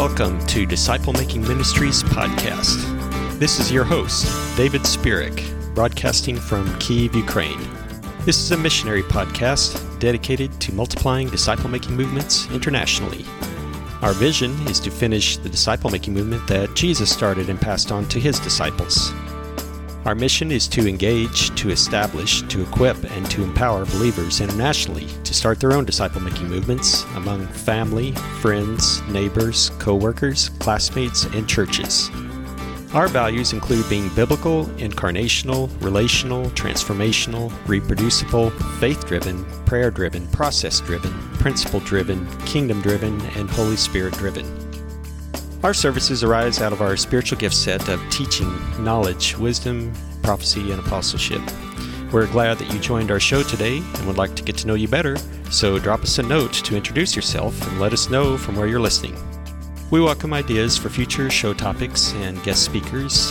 Welcome 0.00 0.42
to 0.46 0.64
Disciple 0.64 1.12
Making 1.12 1.42
Ministries 1.42 2.02
podcast. 2.02 3.38
This 3.38 3.60
is 3.60 3.70
your 3.70 3.84
host, 3.84 4.56
David 4.56 4.80
Spirik, 4.80 5.44
broadcasting 5.74 6.36
from 6.36 6.74
Kiev, 6.78 7.14
Ukraine. 7.14 7.60
This 8.20 8.38
is 8.38 8.50
a 8.50 8.56
missionary 8.56 9.02
podcast 9.02 10.00
dedicated 10.00 10.58
to 10.62 10.72
multiplying 10.72 11.28
disciple 11.28 11.68
making 11.68 11.96
movements 11.96 12.50
internationally. 12.50 13.26
Our 14.00 14.14
vision 14.14 14.52
is 14.68 14.80
to 14.80 14.90
finish 14.90 15.36
the 15.36 15.50
disciple 15.50 15.90
making 15.90 16.14
movement 16.14 16.48
that 16.48 16.74
Jesus 16.74 17.12
started 17.12 17.50
and 17.50 17.60
passed 17.60 17.92
on 17.92 18.08
to 18.08 18.18
his 18.18 18.40
disciples. 18.40 19.12
Our 20.06 20.14
mission 20.14 20.50
is 20.50 20.66
to 20.68 20.88
engage, 20.88 21.54
to 21.56 21.68
establish, 21.68 22.40
to 22.48 22.62
equip, 22.62 22.96
and 23.04 23.30
to 23.30 23.42
empower 23.42 23.84
believers 23.84 24.40
internationally 24.40 25.06
to 25.24 25.34
start 25.34 25.60
their 25.60 25.72
own 25.72 25.84
disciple 25.84 26.22
making 26.22 26.48
movements 26.48 27.04
among 27.16 27.46
family, 27.48 28.12
friends, 28.40 29.02
neighbors, 29.08 29.70
co 29.78 29.94
workers, 29.94 30.48
classmates, 30.58 31.24
and 31.24 31.46
churches. 31.46 32.10
Our 32.94 33.08
values 33.08 33.52
include 33.52 33.88
being 33.90 34.08
biblical, 34.16 34.64
incarnational, 34.78 35.70
relational, 35.82 36.46
transformational, 36.50 37.52
reproducible, 37.68 38.50
faith 38.80 39.06
driven, 39.06 39.44
prayer 39.66 39.90
driven, 39.90 40.26
process 40.28 40.80
driven, 40.80 41.12
principle 41.34 41.80
driven, 41.80 42.26
kingdom 42.46 42.80
driven, 42.80 43.20
and 43.36 43.50
Holy 43.50 43.76
Spirit 43.76 44.14
driven. 44.14 44.59
Our 45.62 45.74
services 45.74 46.24
arise 46.24 46.62
out 46.62 46.72
of 46.72 46.80
our 46.80 46.96
spiritual 46.96 47.38
gift 47.38 47.54
set 47.54 47.86
of 47.90 48.00
teaching, 48.08 48.50
knowledge, 48.82 49.36
wisdom, 49.36 49.92
prophecy, 50.22 50.72
and 50.72 50.80
apostleship. 50.80 51.42
We're 52.10 52.28
glad 52.28 52.56
that 52.58 52.72
you 52.72 52.78
joined 52.78 53.10
our 53.10 53.20
show 53.20 53.42
today 53.42 53.76
and 53.76 54.06
would 54.06 54.16
like 54.16 54.34
to 54.36 54.42
get 54.42 54.56
to 54.58 54.66
know 54.66 54.72
you 54.72 54.88
better, 54.88 55.18
so 55.50 55.78
drop 55.78 56.00
us 56.00 56.18
a 56.18 56.22
note 56.22 56.54
to 56.54 56.74
introduce 56.74 57.14
yourself 57.14 57.60
and 57.68 57.78
let 57.78 57.92
us 57.92 58.08
know 58.08 58.38
from 58.38 58.56
where 58.56 58.68
you're 58.68 58.80
listening. 58.80 59.14
We 59.90 60.00
welcome 60.00 60.32
ideas 60.32 60.78
for 60.78 60.88
future 60.88 61.28
show 61.28 61.52
topics 61.52 62.14
and 62.14 62.42
guest 62.42 62.64
speakers. 62.64 63.30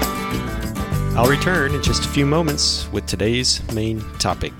I'll 1.18 1.28
return 1.28 1.74
in 1.74 1.82
just 1.82 2.06
a 2.06 2.10
few 2.10 2.26
moments 2.26 2.88
with 2.92 3.08
today's 3.08 3.62
main 3.74 4.02
topic. 4.20 4.54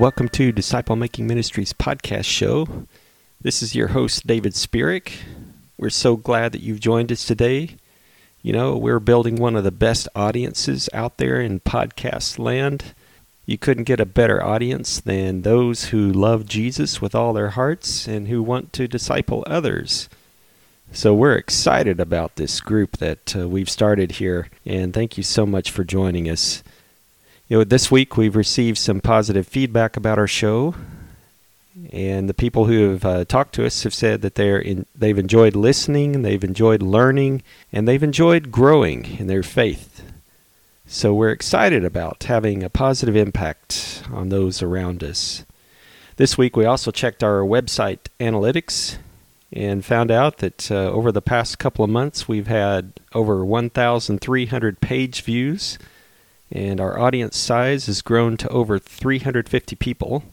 Welcome 0.00 0.30
to 0.30 0.50
Disciple 0.50 0.96
Making 0.96 1.26
Ministries 1.26 1.74
podcast 1.74 2.24
show. 2.24 2.86
This 3.38 3.62
is 3.62 3.74
your 3.74 3.88
host, 3.88 4.26
David 4.26 4.54
Spirik. 4.54 5.12
We're 5.76 5.90
so 5.90 6.16
glad 6.16 6.52
that 6.52 6.62
you've 6.62 6.80
joined 6.80 7.12
us 7.12 7.26
today. 7.26 7.76
You 8.40 8.54
know, 8.54 8.78
we're 8.78 8.98
building 8.98 9.36
one 9.36 9.56
of 9.56 9.62
the 9.62 9.70
best 9.70 10.08
audiences 10.14 10.88
out 10.94 11.18
there 11.18 11.38
in 11.38 11.60
podcast 11.60 12.38
land. 12.38 12.94
You 13.44 13.58
couldn't 13.58 13.84
get 13.84 14.00
a 14.00 14.06
better 14.06 14.42
audience 14.42 15.00
than 15.00 15.42
those 15.42 15.88
who 15.88 16.10
love 16.10 16.46
Jesus 16.46 17.02
with 17.02 17.14
all 17.14 17.34
their 17.34 17.50
hearts 17.50 18.08
and 18.08 18.26
who 18.26 18.42
want 18.42 18.72
to 18.72 18.88
disciple 18.88 19.44
others. 19.46 20.08
So 20.92 21.12
we're 21.12 21.36
excited 21.36 22.00
about 22.00 22.36
this 22.36 22.62
group 22.62 22.96
that 22.96 23.36
uh, 23.36 23.46
we've 23.46 23.68
started 23.68 24.12
here, 24.12 24.48
and 24.64 24.94
thank 24.94 25.18
you 25.18 25.22
so 25.22 25.44
much 25.44 25.70
for 25.70 25.84
joining 25.84 26.26
us. 26.26 26.62
You 27.50 27.58
know, 27.58 27.64
this 27.64 27.90
week 27.90 28.16
we've 28.16 28.36
received 28.36 28.78
some 28.78 29.00
positive 29.00 29.44
feedback 29.44 29.96
about 29.96 30.20
our 30.20 30.28
show, 30.28 30.76
and 31.92 32.28
the 32.28 32.32
people 32.32 32.66
who 32.66 32.90
have 32.90 33.04
uh, 33.04 33.24
talked 33.24 33.56
to 33.56 33.66
us 33.66 33.82
have 33.82 33.92
said 33.92 34.22
that 34.22 34.36
they're 34.36 34.60
in, 34.60 34.86
they've 34.94 35.18
enjoyed 35.18 35.56
listening, 35.56 36.22
they've 36.22 36.44
enjoyed 36.44 36.80
learning, 36.80 37.42
and 37.72 37.88
they've 37.88 38.04
enjoyed 38.04 38.52
growing 38.52 39.18
in 39.18 39.26
their 39.26 39.42
faith. 39.42 40.04
So 40.86 41.12
we're 41.12 41.32
excited 41.32 41.84
about 41.84 42.22
having 42.22 42.62
a 42.62 42.70
positive 42.70 43.16
impact 43.16 44.04
on 44.12 44.28
those 44.28 44.62
around 44.62 45.02
us. 45.02 45.44
This 46.18 46.38
week 46.38 46.56
we 46.56 46.66
also 46.66 46.92
checked 46.92 47.24
our 47.24 47.40
website 47.40 48.06
analytics 48.20 48.98
and 49.52 49.84
found 49.84 50.12
out 50.12 50.38
that 50.38 50.70
uh, 50.70 50.88
over 50.92 51.10
the 51.10 51.20
past 51.20 51.58
couple 51.58 51.84
of 51.84 51.90
months 51.90 52.28
we've 52.28 52.46
had 52.46 52.92
over 53.12 53.44
1,300 53.44 54.80
page 54.80 55.22
views 55.22 55.78
and 56.50 56.80
our 56.80 56.98
audience 56.98 57.36
size 57.36 57.86
has 57.86 58.02
grown 58.02 58.36
to 58.38 58.48
over 58.48 58.78
350 58.78 59.76
people. 59.76 60.24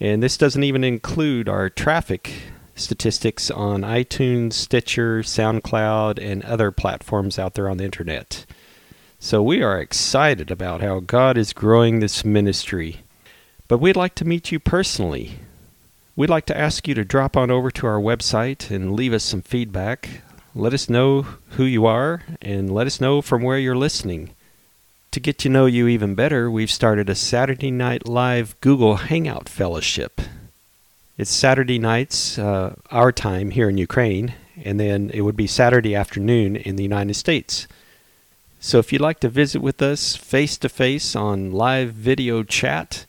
And 0.00 0.22
this 0.22 0.36
doesn't 0.36 0.64
even 0.64 0.84
include 0.84 1.48
our 1.48 1.68
traffic 1.70 2.32
statistics 2.74 3.50
on 3.50 3.82
iTunes, 3.82 4.54
Stitcher, 4.54 5.20
SoundCloud, 5.20 6.22
and 6.22 6.42
other 6.44 6.70
platforms 6.70 7.38
out 7.38 7.54
there 7.54 7.68
on 7.68 7.76
the 7.76 7.84
internet. 7.84 8.46
So 9.18 9.42
we 9.42 9.62
are 9.62 9.80
excited 9.80 10.50
about 10.50 10.80
how 10.80 11.00
God 11.00 11.36
is 11.38 11.52
growing 11.52 12.00
this 12.00 12.24
ministry. 12.24 13.02
But 13.68 13.78
we'd 13.78 13.96
like 13.96 14.14
to 14.16 14.24
meet 14.24 14.50
you 14.50 14.58
personally. 14.58 15.38
We'd 16.16 16.30
like 16.30 16.46
to 16.46 16.58
ask 16.58 16.88
you 16.88 16.94
to 16.94 17.04
drop 17.04 17.36
on 17.36 17.50
over 17.50 17.70
to 17.70 17.86
our 17.86 18.00
website 18.00 18.70
and 18.70 18.92
leave 18.92 19.12
us 19.12 19.22
some 19.22 19.42
feedback. 19.42 20.22
Let 20.54 20.74
us 20.74 20.90
know 20.90 21.22
who 21.50 21.64
you 21.64 21.86
are 21.86 22.22
and 22.42 22.74
let 22.74 22.86
us 22.86 23.00
know 23.00 23.22
from 23.22 23.42
where 23.42 23.58
you're 23.58 23.76
listening. 23.76 24.34
To 25.12 25.20
get 25.20 25.36
to 25.40 25.50
know 25.50 25.66
you 25.66 25.88
even 25.88 26.14
better, 26.14 26.50
we've 26.50 26.70
started 26.70 27.10
a 27.10 27.14
Saturday 27.14 27.70
Night 27.70 28.08
Live 28.08 28.58
Google 28.62 28.96
Hangout 28.96 29.46
Fellowship. 29.46 30.22
It's 31.18 31.30
Saturday 31.30 31.78
nights, 31.78 32.38
uh, 32.38 32.76
our 32.90 33.12
time 33.12 33.50
here 33.50 33.68
in 33.68 33.76
Ukraine, 33.76 34.32
and 34.64 34.80
then 34.80 35.10
it 35.12 35.20
would 35.20 35.36
be 35.36 35.46
Saturday 35.46 35.94
afternoon 35.94 36.56
in 36.56 36.76
the 36.76 36.82
United 36.82 37.12
States. 37.12 37.68
So 38.58 38.78
if 38.78 38.90
you'd 38.90 39.02
like 39.02 39.20
to 39.20 39.28
visit 39.28 39.60
with 39.60 39.82
us 39.82 40.16
face 40.16 40.56
to 40.56 40.70
face 40.70 41.14
on 41.14 41.52
live 41.52 41.92
video 41.92 42.42
chat, 42.42 43.04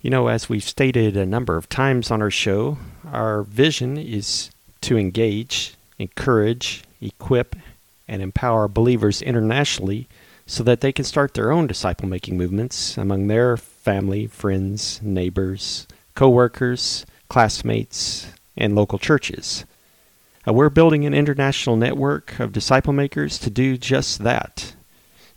You 0.00 0.10
know, 0.10 0.28
as 0.28 0.48
we've 0.48 0.62
stated 0.62 1.16
a 1.16 1.26
number 1.26 1.56
of 1.56 1.68
times 1.68 2.12
on 2.12 2.22
our 2.22 2.30
show, 2.30 2.78
our 3.10 3.42
vision 3.42 3.96
is 3.96 4.50
to 4.82 4.96
engage, 4.96 5.74
encourage, 5.98 6.84
equip, 7.00 7.56
and 8.06 8.22
empower 8.22 8.68
believers 8.68 9.20
internationally– 9.20 10.06
so 10.46 10.62
that 10.62 10.80
they 10.80 10.92
can 10.92 11.04
start 11.04 11.34
their 11.34 11.50
own 11.50 11.66
disciple 11.66 12.08
making 12.08 12.36
movements 12.36 12.98
among 12.98 13.26
their 13.26 13.56
family, 13.56 14.26
friends, 14.26 15.00
neighbors, 15.02 15.86
co 16.14 16.28
workers, 16.28 17.06
classmates, 17.28 18.28
and 18.56 18.74
local 18.74 18.98
churches. 18.98 19.64
Uh, 20.46 20.52
we're 20.52 20.70
building 20.70 21.06
an 21.06 21.14
international 21.14 21.76
network 21.76 22.38
of 22.38 22.52
disciple 22.52 22.92
makers 22.92 23.38
to 23.38 23.50
do 23.50 23.76
just 23.76 24.22
that. 24.22 24.74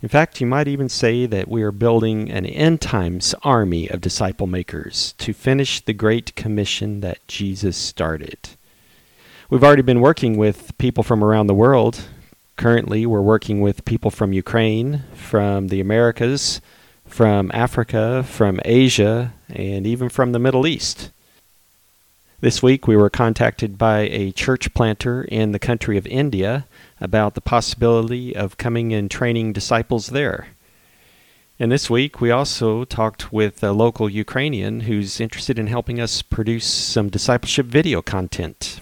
In 0.00 0.08
fact, 0.08 0.40
you 0.40 0.46
might 0.46 0.68
even 0.68 0.88
say 0.88 1.26
that 1.26 1.48
we 1.48 1.62
are 1.62 1.72
building 1.72 2.30
an 2.30 2.46
end 2.46 2.80
times 2.80 3.34
army 3.42 3.88
of 3.88 4.00
disciple 4.00 4.46
makers 4.46 5.14
to 5.18 5.32
finish 5.32 5.80
the 5.80 5.92
great 5.92 6.36
commission 6.36 7.00
that 7.00 7.26
Jesus 7.26 7.76
started. 7.76 8.50
We've 9.50 9.64
already 9.64 9.82
been 9.82 10.00
working 10.00 10.36
with 10.36 10.76
people 10.78 11.02
from 11.02 11.24
around 11.24 11.48
the 11.48 11.54
world 11.54 12.04
Currently, 12.58 13.06
we're 13.06 13.22
working 13.22 13.60
with 13.60 13.84
people 13.84 14.10
from 14.10 14.32
Ukraine, 14.32 15.04
from 15.14 15.68
the 15.68 15.80
Americas, 15.80 16.60
from 17.06 17.52
Africa, 17.54 18.24
from 18.24 18.58
Asia, 18.64 19.32
and 19.48 19.86
even 19.86 20.08
from 20.08 20.32
the 20.32 20.40
Middle 20.40 20.66
East. 20.66 21.12
This 22.40 22.60
week, 22.60 22.88
we 22.88 22.96
were 22.96 23.10
contacted 23.10 23.78
by 23.78 24.00
a 24.10 24.32
church 24.32 24.74
planter 24.74 25.22
in 25.22 25.52
the 25.52 25.60
country 25.60 25.96
of 25.96 26.06
India 26.08 26.66
about 27.00 27.34
the 27.34 27.40
possibility 27.40 28.34
of 28.34 28.58
coming 28.58 28.92
and 28.92 29.08
training 29.08 29.52
disciples 29.52 30.08
there. 30.08 30.48
And 31.60 31.70
this 31.70 31.88
week, 31.88 32.20
we 32.20 32.32
also 32.32 32.82
talked 32.82 33.32
with 33.32 33.62
a 33.62 33.70
local 33.70 34.10
Ukrainian 34.10 34.80
who's 34.80 35.20
interested 35.20 35.60
in 35.60 35.68
helping 35.68 36.00
us 36.00 36.22
produce 36.22 36.66
some 36.66 37.08
discipleship 37.08 37.66
video 37.66 38.02
content 38.02 38.80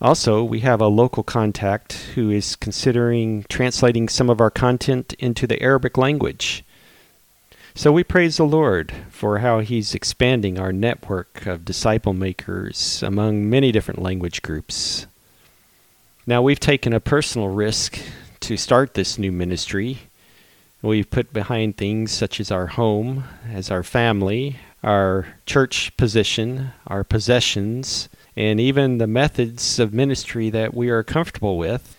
also, 0.00 0.44
we 0.44 0.60
have 0.60 0.80
a 0.80 0.86
local 0.86 1.24
contact 1.24 1.94
who 2.14 2.30
is 2.30 2.54
considering 2.54 3.44
translating 3.48 4.08
some 4.08 4.30
of 4.30 4.40
our 4.40 4.50
content 4.50 5.14
into 5.18 5.46
the 5.46 5.60
Arabic 5.60 5.98
language. 5.98 6.64
So 7.74 7.90
we 7.90 8.04
praise 8.04 8.36
the 8.36 8.44
Lord 8.44 8.92
for 9.10 9.38
how 9.38 9.58
He's 9.58 9.94
expanding 9.94 10.58
our 10.58 10.72
network 10.72 11.46
of 11.46 11.64
disciple 11.64 12.12
makers 12.12 13.02
among 13.02 13.50
many 13.50 13.72
different 13.72 14.00
language 14.00 14.42
groups. 14.42 15.06
Now, 16.26 16.42
we've 16.42 16.60
taken 16.60 16.92
a 16.92 17.00
personal 17.00 17.48
risk 17.48 17.98
to 18.40 18.56
start 18.56 18.94
this 18.94 19.18
new 19.18 19.32
ministry. 19.32 19.98
We've 20.80 21.10
put 21.10 21.32
behind 21.32 21.76
things 21.76 22.12
such 22.12 22.38
as 22.38 22.52
our 22.52 22.68
home, 22.68 23.24
as 23.50 23.70
our 23.70 23.82
family, 23.82 24.58
our 24.82 25.26
church 25.44 25.96
position, 25.96 26.70
our 26.86 27.02
possessions, 27.02 28.08
and 28.38 28.60
even 28.60 28.98
the 28.98 29.06
methods 29.08 29.80
of 29.80 29.92
ministry 29.92 30.48
that 30.48 30.72
we 30.72 30.90
are 30.90 31.02
comfortable 31.02 31.58
with. 31.58 31.96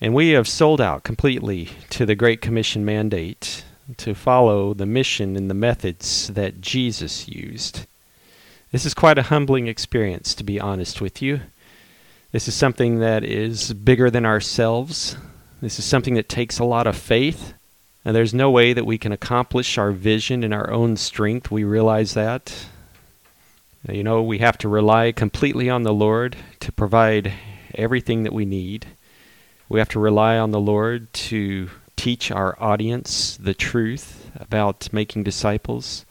And 0.00 0.14
we 0.14 0.28
have 0.28 0.46
sold 0.46 0.80
out 0.80 1.02
completely 1.02 1.70
to 1.90 2.06
the 2.06 2.14
Great 2.14 2.40
Commission 2.40 2.84
mandate 2.84 3.64
to 3.96 4.14
follow 4.14 4.72
the 4.72 4.86
mission 4.86 5.34
and 5.34 5.50
the 5.50 5.54
methods 5.54 6.28
that 6.28 6.60
Jesus 6.60 7.26
used. 7.26 7.86
This 8.70 8.86
is 8.86 8.94
quite 8.94 9.18
a 9.18 9.22
humbling 9.22 9.66
experience, 9.66 10.32
to 10.36 10.44
be 10.44 10.60
honest 10.60 11.00
with 11.00 11.20
you. 11.20 11.40
This 12.30 12.46
is 12.46 12.54
something 12.54 13.00
that 13.00 13.24
is 13.24 13.72
bigger 13.72 14.10
than 14.10 14.24
ourselves. 14.24 15.16
This 15.60 15.80
is 15.80 15.84
something 15.84 16.14
that 16.14 16.28
takes 16.28 16.60
a 16.60 16.64
lot 16.64 16.86
of 16.86 16.96
faith. 16.96 17.54
And 18.04 18.14
there's 18.14 18.32
no 18.32 18.48
way 18.48 18.74
that 18.74 18.86
we 18.86 18.96
can 18.96 19.10
accomplish 19.10 19.76
our 19.76 19.90
vision 19.90 20.44
in 20.44 20.52
our 20.52 20.70
own 20.70 20.96
strength. 20.96 21.50
We 21.50 21.64
realize 21.64 22.14
that. 22.14 22.66
You 23.86 24.02
know, 24.02 24.22
we 24.22 24.38
have 24.38 24.58
to 24.58 24.68
rely 24.68 25.12
completely 25.12 25.70
on 25.70 25.82
the 25.82 25.94
Lord 25.94 26.36
to 26.60 26.72
provide 26.72 27.32
everything 27.74 28.24
that 28.24 28.32
we 28.32 28.44
need. 28.44 28.86
We 29.68 29.78
have 29.78 29.88
to 29.90 30.00
rely 30.00 30.36
on 30.36 30.50
the 30.50 30.60
Lord 30.60 31.12
to 31.12 31.70
teach 31.94 32.30
our 32.30 32.56
audience 32.62 33.36
the 33.36 33.54
truth 33.54 34.30
about 34.34 34.92
making 34.92 35.24
disciples. 35.24 36.06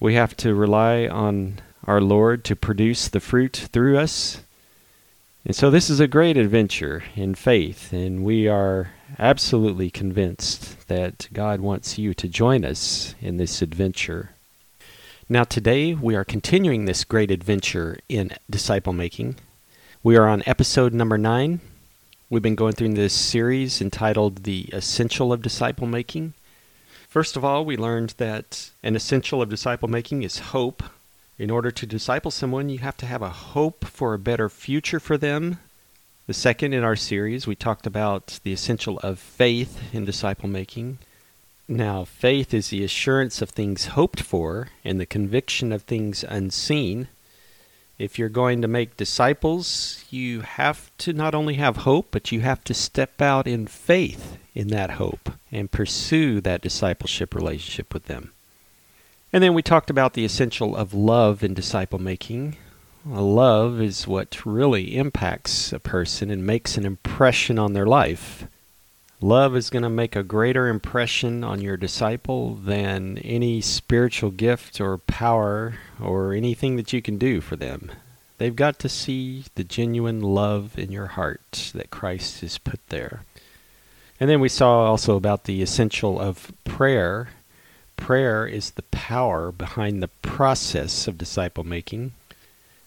We 0.00 0.14
have 0.14 0.36
to 0.38 0.54
rely 0.54 1.06
on 1.06 1.60
our 1.86 2.00
Lord 2.00 2.44
to 2.44 2.56
produce 2.56 3.08
the 3.08 3.20
fruit 3.20 3.68
through 3.72 3.98
us. 3.98 4.40
And 5.44 5.54
so 5.54 5.70
this 5.70 5.90
is 5.90 6.00
a 6.00 6.08
great 6.08 6.38
adventure 6.38 7.04
in 7.14 7.34
faith, 7.34 7.92
and 7.92 8.24
we 8.24 8.48
are 8.48 8.92
absolutely 9.18 9.90
convinced 9.90 10.88
that 10.88 11.28
God 11.32 11.60
wants 11.60 11.98
you 11.98 12.14
to 12.14 12.28
join 12.28 12.64
us 12.64 13.14
in 13.20 13.36
this 13.36 13.60
adventure. 13.60 14.33
Now, 15.28 15.44
today 15.44 15.94
we 15.94 16.14
are 16.14 16.24
continuing 16.24 16.84
this 16.84 17.04
great 17.04 17.30
adventure 17.30 17.98
in 18.08 18.32
disciple 18.48 18.92
making. 18.92 19.36
We 20.02 20.16
are 20.16 20.28
on 20.28 20.42
episode 20.46 20.92
number 20.92 21.16
nine, 21.16 21.60
We've 22.30 22.42
been 22.42 22.54
going 22.54 22.72
through 22.72 22.94
this 22.94 23.12
series 23.12 23.80
entitled 23.80 24.44
The 24.44 24.68
Essential 24.72 25.32
of 25.32 25.40
Disciple 25.40 25.86
Making. 25.86 26.34
First 27.06 27.36
of 27.36 27.44
all, 27.44 27.64
we 27.64 27.76
learned 27.76 28.14
that 28.16 28.70
an 28.82 28.96
essential 28.96 29.40
of 29.40 29.48
disciple 29.48 29.88
making 29.88 30.24
is 30.24 30.38
hope. 30.38 30.82
In 31.38 31.50
order 31.50 31.70
to 31.70 31.86
disciple 31.86 32.30
someone, 32.30 32.70
you 32.70 32.78
have 32.78 32.96
to 32.96 33.06
have 33.06 33.22
a 33.22 33.28
hope 33.28 33.84
for 33.84 34.14
a 34.14 34.18
better 34.18 34.48
future 34.48 34.98
for 34.98 35.16
them. 35.16 35.58
The 36.26 36.34
second 36.34 36.72
in 36.72 36.82
our 36.82 36.96
series, 36.96 37.46
we 37.46 37.54
talked 37.54 37.86
about 37.86 38.40
the 38.42 38.52
essential 38.52 38.98
of 39.00 39.18
faith 39.18 39.94
in 39.94 40.04
disciple 40.04 40.48
making. 40.48 40.98
Now, 41.66 42.04
faith 42.04 42.52
is 42.52 42.68
the 42.68 42.84
assurance 42.84 43.40
of 43.40 43.50
things 43.50 43.86
hoped 43.86 44.20
for 44.20 44.68
and 44.84 45.00
the 45.00 45.06
conviction 45.06 45.72
of 45.72 45.82
things 45.82 46.22
unseen. 46.22 47.08
If 47.98 48.18
you're 48.18 48.28
going 48.28 48.60
to 48.60 48.68
make 48.68 48.96
disciples, 48.96 50.04
you 50.10 50.42
have 50.42 50.90
to 50.98 51.12
not 51.12 51.34
only 51.34 51.54
have 51.54 51.78
hope, 51.78 52.08
but 52.10 52.30
you 52.30 52.40
have 52.40 52.62
to 52.64 52.74
step 52.74 53.22
out 53.22 53.46
in 53.46 53.66
faith 53.66 54.36
in 54.54 54.68
that 54.68 54.92
hope 54.92 55.30
and 55.50 55.70
pursue 55.70 56.40
that 56.42 56.60
discipleship 56.60 57.34
relationship 57.34 57.94
with 57.94 58.06
them. 58.06 58.32
And 59.32 59.42
then 59.42 59.54
we 59.54 59.62
talked 59.62 59.90
about 59.90 60.12
the 60.12 60.24
essential 60.24 60.76
of 60.76 60.92
love 60.92 61.42
in 61.42 61.54
disciple 61.54 61.98
making. 61.98 62.56
Love 63.06 63.80
is 63.80 64.06
what 64.06 64.44
really 64.44 64.96
impacts 64.96 65.72
a 65.72 65.78
person 65.78 66.30
and 66.30 66.46
makes 66.46 66.76
an 66.76 66.84
impression 66.84 67.58
on 67.58 67.72
their 67.72 67.86
life. 67.86 68.46
Love 69.24 69.56
is 69.56 69.70
going 69.70 69.82
to 69.82 69.88
make 69.88 70.14
a 70.14 70.22
greater 70.22 70.68
impression 70.68 71.42
on 71.42 71.58
your 71.58 71.78
disciple 71.78 72.56
than 72.56 73.16
any 73.24 73.58
spiritual 73.58 74.30
gift 74.30 74.82
or 74.82 74.98
power 74.98 75.76
or 75.98 76.34
anything 76.34 76.76
that 76.76 76.92
you 76.92 77.00
can 77.00 77.16
do 77.16 77.40
for 77.40 77.56
them. 77.56 77.90
They've 78.36 78.54
got 78.54 78.78
to 78.80 78.88
see 78.90 79.44
the 79.54 79.64
genuine 79.64 80.20
love 80.20 80.78
in 80.78 80.92
your 80.92 81.06
heart 81.06 81.72
that 81.74 81.90
Christ 81.90 82.42
has 82.42 82.58
put 82.58 82.86
there. 82.90 83.22
And 84.20 84.28
then 84.28 84.40
we 84.40 84.50
saw 84.50 84.84
also 84.84 85.16
about 85.16 85.44
the 85.44 85.62
essential 85.62 86.20
of 86.20 86.52
prayer. 86.64 87.30
Prayer 87.96 88.46
is 88.46 88.72
the 88.72 88.82
power 88.82 89.50
behind 89.50 90.02
the 90.02 90.08
process 90.20 91.08
of 91.08 91.16
disciple 91.16 91.64
making 91.64 92.12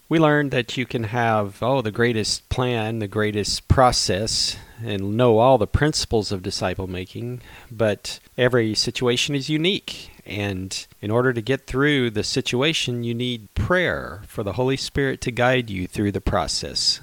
we 0.09 0.19
learned 0.19 0.51
that 0.51 0.77
you 0.77 0.85
can 0.85 1.05
have, 1.05 1.61
oh, 1.61 1.81
the 1.81 1.91
greatest 1.91 2.47
plan, 2.49 2.99
the 2.99 3.07
greatest 3.07 3.67
process, 3.67 4.57
and 4.83 5.17
know 5.17 5.39
all 5.39 5.57
the 5.57 5.67
principles 5.67 6.31
of 6.31 6.43
disciple 6.43 6.87
making, 6.87 7.41
but 7.69 8.19
every 8.37 8.73
situation 8.73 9.35
is 9.35 9.49
unique. 9.49 10.11
And 10.25 10.85
in 11.01 11.11
order 11.11 11.33
to 11.33 11.41
get 11.41 11.67
through 11.67 12.11
the 12.11 12.23
situation, 12.23 13.03
you 13.03 13.13
need 13.13 13.53
prayer 13.55 14.21
for 14.27 14.43
the 14.43 14.53
Holy 14.53 14.77
Spirit 14.77 15.19
to 15.21 15.31
guide 15.31 15.69
you 15.69 15.87
through 15.87 16.11
the 16.11 16.21
process. 16.21 17.01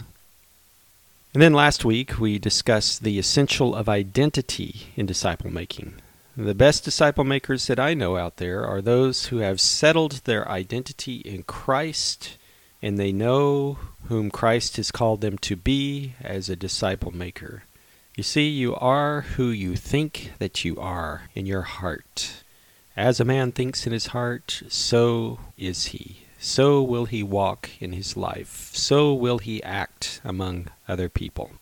And 1.34 1.42
then 1.42 1.52
last 1.52 1.84
week, 1.84 2.20
we 2.20 2.38
discussed 2.38 3.02
the 3.02 3.18
essential 3.18 3.74
of 3.74 3.88
identity 3.88 4.92
in 4.94 5.04
disciple 5.04 5.50
making. 5.50 5.94
The 6.36 6.54
best 6.54 6.84
disciple 6.84 7.24
makers 7.24 7.66
that 7.66 7.80
I 7.80 7.94
know 7.94 8.16
out 8.16 8.36
there 8.36 8.64
are 8.64 8.80
those 8.80 9.26
who 9.26 9.38
have 9.38 9.60
settled 9.60 10.20
their 10.24 10.48
identity 10.48 11.16
in 11.16 11.42
Christ 11.42 12.36
and 12.84 12.98
they 12.98 13.12
know 13.12 13.78
whom 14.08 14.30
Christ 14.30 14.76
has 14.76 14.90
called 14.90 15.22
them 15.22 15.38
to 15.38 15.56
be 15.56 16.12
as 16.20 16.50
a 16.50 16.54
disciple 16.54 17.16
maker. 17.16 17.64
You 18.14 18.22
see, 18.22 18.46
you 18.46 18.74
are 18.74 19.22
who 19.22 19.48
you 19.48 19.74
think 19.74 20.32
that 20.38 20.66
you 20.66 20.76
are 20.76 21.22
in 21.34 21.46
your 21.46 21.62
heart. 21.62 22.42
As 22.94 23.18
a 23.18 23.24
man 23.24 23.52
thinks 23.52 23.86
in 23.86 23.94
his 23.94 24.08
heart, 24.08 24.64
so 24.68 25.38
is 25.56 25.86
he. 25.86 26.26
So 26.38 26.82
will 26.82 27.06
he 27.06 27.22
walk 27.22 27.70
in 27.80 27.94
his 27.94 28.18
life. 28.18 28.72
So 28.74 29.14
will 29.14 29.38
he 29.38 29.62
act 29.62 30.20
among 30.22 30.68
other 30.86 31.08
people. 31.08 31.52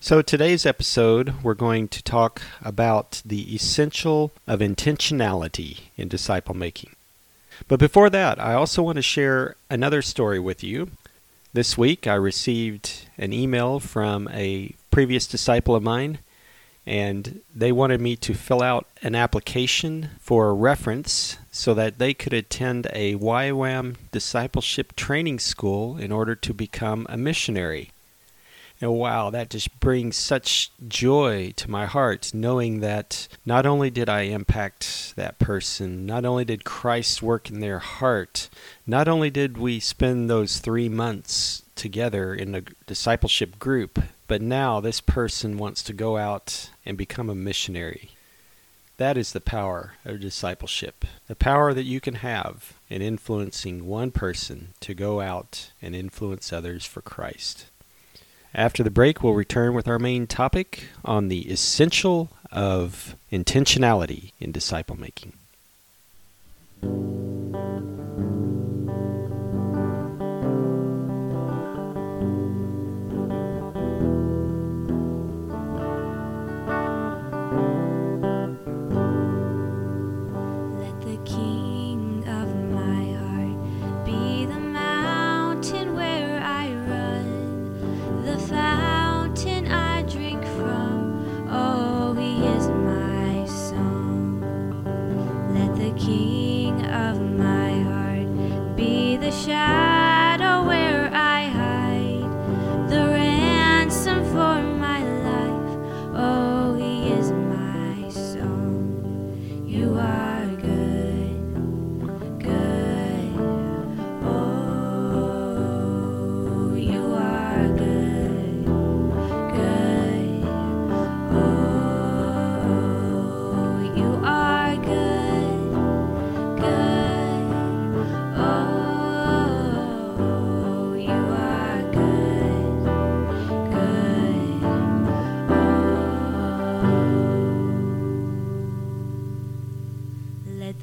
So, 0.00 0.22
today's 0.22 0.66
episode, 0.66 1.42
we're 1.42 1.54
going 1.54 1.88
to 1.88 2.02
talk 2.02 2.42
about 2.62 3.22
the 3.24 3.54
essential 3.54 4.32
of 4.46 4.60
intentionality 4.60 5.80
in 5.96 6.08
disciple 6.08 6.54
making. 6.54 6.94
But 7.68 7.78
before 7.78 8.10
that, 8.10 8.40
I 8.40 8.54
also 8.54 8.82
want 8.82 8.96
to 8.96 9.02
share 9.02 9.56
another 9.70 10.02
story 10.02 10.38
with 10.38 10.62
you. 10.62 10.90
This 11.52 11.78
week, 11.78 12.06
I 12.06 12.14
received 12.14 13.06
an 13.16 13.32
email 13.32 13.78
from 13.80 14.28
a 14.32 14.74
previous 14.90 15.26
disciple 15.26 15.74
of 15.74 15.82
mine, 15.82 16.18
and 16.86 17.40
they 17.54 17.72
wanted 17.72 18.00
me 18.00 18.16
to 18.16 18.34
fill 18.34 18.62
out 18.62 18.86
an 19.02 19.14
application 19.14 20.10
for 20.20 20.48
a 20.48 20.54
reference 20.54 21.38
so 21.50 21.72
that 21.74 21.98
they 21.98 22.12
could 22.12 22.32
attend 22.32 22.88
a 22.92 23.14
YWAM 23.14 23.96
discipleship 24.10 24.94
training 24.96 25.38
school 25.38 25.96
in 25.96 26.12
order 26.12 26.34
to 26.34 26.52
become 26.52 27.06
a 27.08 27.16
missionary. 27.16 27.90
And 28.84 28.92
wow, 28.92 29.30
that 29.30 29.48
just 29.48 29.80
brings 29.80 30.14
such 30.14 30.70
joy 30.86 31.54
to 31.56 31.70
my 31.70 31.86
heart 31.86 32.34
knowing 32.34 32.80
that 32.80 33.28
not 33.46 33.64
only 33.64 33.88
did 33.88 34.10
I 34.10 34.24
impact 34.24 35.14
that 35.16 35.38
person, 35.38 36.04
not 36.04 36.26
only 36.26 36.44
did 36.44 36.64
Christ 36.64 37.22
work 37.22 37.48
in 37.48 37.60
their 37.60 37.78
heart, 37.78 38.50
not 38.86 39.08
only 39.08 39.30
did 39.30 39.56
we 39.56 39.80
spend 39.80 40.28
those 40.28 40.58
three 40.58 40.90
months 40.90 41.62
together 41.74 42.34
in 42.34 42.54
a 42.54 42.60
discipleship 42.86 43.58
group, 43.58 43.98
but 44.28 44.42
now 44.42 44.80
this 44.80 45.00
person 45.00 45.56
wants 45.56 45.82
to 45.84 45.94
go 45.94 46.18
out 46.18 46.68
and 46.84 46.98
become 46.98 47.30
a 47.30 47.34
missionary. 47.34 48.10
That 48.98 49.16
is 49.16 49.32
the 49.32 49.40
power 49.40 49.94
of 50.04 50.20
discipleship. 50.20 51.06
The 51.26 51.34
power 51.34 51.72
that 51.72 51.84
you 51.84 52.02
can 52.02 52.16
have 52.16 52.74
in 52.90 53.00
influencing 53.00 53.86
one 53.86 54.10
person 54.10 54.74
to 54.80 54.92
go 54.92 55.22
out 55.22 55.72
and 55.80 55.96
influence 55.96 56.52
others 56.52 56.84
for 56.84 57.00
Christ. 57.00 57.70
After 58.54 58.84
the 58.84 58.90
break, 58.90 59.22
we'll 59.22 59.34
return 59.34 59.74
with 59.74 59.88
our 59.88 59.98
main 59.98 60.28
topic 60.28 60.84
on 61.04 61.26
the 61.26 61.50
essential 61.50 62.30
of 62.52 63.16
intentionality 63.32 64.30
in 64.38 64.52
disciple 64.52 64.96
making. 64.96 65.32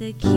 the 0.01 0.13
key. 0.13 0.30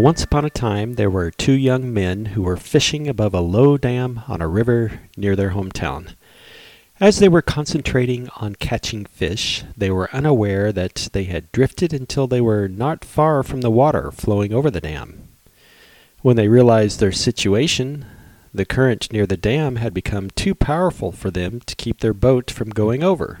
Once 0.00 0.24
upon 0.24 0.46
a 0.46 0.50
time, 0.50 0.94
there 0.94 1.10
were 1.10 1.30
two 1.30 1.52
young 1.52 1.92
men 1.92 2.24
who 2.24 2.40
were 2.40 2.56
fishing 2.56 3.06
above 3.06 3.34
a 3.34 3.40
low 3.40 3.76
dam 3.76 4.22
on 4.26 4.40
a 4.40 4.48
river 4.48 4.98
near 5.14 5.36
their 5.36 5.50
hometown. 5.50 6.14
As 6.98 7.18
they 7.18 7.28
were 7.28 7.42
concentrating 7.42 8.30
on 8.36 8.54
catching 8.54 9.04
fish, 9.04 9.62
they 9.76 9.90
were 9.90 10.08
unaware 10.14 10.72
that 10.72 11.10
they 11.12 11.24
had 11.24 11.52
drifted 11.52 11.92
until 11.92 12.26
they 12.26 12.40
were 12.40 12.66
not 12.66 13.04
far 13.04 13.42
from 13.42 13.60
the 13.60 13.70
water 13.70 14.10
flowing 14.10 14.54
over 14.54 14.70
the 14.70 14.80
dam. 14.80 15.28
When 16.22 16.36
they 16.36 16.48
realized 16.48 16.98
their 16.98 17.12
situation, 17.12 18.06
the 18.54 18.64
current 18.64 19.12
near 19.12 19.26
the 19.26 19.36
dam 19.36 19.76
had 19.76 19.92
become 19.92 20.30
too 20.30 20.54
powerful 20.54 21.12
for 21.12 21.30
them 21.30 21.60
to 21.66 21.76
keep 21.76 22.00
their 22.00 22.14
boat 22.14 22.50
from 22.50 22.70
going 22.70 23.02
over. 23.02 23.40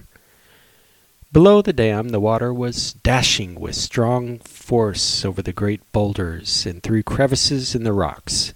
Below 1.32 1.62
the 1.62 1.72
dam, 1.72 2.08
the 2.08 2.18
water 2.18 2.52
was 2.52 2.92
dashing 2.92 3.54
with 3.54 3.76
strong 3.76 4.40
force 4.40 5.24
over 5.24 5.40
the 5.40 5.52
great 5.52 5.80
boulders 5.92 6.66
and 6.66 6.82
through 6.82 7.04
crevices 7.04 7.72
in 7.72 7.84
the 7.84 7.92
rocks. 7.92 8.52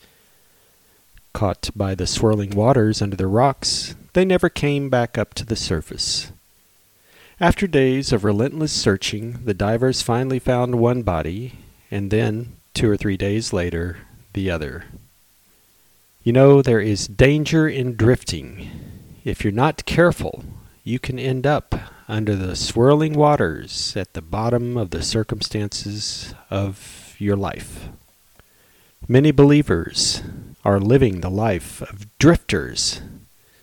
Caught 1.32 1.70
by 1.76 1.94
the 1.94 2.08
swirling 2.08 2.50
waters 2.50 3.00
under 3.00 3.14
the 3.14 3.28
rocks, 3.28 3.94
they 4.14 4.24
never 4.24 4.48
came 4.48 4.90
back 4.90 5.16
up 5.16 5.34
to 5.34 5.46
the 5.46 5.54
surface. 5.54 6.32
After 7.38 7.68
days 7.68 8.12
of 8.12 8.24
relentless 8.24 8.72
searching, 8.72 9.44
the 9.44 9.54
divers 9.54 10.02
finally 10.02 10.40
found 10.40 10.74
one 10.74 11.02
body, 11.02 11.54
and 11.92 12.10
then, 12.10 12.56
two 12.74 12.90
or 12.90 12.96
three 12.96 13.16
days 13.16 13.52
later, 13.52 13.98
the 14.32 14.50
other. 14.50 14.86
You 16.24 16.32
know, 16.32 16.60
there 16.60 16.80
is 16.80 17.06
danger 17.06 17.68
in 17.68 17.94
drifting. 17.94 18.68
If 19.24 19.44
you're 19.44 19.52
not 19.52 19.84
careful, 19.84 20.44
you 20.84 20.98
can 20.98 21.18
end 21.18 21.46
up 21.46 21.74
under 22.08 22.36
the 22.36 22.54
swirling 22.54 23.14
waters 23.14 23.96
at 23.96 24.12
the 24.12 24.20
bottom 24.20 24.76
of 24.76 24.90
the 24.90 25.02
circumstances 25.02 26.34
of 26.50 27.16
your 27.18 27.36
life. 27.36 27.88
Many 29.08 29.30
believers 29.30 30.22
are 30.62 30.78
living 30.78 31.20
the 31.20 31.30
life 31.30 31.80
of 31.80 32.06
drifters. 32.18 33.00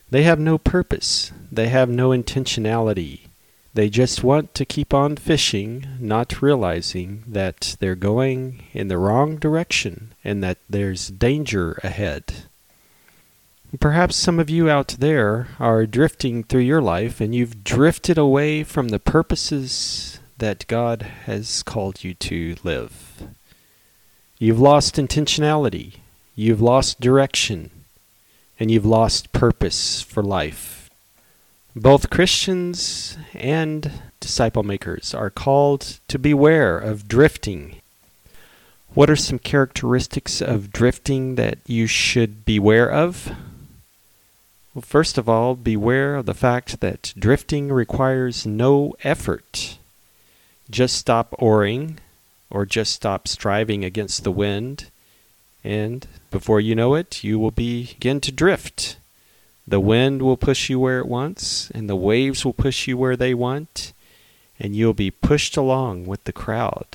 They 0.10 0.24
have 0.24 0.40
no 0.40 0.58
purpose, 0.58 1.32
they 1.52 1.70
have 1.70 1.90
no 1.90 2.10
intentionality. 2.10 3.28
They 3.74 3.90
just 3.90 4.24
want 4.24 4.54
to 4.56 4.66
keep 4.66 4.94
on 4.94 5.16
fishing, 5.16 5.88
not 6.00 6.42
realizing 6.42 7.24
that 7.28 7.78
they're 7.80 7.96
going 7.96 8.64
in 8.74 8.90
the 8.90 8.98
wrong 8.98 9.38
direction 9.38 10.14
and 10.26 10.44
that 10.44 10.58
there's 10.70 11.08
danger 11.08 11.80
ahead. 11.82 12.50
Perhaps 13.80 14.18
some 14.18 14.38
of 14.38 14.50
you 14.50 14.70
out 14.70 14.98
there 15.00 15.48
are 15.58 15.86
drifting 15.86 16.44
through 16.44 16.62
your 16.62 16.82
life 16.82 17.22
and 17.22 17.34
you've 17.34 17.64
drifted 17.64 18.18
away 18.18 18.64
from 18.64 18.90
the 18.90 19.00
purposes 19.00 20.20
that 20.40 20.68
God 20.68 21.04
has 21.26 21.64
called 21.64 22.04
you 22.04 22.14
to 22.16 22.58
live. 22.66 23.30
You've 24.40 24.60
lost 24.60 24.96
intentionality, 24.96 25.98
you've 26.36 26.62
lost 26.62 27.00
direction, 27.00 27.72
and 28.60 28.70
you've 28.70 28.86
lost 28.86 29.32
purpose 29.32 30.02
for 30.02 30.22
life. 30.22 30.90
Both 31.74 32.10
Christians 32.10 33.18
and 33.34 33.90
disciple 34.20 34.64
makers 34.64 35.14
are 35.14 35.30
called 35.30 36.00
to 36.10 36.20
beware 36.20 36.78
of 36.78 37.08
drifting. 37.08 37.78
What 38.94 39.10
are 39.10 39.16
some 39.16 39.40
characteristics 39.40 40.42
of 40.42 40.74
drifting 40.74 41.36
that 41.36 41.60
you 41.66 41.88
should 41.88 42.44
beware 42.44 42.92
of? 42.92 43.32
Well, 44.74 44.82
first 44.82 45.18
of 45.18 45.28
all, 45.28 45.56
beware 45.56 46.16
of 46.16 46.26
the 46.26 46.34
fact 46.34 46.80
that 46.80 47.14
drifting 47.18 47.74
requires 47.74 48.46
no 48.46 48.96
effort. 49.04 49.78
Just 50.70 50.96
stop 50.96 51.36
oaring 51.42 52.00
or 52.50 52.66
just 52.66 52.94
stop 52.94 53.28
striving 53.28 53.84
against 53.84 54.24
the 54.24 54.32
wind, 54.32 54.90
and 55.64 56.08
before 56.32 56.62
you 56.62 56.74
know 56.74 56.96
it, 56.96 57.22
you 57.22 57.38
will 57.38 57.52
begin 57.52 58.22
to 58.22 58.32
drift. 58.32 58.96
The 59.68 59.80
wind 59.80 60.22
will 60.22 60.38
push 60.38 60.70
you 60.70 60.80
where 60.80 61.00
it 61.00 61.08
wants, 61.08 61.70
and 61.72 61.90
the 61.90 61.96
waves 61.96 62.46
will 62.46 62.54
push 62.54 62.88
you 62.88 62.98
where 62.98 63.18
they 63.18 63.34
want, 63.34 63.92
and 64.58 64.74
you'll 64.74 64.94
be 64.94 65.12
pushed 65.12 65.58
along 65.58 66.06
with 66.06 66.24
the 66.24 66.34
crowd. 66.34 66.86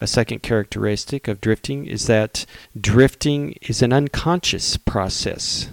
A 0.00 0.06
second 0.06 0.42
characteristic 0.42 1.26
of 1.26 1.40
drifting 1.40 1.86
is 1.86 2.06
that 2.06 2.46
drifting 2.80 3.58
is 3.62 3.82
an 3.82 3.92
unconscious 3.92 4.76
process. 4.76 5.68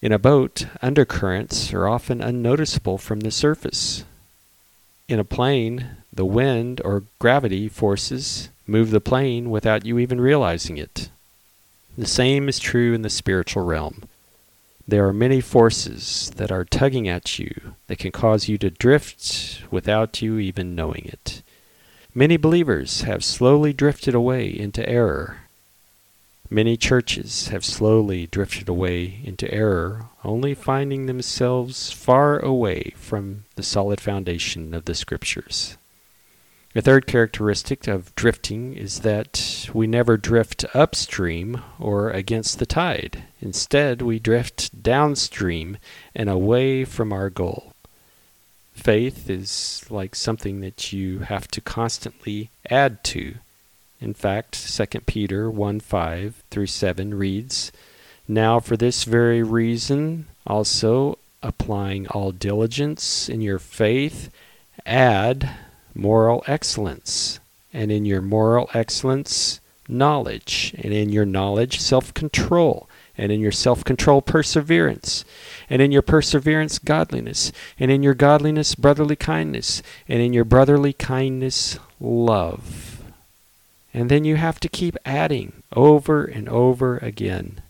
In 0.00 0.12
a 0.12 0.18
boat, 0.18 0.66
undercurrents 0.80 1.72
are 1.72 1.88
often 1.88 2.20
unnoticeable 2.20 2.98
from 2.98 3.20
the 3.20 3.32
surface. 3.32 4.04
In 5.08 5.18
a 5.18 5.24
plane, 5.24 5.96
the 6.12 6.24
wind 6.24 6.80
or 6.84 7.02
gravity 7.18 7.68
forces 7.68 8.48
move 8.64 8.92
the 8.92 9.00
plane 9.00 9.50
without 9.50 9.84
you 9.84 9.98
even 9.98 10.20
realizing 10.20 10.78
it. 10.78 11.08
The 11.96 12.06
same 12.06 12.48
is 12.48 12.60
true 12.60 12.94
in 12.94 13.02
the 13.02 13.10
spiritual 13.10 13.64
realm. 13.64 14.04
There 14.86 15.04
are 15.08 15.12
many 15.12 15.40
forces 15.40 16.30
that 16.36 16.52
are 16.52 16.64
tugging 16.64 17.08
at 17.08 17.40
you 17.40 17.74
that 17.88 17.98
can 17.98 18.12
cause 18.12 18.46
you 18.46 18.56
to 18.58 18.70
drift 18.70 19.62
without 19.68 20.22
you 20.22 20.38
even 20.38 20.76
knowing 20.76 21.06
it. 21.06 21.42
Many 22.14 22.36
believers 22.36 23.00
have 23.00 23.24
slowly 23.24 23.72
drifted 23.72 24.14
away 24.14 24.48
into 24.48 24.88
error 24.88 25.47
Many 26.50 26.78
churches 26.78 27.48
have 27.48 27.64
slowly 27.64 28.26
drifted 28.26 28.70
away 28.70 29.20
into 29.22 29.52
error, 29.52 30.08
only 30.24 30.54
finding 30.54 31.04
themselves 31.04 31.92
far 31.92 32.38
away 32.38 32.94
from 32.96 33.44
the 33.56 33.62
solid 33.62 34.00
foundation 34.00 34.72
of 34.72 34.86
the 34.86 34.94
Scriptures. 34.94 35.76
A 36.74 36.80
third 36.80 37.06
characteristic 37.06 37.86
of 37.86 38.14
drifting 38.14 38.74
is 38.74 39.00
that 39.00 39.68
we 39.74 39.86
never 39.86 40.16
drift 40.16 40.64
upstream 40.74 41.62
or 41.78 42.10
against 42.10 42.58
the 42.58 42.66
tide. 42.66 43.24
Instead, 43.40 44.00
we 44.00 44.18
drift 44.18 44.82
downstream 44.82 45.76
and 46.14 46.30
away 46.30 46.84
from 46.84 47.12
our 47.12 47.28
goal. 47.28 47.74
Faith 48.72 49.28
is 49.28 49.84
like 49.90 50.14
something 50.14 50.60
that 50.60 50.92
you 50.94 51.18
have 51.20 51.48
to 51.48 51.60
constantly 51.60 52.48
add 52.70 53.04
to 53.04 53.34
in 54.00 54.14
fact, 54.14 54.52
2 54.52 55.00
Peter 55.00 55.50
1 55.50 55.80
5 55.80 56.42
through 56.50 56.66
7 56.66 57.14
reads, 57.14 57.72
Now 58.26 58.60
for 58.60 58.76
this 58.76 59.04
very 59.04 59.42
reason, 59.42 60.26
also 60.46 61.18
applying 61.42 62.06
all 62.08 62.32
diligence 62.32 63.28
in 63.28 63.40
your 63.40 63.58
faith, 63.58 64.30
add 64.86 65.50
moral 65.94 66.44
excellence, 66.46 67.40
and 67.72 67.90
in 67.90 68.04
your 68.04 68.22
moral 68.22 68.70
excellence, 68.72 69.60
knowledge, 69.88 70.74
and 70.78 70.92
in 70.92 71.10
your 71.10 71.26
knowledge, 71.26 71.80
self 71.80 72.14
control, 72.14 72.88
and 73.16 73.32
in 73.32 73.40
your 73.40 73.52
self 73.52 73.82
control, 73.84 74.22
perseverance, 74.22 75.24
and 75.68 75.82
in 75.82 75.90
your 75.90 76.02
perseverance, 76.02 76.78
godliness, 76.78 77.50
and 77.80 77.90
in 77.90 78.04
your 78.04 78.14
godliness, 78.14 78.76
brotherly 78.76 79.16
kindness, 79.16 79.82
and 80.08 80.22
in 80.22 80.32
your 80.32 80.44
brotherly 80.44 80.92
kindness, 80.92 81.78
love. 82.00 82.87
And 83.98 84.12
then 84.12 84.22
you 84.22 84.36
have 84.36 84.60
to 84.60 84.68
keep 84.68 84.96
adding 85.04 85.64
over 85.74 86.24
and 86.24 86.48
over 86.48 86.98
again. 86.98 87.60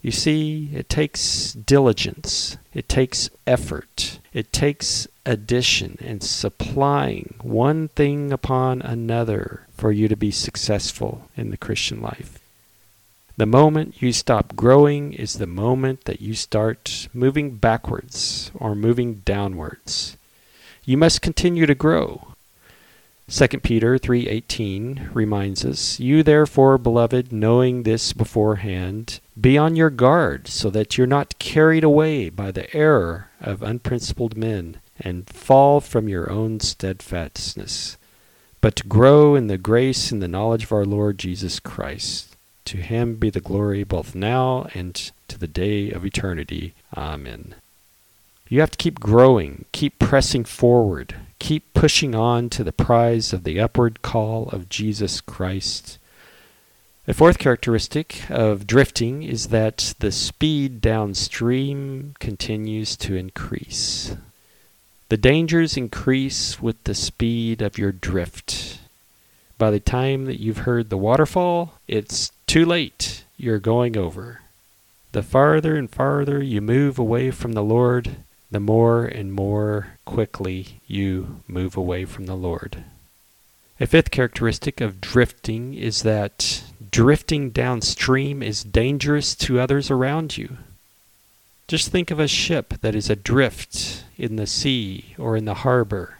You 0.00 0.12
see, 0.12 0.70
it 0.72 0.88
takes 0.88 1.54
diligence, 1.54 2.56
it 2.72 2.88
takes 2.88 3.28
effort, 3.48 4.20
it 4.32 4.52
takes 4.52 5.08
addition 5.26 5.98
and 6.00 6.22
supplying 6.22 7.34
one 7.42 7.88
thing 7.88 8.32
upon 8.32 8.80
another 8.82 9.66
for 9.76 9.90
you 9.90 10.06
to 10.06 10.14
be 10.14 10.30
successful 10.30 11.28
in 11.36 11.50
the 11.50 11.56
Christian 11.56 12.00
life. 12.00 12.38
The 13.36 13.44
moment 13.44 14.00
you 14.00 14.12
stop 14.12 14.54
growing 14.54 15.12
is 15.14 15.32
the 15.32 15.48
moment 15.48 16.04
that 16.04 16.20
you 16.20 16.34
start 16.34 17.08
moving 17.12 17.56
backwards 17.56 18.52
or 18.54 18.76
moving 18.76 19.14
downwards. 19.24 20.16
You 20.84 20.96
must 20.96 21.22
continue 21.22 21.66
to 21.66 21.74
grow. 21.74 22.34
2 23.30 23.62
Peter 23.62 23.96
3:18 23.96 25.08
reminds 25.14 25.64
us, 25.64 26.00
"You 26.00 26.24
therefore, 26.24 26.78
beloved, 26.78 27.30
knowing 27.30 27.84
this 27.84 28.12
beforehand, 28.12 29.20
be 29.40 29.56
on 29.56 29.76
your 29.76 29.88
guard, 29.88 30.48
so 30.48 30.68
that 30.70 30.98
you're 30.98 31.06
not 31.06 31.38
carried 31.38 31.84
away 31.84 32.28
by 32.28 32.50
the 32.50 32.74
error 32.76 33.28
of 33.40 33.62
unprincipled 33.62 34.36
men 34.36 34.78
and 35.00 35.30
fall 35.30 35.80
from 35.80 36.08
your 36.08 36.28
own 36.28 36.58
steadfastness, 36.58 37.96
but 38.60 38.88
grow 38.88 39.36
in 39.36 39.46
the 39.46 39.56
grace 39.56 40.10
and 40.10 40.20
the 40.20 40.26
knowledge 40.26 40.64
of 40.64 40.72
our 40.72 40.84
Lord 40.84 41.16
Jesus 41.16 41.60
Christ. 41.60 42.34
To 42.64 42.78
him 42.78 43.14
be 43.14 43.30
the 43.30 43.40
glory 43.40 43.84
both 43.84 44.12
now 44.12 44.66
and 44.74 44.94
to 45.28 45.38
the 45.38 45.46
day 45.46 45.92
of 45.92 46.04
eternity. 46.04 46.74
Amen." 46.96 47.54
You 48.50 48.58
have 48.58 48.72
to 48.72 48.78
keep 48.78 48.98
growing, 48.98 49.66
keep 49.70 50.00
pressing 50.00 50.44
forward, 50.44 51.14
keep 51.38 51.72
pushing 51.72 52.16
on 52.16 52.50
to 52.50 52.64
the 52.64 52.72
prize 52.72 53.32
of 53.32 53.44
the 53.44 53.60
upward 53.60 54.02
call 54.02 54.48
of 54.48 54.68
Jesus 54.68 55.20
Christ. 55.20 55.98
A 57.06 57.14
fourth 57.14 57.38
characteristic 57.38 58.28
of 58.28 58.66
drifting 58.66 59.22
is 59.22 59.48
that 59.48 59.94
the 60.00 60.10
speed 60.10 60.80
downstream 60.80 62.16
continues 62.18 62.96
to 62.96 63.14
increase. 63.14 64.16
The 65.10 65.16
dangers 65.16 65.76
increase 65.76 66.60
with 66.60 66.82
the 66.82 66.94
speed 66.94 67.62
of 67.62 67.78
your 67.78 67.92
drift. 67.92 68.80
By 69.58 69.70
the 69.70 69.78
time 69.78 70.24
that 70.24 70.40
you've 70.40 70.66
heard 70.66 70.90
the 70.90 70.96
waterfall, 70.96 71.74
it's 71.86 72.32
too 72.48 72.64
late. 72.64 73.22
You're 73.36 73.60
going 73.60 73.96
over. 73.96 74.40
The 75.12 75.22
farther 75.22 75.76
and 75.76 75.88
farther 75.88 76.42
you 76.42 76.60
move 76.60 76.98
away 76.98 77.30
from 77.30 77.52
the 77.52 77.62
Lord, 77.62 78.16
the 78.50 78.60
more 78.60 79.04
and 79.04 79.32
more 79.32 79.98
quickly 80.04 80.80
you 80.86 81.40
move 81.46 81.76
away 81.76 82.04
from 82.04 82.26
the 82.26 82.34
Lord. 82.34 82.84
A 83.78 83.86
fifth 83.86 84.10
characteristic 84.10 84.80
of 84.80 85.00
drifting 85.00 85.74
is 85.74 86.02
that 86.02 86.64
drifting 86.90 87.50
downstream 87.50 88.42
is 88.42 88.64
dangerous 88.64 89.34
to 89.36 89.60
others 89.60 89.90
around 89.90 90.36
you. 90.36 90.58
Just 91.68 91.88
think 91.88 92.10
of 92.10 92.18
a 92.18 92.26
ship 92.26 92.74
that 92.80 92.96
is 92.96 93.08
adrift 93.08 94.04
in 94.18 94.36
the 94.36 94.46
sea 94.46 95.14
or 95.16 95.36
in 95.36 95.44
the 95.44 95.54
harbor. 95.54 96.18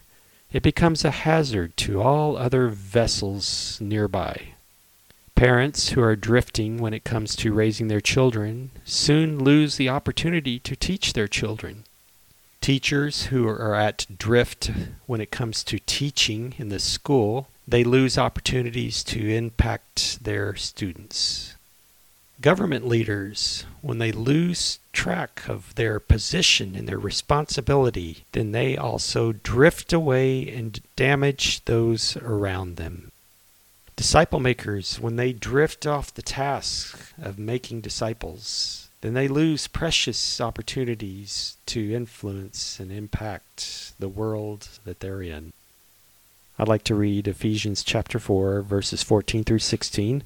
It 0.52 0.62
becomes 0.62 1.04
a 1.04 1.10
hazard 1.10 1.76
to 1.78 2.00
all 2.00 2.36
other 2.36 2.68
vessels 2.68 3.78
nearby. 3.80 4.54
Parents 5.34 5.90
who 5.90 6.02
are 6.02 6.16
drifting 6.16 6.78
when 6.78 6.94
it 6.94 7.04
comes 7.04 7.34
to 7.36 7.52
raising 7.52 7.88
their 7.88 8.00
children 8.00 8.70
soon 8.84 9.42
lose 9.42 9.76
the 9.76 9.88
opportunity 9.88 10.58
to 10.60 10.76
teach 10.76 11.12
their 11.12 11.28
children 11.28 11.84
teachers 12.60 13.26
who 13.26 13.48
are 13.48 13.74
at 13.74 14.06
drift 14.18 14.70
when 15.06 15.20
it 15.20 15.30
comes 15.30 15.64
to 15.64 15.78
teaching 15.80 16.54
in 16.58 16.68
the 16.68 16.78
school, 16.78 17.48
they 17.66 17.84
lose 17.84 18.18
opportunities 18.18 19.02
to 19.04 19.34
impact 19.34 20.22
their 20.24 20.54
students. 20.56 21.56
Government 22.40 22.86
leaders, 22.86 23.66
when 23.82 23.98
they 23.98 24.12
lose 24.12 24.78
track 24.92 25.42
of 25.46 25.74
their 25.74 26.00
position 26.00 26.74
and 26.74 26.88
their 26.88 26.98
responsibility, 26.98 28.24
then 28.32 28.52
they 28.52 28.76
also 28.76 29.32
drift 29.32 29.92
away 29.92 30.48
and 30.48 30.80
damage 30.96 31.64
those 31.66 32.16
around 32.16 32.76
them. 32.76 33.12
Disciple 33.94 34.40
makers, 34.40 34.98
when 34.98 35.16
they 35.16 35.32
drift 35.34 35.86
off 35.86 36.14
the 36.14 36.22
task 36.22 37.12
of 37.20 37.38
making 37.38 37.82
disciples, 37.82 38.88
then 39.00 39.14
they 39.14 39.28
lose 39.28 39.66
precious 39.66 40.40
opportunities 40.40 41.56
to 41.66 41.94
influence 41.94 42.78
and 42.78 42.92
impact 42.92 43.92
the 43.98 44.08
world 44.08 44.68
that 44.84 45.00
they're 45.00 45.22
in. 45.22 45.52
I'd 46.58 46.68
like 46.68 46.84
to 46.84 46.94
read 46.94 47.26
Ephesians 47.26 47.82
chapter 47.82 48.18
4, 48.18 48.60
verses 48.60 49.02
14 49.02 49.44
through 49.44 49.60
16. 49.60 50.22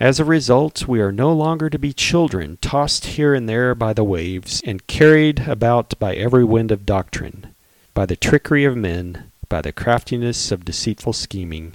As 0.00 0.18
a 0.18 0.24
result, 0.24 0.88
we 0.88 1.00
are 1.00 1.12
no 1.12 1.32
longer 1.32 1.68
to 1.68 1.78
be 1.78 1.92
children, 1.92 2.58
tossed 2.62 3.04
here 3.04 3.34
and 3.34 3.48
there 3.48 3.74
by 3.74 3.92
the 3.92 4.04
waves, 4.04 4.62
and 4.64 4.86
carried 4.86 5.40
about 5.40 5.98
by 5.98 6.14
every 6.14 6.44
wind 6.44 6.70
of 6.70 6.86
doctrine, 6.86 7.54
by 7.92 8.06
the 8.06 8.16
trickery 8.16 8.64
of 8.64 8.76
men, 8.76 9.30
by 9.48 9.60
the 9.60 9.72
craftiness 9.72 10.50
of 10.50 10.64
deceitful 10.64 11.12
scheming 11.12 11.74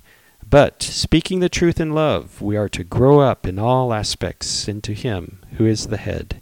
but, 0.52 0.84
speaking 0.84 1.40
the 1.40 1.50
truth 1.50 1.80
in 1.80 1.94
love, 1.94 2.42
we 2.42 2.58
are 2.58 2.70
to 2.70 2.84
grow 2.84 3.22
up 3.22 3.48
in 3.48 3.58
all 3.58 3.94
aspects 3.94 4.68
into 4.68 4.92
Him 4.92 5.40
who 5.58 5.66
is 5.66 5.88
the 5.88 5.98
head, 5.98 6.42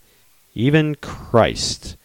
even 0.55 0.95
Christ, 0.95 1.95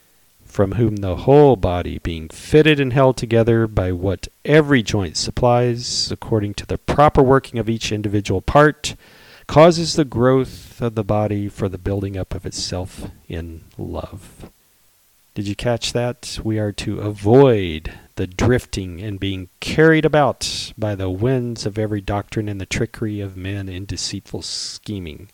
from 0.44 0.72
whom 0.72 0.96
the 0.96 1.16
whole 1.16 1.56
body, 1.56 1.98
being 1.98 2.28
fitted 2.28 2.78
and 2.78 2.92
held 2.92 3.16
together 3.16 3.66
by 3.66 3.90
what 3.90 4.28
every 4.44 4.82
joint 4.82 5.16
supplies, 5.16 6.12
according 6.12 6.52
to 6.54 6.66
the 6.66 6.76
proper 6.76 7.22
working 7.22 7.58
of 7.58 7.70
each 7.70 7.90
individual 7.90 8.42
part, 8.42 8.94
causes 9.46 9.94
the 9.94 10.04
growth 10.04 10.82
of 10.82 10.94
the 10.96 11.02
body 11.02 11.48
for 11.48 11.70
the 11.70 11.78
building 11.78 12.18
up 12.18 12.34
of 12.34 12.44
itself 12.44 13.10
in 13.28 13.62
love. 13.78 14.50
Did 15.34 15.48
you 15.48 15.56
catch 15.56 15.94
that? 15.94 16.38
We 16.44 16.58
are 16.58 16.72
to 16.72 17.00
avoid 17.00 17.92
the 18.16 18.26
drifting 18.26 19.00
and 19.00 19.18
being 19.18 19.48
carried 19.60 20.04
about 20.04 20.72
by 20.78 20.94
the 20.94 21.10
winds 21.10 21.66
of 21.66 21.78
every 21.78 22.00
doctrine 22.00 22.48
and 22.48 22.60
the 22.60 22.66
trickery 22.66 23.20
of 23.20 23.36
men 23.36 23.68
in 23.68 23.84
deceitful 23.86 24.42
scheming. 24.42 25.28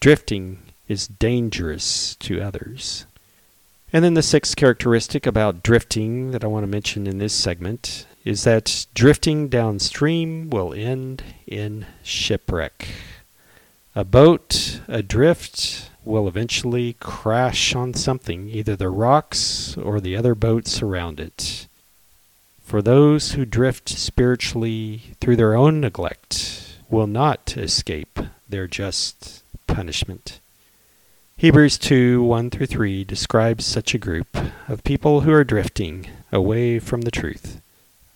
Drifting 0.00 0.58
is 0.86 1.08
dangerous 1.08 2.14
to 2.16 2.40
others. 2.40 3.06
And 3.92 4.04
then 4.04 4.14
the 4.14 4.22
sixth 4.22 4.56
characteristic 4.56 5.26
about 5.26 5.62
drifting 5.62 6.30
that 6.32 6.44
I 6.44 6.46
want 6.46 6.64
to 6.64 6.68
mention 6.68 7.06
in 7.06 7.18
this 7.18 7.32
segment 7.32 8.06
is 8.24 8.44
that 8.44 8.86
drifting 8.94 9.48
downstream 9.48 10.50
will 10.50 10.74
end 10.74 11.22
in 11.46 11.86
shipwreck. 12.02 12.88
A 13.94 14.04
boat 14.04 14.80
adrift 14.88 15.90
will 16.04 16.28
eventually 16.28 16.94
crash 17.00 17.74
on 17.74 17.94
something, 17.94 18.48
either 18.48 18.76
the 18.76 18.90
rocks 18.90 19.76
or 19.76 20.00
the 20.00 20.16
other 20.16 20.34
boats 20.34 20.82
around 20.82 21.20
it. 21.20 21.67
For 22.68 22.82
those 22.82 23.32
who 23.32 23.46
drift 23.46 23.88
spiritually 23.88 25.14
through 25.22 25.36
their 25.36 25.56
own 25.56 25.80
neglect 25.80 26.76
will 26.90 27.06
not 27.06 27.56
escape 27.56 28.18
their 28.46 28.66
just 28.66 29.42
punishment. 29.66 30.38
Hebrews 31.38 31.78
2 31.78 32.22
1 32.22 32.50
through 32.50 32.66
3 32.66 33.04
describes 33.04 33.64
such 33.64 33.94
a 33.94 33.98
group 33.98 34.36
of 34.68 34.84
people 34.84 35.22
who 35.22 35.32
are 35.32 35.44
drifting 35.44 36.10
away 36.30 36.78
from 36.78 37.00
the 37.00 37.10
truth. 37.10 37.62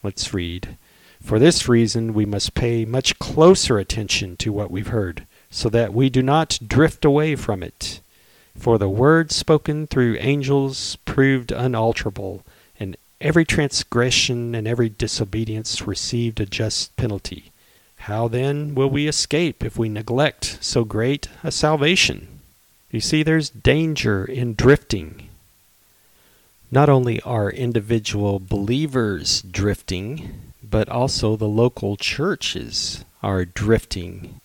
Let's 0.02 0.34
read. 0.34 0.76
For 1.22 1.38
this 1.38 1.66
reason, 1.66 2.12
we 2.12 2.26
must 2.26 2.52
pay 2.52 2.84
much 2.84 3.18
closer 3.18 3.78
attention 3.78 4.36
to 4.36 4.52
what 4.52 4.70
we've 4.70 4.88
heard, 4.88 5.26
so 5.48 5.70
that 5.70 5.94
we 5.94 6.10
do 6.10 6.22
not 6.22 6.58
drift 6.66 7.06
away 7.06 7.36
from 7.36 7.62
it. 7.62 8.02
For 8.54 8.76
the 8.76 8.90
word 8.90 9.32
spoken 9.32 9.86
through 9.86 10.18
angels 10.18 10.96
proved 11.06 11.52
unalterable, 11.52 12.44
every 13.22 13.44
transgression 13.44 14.54
and 14.54 14.66
every 14.66 14.88
disobedience 14.88 15.86
received 15.86 16.40
a 16.40 16.46
just 16.46 16.94
penalty. 16.96 17.52
How 17.96 18.26
then 18.26 18.74
will 18.74 18.90
we 18.90 19.06
escape 19.06 19.64
if 19.64 19.78
we 19.78 19.88
neglect 19.88 20.58
so 20.60 20.84
great 20.84 21.28
a 21.44 21.52
salvation? 21.52 22.40
You 22.90 23.00
see, 23.00 23.22
there's 23.22 23.48
danger 23.48 24.24
in 24.24 24.54
drifting. 24.54 25.28
Not 26.70 26.88
only 26.88 27.20
are 27.20 27.48
individual 27.50 28.40
believers 28.40 29.40
drifting, 29.42 30.52
but 30.62 30.88
also 30.88 31.36
the 31.36 31.48
local 31.48 31.96
churches 31.96 33.04
are 33.22 33.44
drifting. 33.44 34.40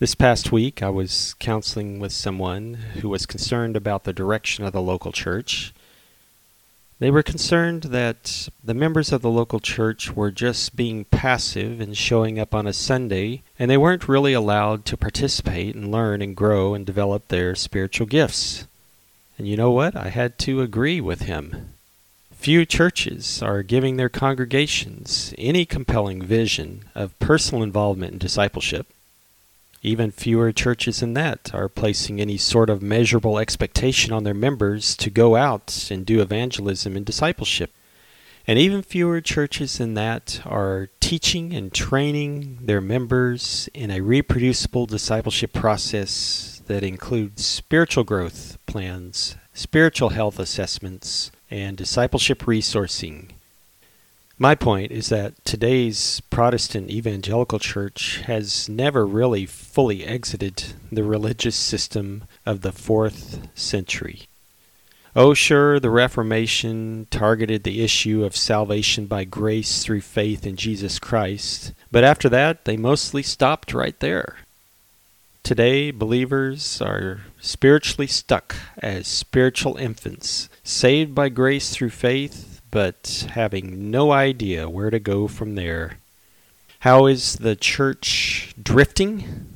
This 0.00 0.14
past 0.14 0.50
week, 0.50 0.82
I 0.82 0.90
was 0.90 1.34
counseling 1.38 2.00
with 2.00 2.12
someone 2.12 2.74
who 3.00 3.08
was 3.08 3.26
concerned 3.26 3.76
about 3.76 4.04
the 4.04 4.12
direction 4.12 4.64
of 4.64 4.72
the 4.72 4.82
local 4.82 5.12
church. 5.12 5.72
They 7.00 7.12
were 7.12 7.22
concerned 7.22 7.84
that 7.84 8.48
the 8.62 8.74
members 8.74 9.12
of 9.12 9.22
the 9.22 9.30
local 9.30 9.60
church 9.60 10.16
were 10.16 10.32
just 10.32 10.74
being 10.74 11.04
passive 11.04 11.80
and 11.80 11.96
showing 11.96 12.40
up 12.40 12.54
on 12.54 12.66
a 12.66 12.72
Sunday, 12.72 13.42
and 13.56 13.70
they 13.70 13.76
weren't 13.76 14.08
really 14.08 14.32
allowed 14.32 14.84
to 14.86 14.96
participate 14.96 15.76
and 15.76 15.92
learn 15.92 16.22
and 16.22 16.34
grow 16.34 16.74
and 16.74 16.84
develop 16.84 17.28
their 17.28 17.54
spiritual 17.54 18.08
gifts. 18.08 18.66
And 19.38 19.46
you 19.46 19.56
know 19.56 19.70
what? 19.70 19.94
I 19.94 20.08
had 20.08 20.38
to 20.40 20.60
agree 20.60 21.00
with 21.00 21.22
him. 21.22 21.74
Few 22.32 22.66
churches 22.66 23.42
are 23.42 23.62
giving 23.62 23.96
their 23.96 24.08
congregations 24.08 25.32
any 25.38 25.64
compelling 25.64 26.20
vision 26.22 26.84
of 26.96 27.16
personal 27.20 27.62
involvement 27.62 28.12
in 28.12 28.18
discipleship. 28.18 28.88
Even 29.82 30.10
fewer 30.10 30.50
churches 30.50 31.00
than 31.00 31.14
that 31.14 31.54
are 31.54 31.68
placing 31.68 32.20
any 32.20 32.36
sort 32.36 32.68
of 32.68 32.82
measurable 32.82 33.38
expectation 33.38 34.12
on 34.12 34.24
their 34.24 34.34
members 34.34 34.96
to 34.96 35.10
go 35.10 35.36
out 35.36 35.88
and 35.90 36.04
do 36.04 36.20
evangelism 36.20 36.96
and 36.96 37.06
discipleship. 37.06 37.72
And 38.46 38.58
even 38.58 38.82
fewer 38.82 39.20
churches 39.20 39.78
than 39.78 39.94
that 39.94 40.40
are 40.44 40.88
teaching 41.00 41.52
and 41.52 41.72
training 41.72 42.60
their 42.62 42.80
members 42.80 43.68
in 43.72 43.90
a 43.90 44.00
reproducible 44.00 44.86
discipleship 44.86 45.52
process 45.52 46.60
that 46.66 46.82
includes 46.82 47.44
spiritual 47.46 48.04
growth 48.04 48.58
plans, 48.66 49.36
spiritual 49.52 50.08
health 50.10 50.38
assessments, 50.38 51.30
and 51.50 51.76
discipleship 51.76 52.40
resourcing 52.40 53.30
my 54.38 54.54
point 54.54 54.92
is 54.92 55.08
that 55.08 55.44
today's 55.44 56.20
Protestant 56.30 56.90
evangelical 56.90 57.58
church 57.58 58.18
has 58.26 58.68
never 58.68 59.04
really 59.04 59.46
fully 59.46 60.04
exited 60.04 60.74
the 60.92 61.02
religious 61.02 61.56
system 61.56 62.22
of 62.46 62.60
the 62.60 62.70
fourth 62.70 63.48
century. 63.58 64.28
Oh, 65.16 65.34
sure, 65.34 65.80
the 65.80 65.90
Reformation 65.90 67.08
targeted 67.10 67.64
the 67.64 67.82
issue 67.82 68.22
of 68.22 68.36
salvation 68.36 69.06
by 69.06 69.24
grace 69.24 69.82
through 69.82 70.02
faith 70.02 70.46
in 70.46 70.54
Jesus 70.54 71.00
Christ, 71.00 71.72
but 71.90 72.04
after 72.04 72.28
that, 72.28 72.64
they 72.64 72.76
mostly 72.76 73.24
stopped 73.24 73.74
right 73.74 73.98
there. 73.98 74.36
Today, 75.42 75.90
believers 75.90 76.80
are 76.80 77.22
spiritually 77.40 78.06
stuck 78.06 78.54
as 78.78 79.08
spiritual 79.08 79.76
infants, 79.76 80.48
saved 80.62 81.12
by 81.12 81.28
grace 81.28 81.70
through 81.70 81.90
faith 81.90 82.47
but 82.70 83.26
having 83.30 83.90
no 83.90 84.12
idea 84.12 84.68
where 84.68 84.90
to 84.90 84.98
go 84.98 85.28
from 85.28 85.54
there. 85.54 85.98
How 86.80 87.06
is 87.06 87.36
the 87.36 87.56
church 87.56 88.54
drifting? 88.62 89.46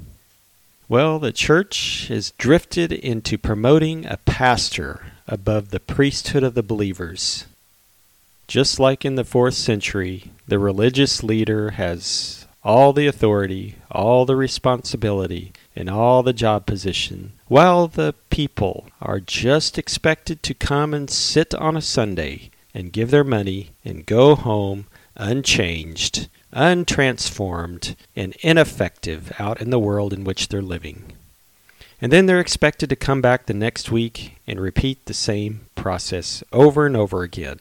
Well, 0.88 1.18
the 1.18 1.32
church 1.32 2.08
has 2.08 2.32
drifted 2.32 2.92
into 2.92 3.38
promoting 3.38 4.04
a 4.06 4.18
pastor 4.18 5.06
above 5.28 5.70
the 5.70 5.80
priesthood 5.80 6.42
of 6.42 6.54
the 6.54 6.62
believers. 6.62 7.46
Just 8.46 8.80
like 8.80 9.04
in 9.04 9.14
the 9.14 9.24
fourth 9.24 9.54
century, 9.54 10.30
the 10.46 10.58
religious 10.58 11.22
leader 11.22 11.70
has 11.70 12.46
all 12.64 12.92
the 12.92 13.06
authority, 13.06 13.76
all 13.90 14.26
the 14.26 14.36
responsibility, 14.36 15.52
and 15.74 15.88
all 15.88 16.22
the 16.22 16.32
job 16.32 16.66
position, 16.66 17.32
while 17.48 17.88
the 17.88 18.14
people 18.30 18.86
are 19.00 19.20
just 19.20 19.78
expected 19.78 20.42
to 20.42 20.54
come 20.54 20.92
and 20.92 21.08
sit 21.08 21.54
on 21.54 21.76
a 21.76 21.82
Sunday 21.82 22.50
and 22.74 22.92
give 22.92 23.10
their 23.10 23.24
money 23.24 23.70
and 23.84 24.06
go 24.06 24.34
home 24.34 24.86
unchanged, 25.16 26.28
untransformed, 26.52 27.96
and 28.16 28.36
ineffective 28.40 29.32
out 29.38 29.60
in 29.60 29.70
the 29.70 29.78
world 29.78 30.12
in 30.12 30.24
which 30.24 30.48
they're 30.48 30.62
living. 30.62 31.12
And 32.00 32.12
then 32.12 32.26
they're 32.26 32.40
expected 32.40 32.88
to 32.90 32.96
come 32.96 33.20
back 33.20 33.46
the 33.46 33.54
next 33.54 33.90
week 33.92 34.36
and 34.46 34.60
repeat 34.60 35.06
the 35.06 35.14
same 35.14 35.66
process 35.76 36.42
over 36.52 36.84
and 36.84 36.96
over 36.96 37.22
again, 37.22 37.60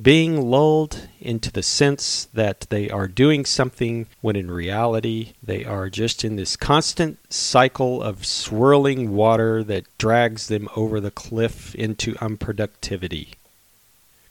being 0.00 0.50
lulled 0.50 1.08
into 1.20 1.52
the 1.52 1.62
sense 1.62 2.24
that 2.34 2.66
they 2.70 2.90
are 2.90 3.06
doing 3.06 3.44
something 3.44 4.06
when 4.20 4.34
in 4.34 4.50
reality 4.50 5.34
they 5.40 5.64
are 5.64 5.88
just 5.88 6.24
in 6.24 6.34
this 6.34 6.56
constant 6.56 7.16
cycle 7.32 8.02
of 8.02 8.26
swirling 8.26 9.14
water 9.14 9.62
that 9.62 9.86
drags 9.98 10.48
them 10.48 10.68
over 10.74 10.98
the 10.98 11.12
cliff 11.12 11.76
into 11.76 12.14
unproductivity. 12.14 13.34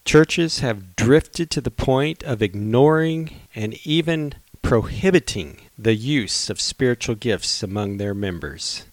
Churches 0.05 0.59
have 0.59 0.95
drifted 0.95 1.49
to 1.51 1.61
the 1.61 1.71
point 1.71 2.23
of 2.23 2.41
ignoring 2.41 3.41
and 3.55 3.75
even 3.85 4.33
prohibiting 4.61 5.61
the 5.77 5.95
use 5.95 6.49
of 6.49 6.59
spiritual 6.59 7.15
gifts 7.15 7.63
among 7.63 7.97
their 7.97 8.13
members. 8.13 8.85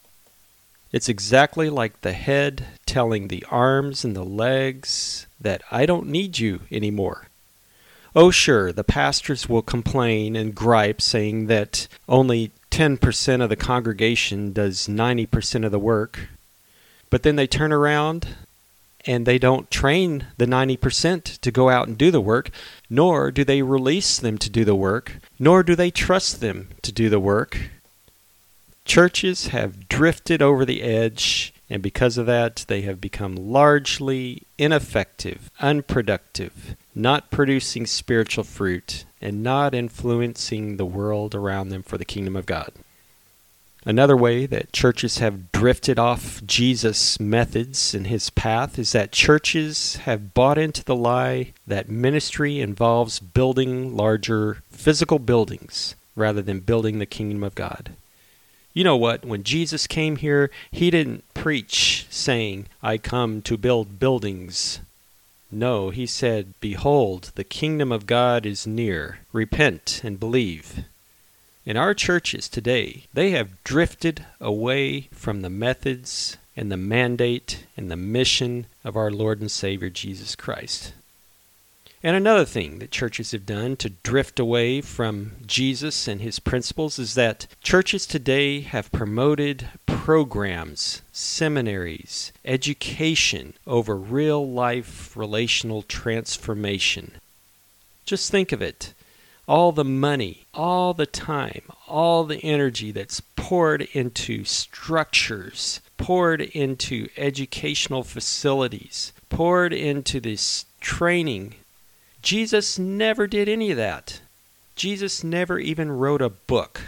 It's 0.93 1.09
exactly 1.09 1.71
like 1.71 2.01
the 2.01 2.13
head 2.13 2.67
telling 2.87 3.29
the 3.29 3.45
arms 3.51 4.05
and 4.05 4.17
the 4.17 4.25
legs 4.25 5.27
that 5.41 5.63
I 5.71 5.87
don't 5.87 6.09
need 6.09 6.39
you 6.39 6.61
anymore. 6.71 7.29
Oh, 8.15 8.31
sure, 8.31 8.73
the 8.73 8.83
pastors 8.83 9.49
will 9.49 9.63
complain 9.63 10.35
and 10.35 10.55
gripe, 10.55 11.01
saying 11.01 11.47
that 11.47 11.87
only 12.09 12.51
10% 12.73 13.43
of 13.43 13.49
the 13.49 13.57
congregation 13.57 14.53
does 14.53 14.89
90% 14.89 15.65
of 15.65 15.71
the 15.71 15.79
work. 15.79 16.29
But 17.09 17.23
then 17.23 17.37
they 17.37 17.47
turn 17.47 17.73
around 17.73 18.29
and 19.07 19.27
they 19.27 19.39
don't 19.39 19.71
train 19.71 20.27
the 20.37 20.47
90% 20.47 21.39
to 21.39 21.51
go 21.51 21.69
out 21.69 21.89
and 21.89 21.97
do 21.97 22.11
the 22.11 22.21
work, 22.21 22.51
nor 22.89 23.31
do 23.31 23.45
they 23.45 23.63
release 23.63 24.19
them 24.19 24.39
to 24.39 24.51
do 24.51 24.65
the 24.65 24.75
work, 24.75 25.17
nor 25.39 25.63
do 25.63 25.75
they 25.75 25.91
trust 25.91 26.41
them 26.41 26.69
to 26.83 26.93
do 26.93 27.09
the 27.09 27.21
work. 27.21 27.71
Churches 28.85 29.49
have 29.49 29.89
drifted 29.89 30.43
over 30.43 30.65
the 30.65 30.83
edge, 30.83 31.55
and 31.69 31.83
because 31.83 32.19
of 32.19 32.27
that, 32.27 32.65
they 32.67 32.83
have 32.83 33.01
become 33.01 33.37
largely 33.37 34.43
ineffective, 34.59 35.51
unproductive, 35.61 36.77
not 36.95 37.31
producing 37.31 37.87
spiritual 37.87 38.45
fruit, 38.45 39.05
and 39.21 39.43
not 39.43 39.75
influencing 39.75 40.77
the 40.77 40.87
world 40.87 41.35
around 41.35 41.69
them 41.69 41.83
for 41.83 41.99
the 41.99 42.05
kingdom 42.05 42.35
of 42.35 42.47
God. 42.47 42.73
Another 43.87 44.17
way 44.17 44.45
that 44.45 44.75
churches 44.75 45.19
have 45.19 45.51
drifted 45.53 45.99
off 45.99 46.45
Jesus' 46.45 47.19
methods 47.19 47.95
and 47.95 48.07
his 48.07 48.29
path 48.29 48.79
is 48.79 48.93
that 48.93 49.11
churches 49.11 49.97
have 50.05 50.35
bought 50.35 50.59
into 50.59 50.85
the 50.85 50.97
lie 50.97 51.53
that 51.67 51.89
ministry 51.89 52.61
involves 52.61 53.21
building 53.21 53.97
larger 53.97 54.63
physical 54.71 55.19
buildings 55.19 55.95
rather 56.15 56.43
than 56.43 56.61
building 56.61 56.99
the 56.99 57.07
kingdom 57.07 57.43
of 57.43 57.55
God. 57.55 57.93
You 58.75 58.85
know 58.85 58.97
what? 58.97 59.25
When 59.25 59.43
Jesus 59.43 59.87
came 59.87 60.17
here, 60.17 60.51
he 60.71 60.91
didn't 60.91 61.25
preach 61.33 62.07
saying, 62.11 62.67
I 62.83 62.99
come 62.99 63.41
to 63.43 63.57
build 63.57 63.99
buildings. 63.99 64.81
No, 65.51 65.91
he 65.91 66.07
said, 66.07 66.55
Behold, 66.61 67.33
the 67.35 67.45
kingdom 67.45 67.91
of 67.91 68.07
God 68.07 68.47
is 68.47 68.67
near. 68.67 69.21
Repent 69.33 70.03
and 70.05 70.21
believe. 70.21 70.85
In 71.71 71.77
our 71.77 71.95
churches 71.95 72.49
today, 72.49 73.05
they 73.15 73.31
have 73.31 73.63
drifted 73.63 74.27
away 74.41 75.03
from 75.13 75.43
the 75.43 75.49
methods 75.49 76.37
and 76.57 76.69
the 76.69 76.77
mandate 76.77 77.65
and 77.77 77.89
the 77.89 77.97
mission 77.97 78.67
of 78.83 78.97
our 78.97 79.13
Lord 79.13 79.41
and 79.41 79.49
Savior 79.49 79.89
Jesus 79.89 80.35
Christ. 80.35 80.93
And 82.03 82.17
another 82.17 82.45
thing 82.45 82.81
that 82.81 82.91
churches 82.91 83.31
have 83.31 83.47
done 83.47 83.77
to 83.77 83.91
drift 84.03 84.41
away 84.41 84.81
from 84.81 85.37
Jesus 85.47 86.09
and 86.09 86.21
his 86.21 86.41
principles 86.41 86.99
is 86.99 87.15
that 87.15 87.47
churches 87.63 88.05
today 88.05 88.63
have 88.63 88.91
promoted 88.91 89.69
programs, 89.87 91.03
seminaries, 91.13 92.33
education 92.45 93.55
over 93.65 93.95
real 93.95 94.45
life 94.45 95.17
relational 95.17 95.83
transformation. 95.83 97.13
Just 98.05 98.29
think 98.33 98.51
of 98.51 98.61
it 98.61 98.93
all 99.51 99.73
the 99.73 99.85
money, 99.85 100.47
all 100.55 100.95
the 100.95 101.07
time, 101.07 101.63
all 101.89 102.23
the 102.23 102.39
energy 102.45 102.93
that's 102.93 103.21
poured 103.35 103.83
into 103.93 104.45
structures, 104.45 105.81
poured 105.97 106.41
into 106.41 107.09
educational 107.17 108.05
facilities, 108.05 109.13
poured 109.29 109.73
into 109.73 110.21
this 110.21 110.67
training. 110.81 111.53
Jesus 112.23 112.79
never 112.79 113.27
did 113.27 113.49
any 113.49 113.73
of 113.73 113.77
that. 113.77 114.21
Jesus 114.77 115.25
never 115.25 115.59
even 115.59 115.91
wrote 115.91 116.23
a 116.23 116.29
book. 116.29 116.83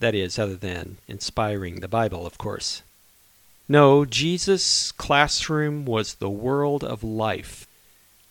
That 0.00 0.16
is, 0.16 0.40
other 0.40 0.56
than 0.56 0.96
inspiring 1.06 1.78
the 1.78 1.86
Bible, 1.86 2.26
of 2.26 2.36
course. 2.36 2.82
No, 3.68 4.04
Jesus' 4.04 4.90
classroom 4.90 5.84
was 5.84 6.14
the 6.14 6.28
world 6.28 6.82
of 6.82 7.04
life. 7.04 7.65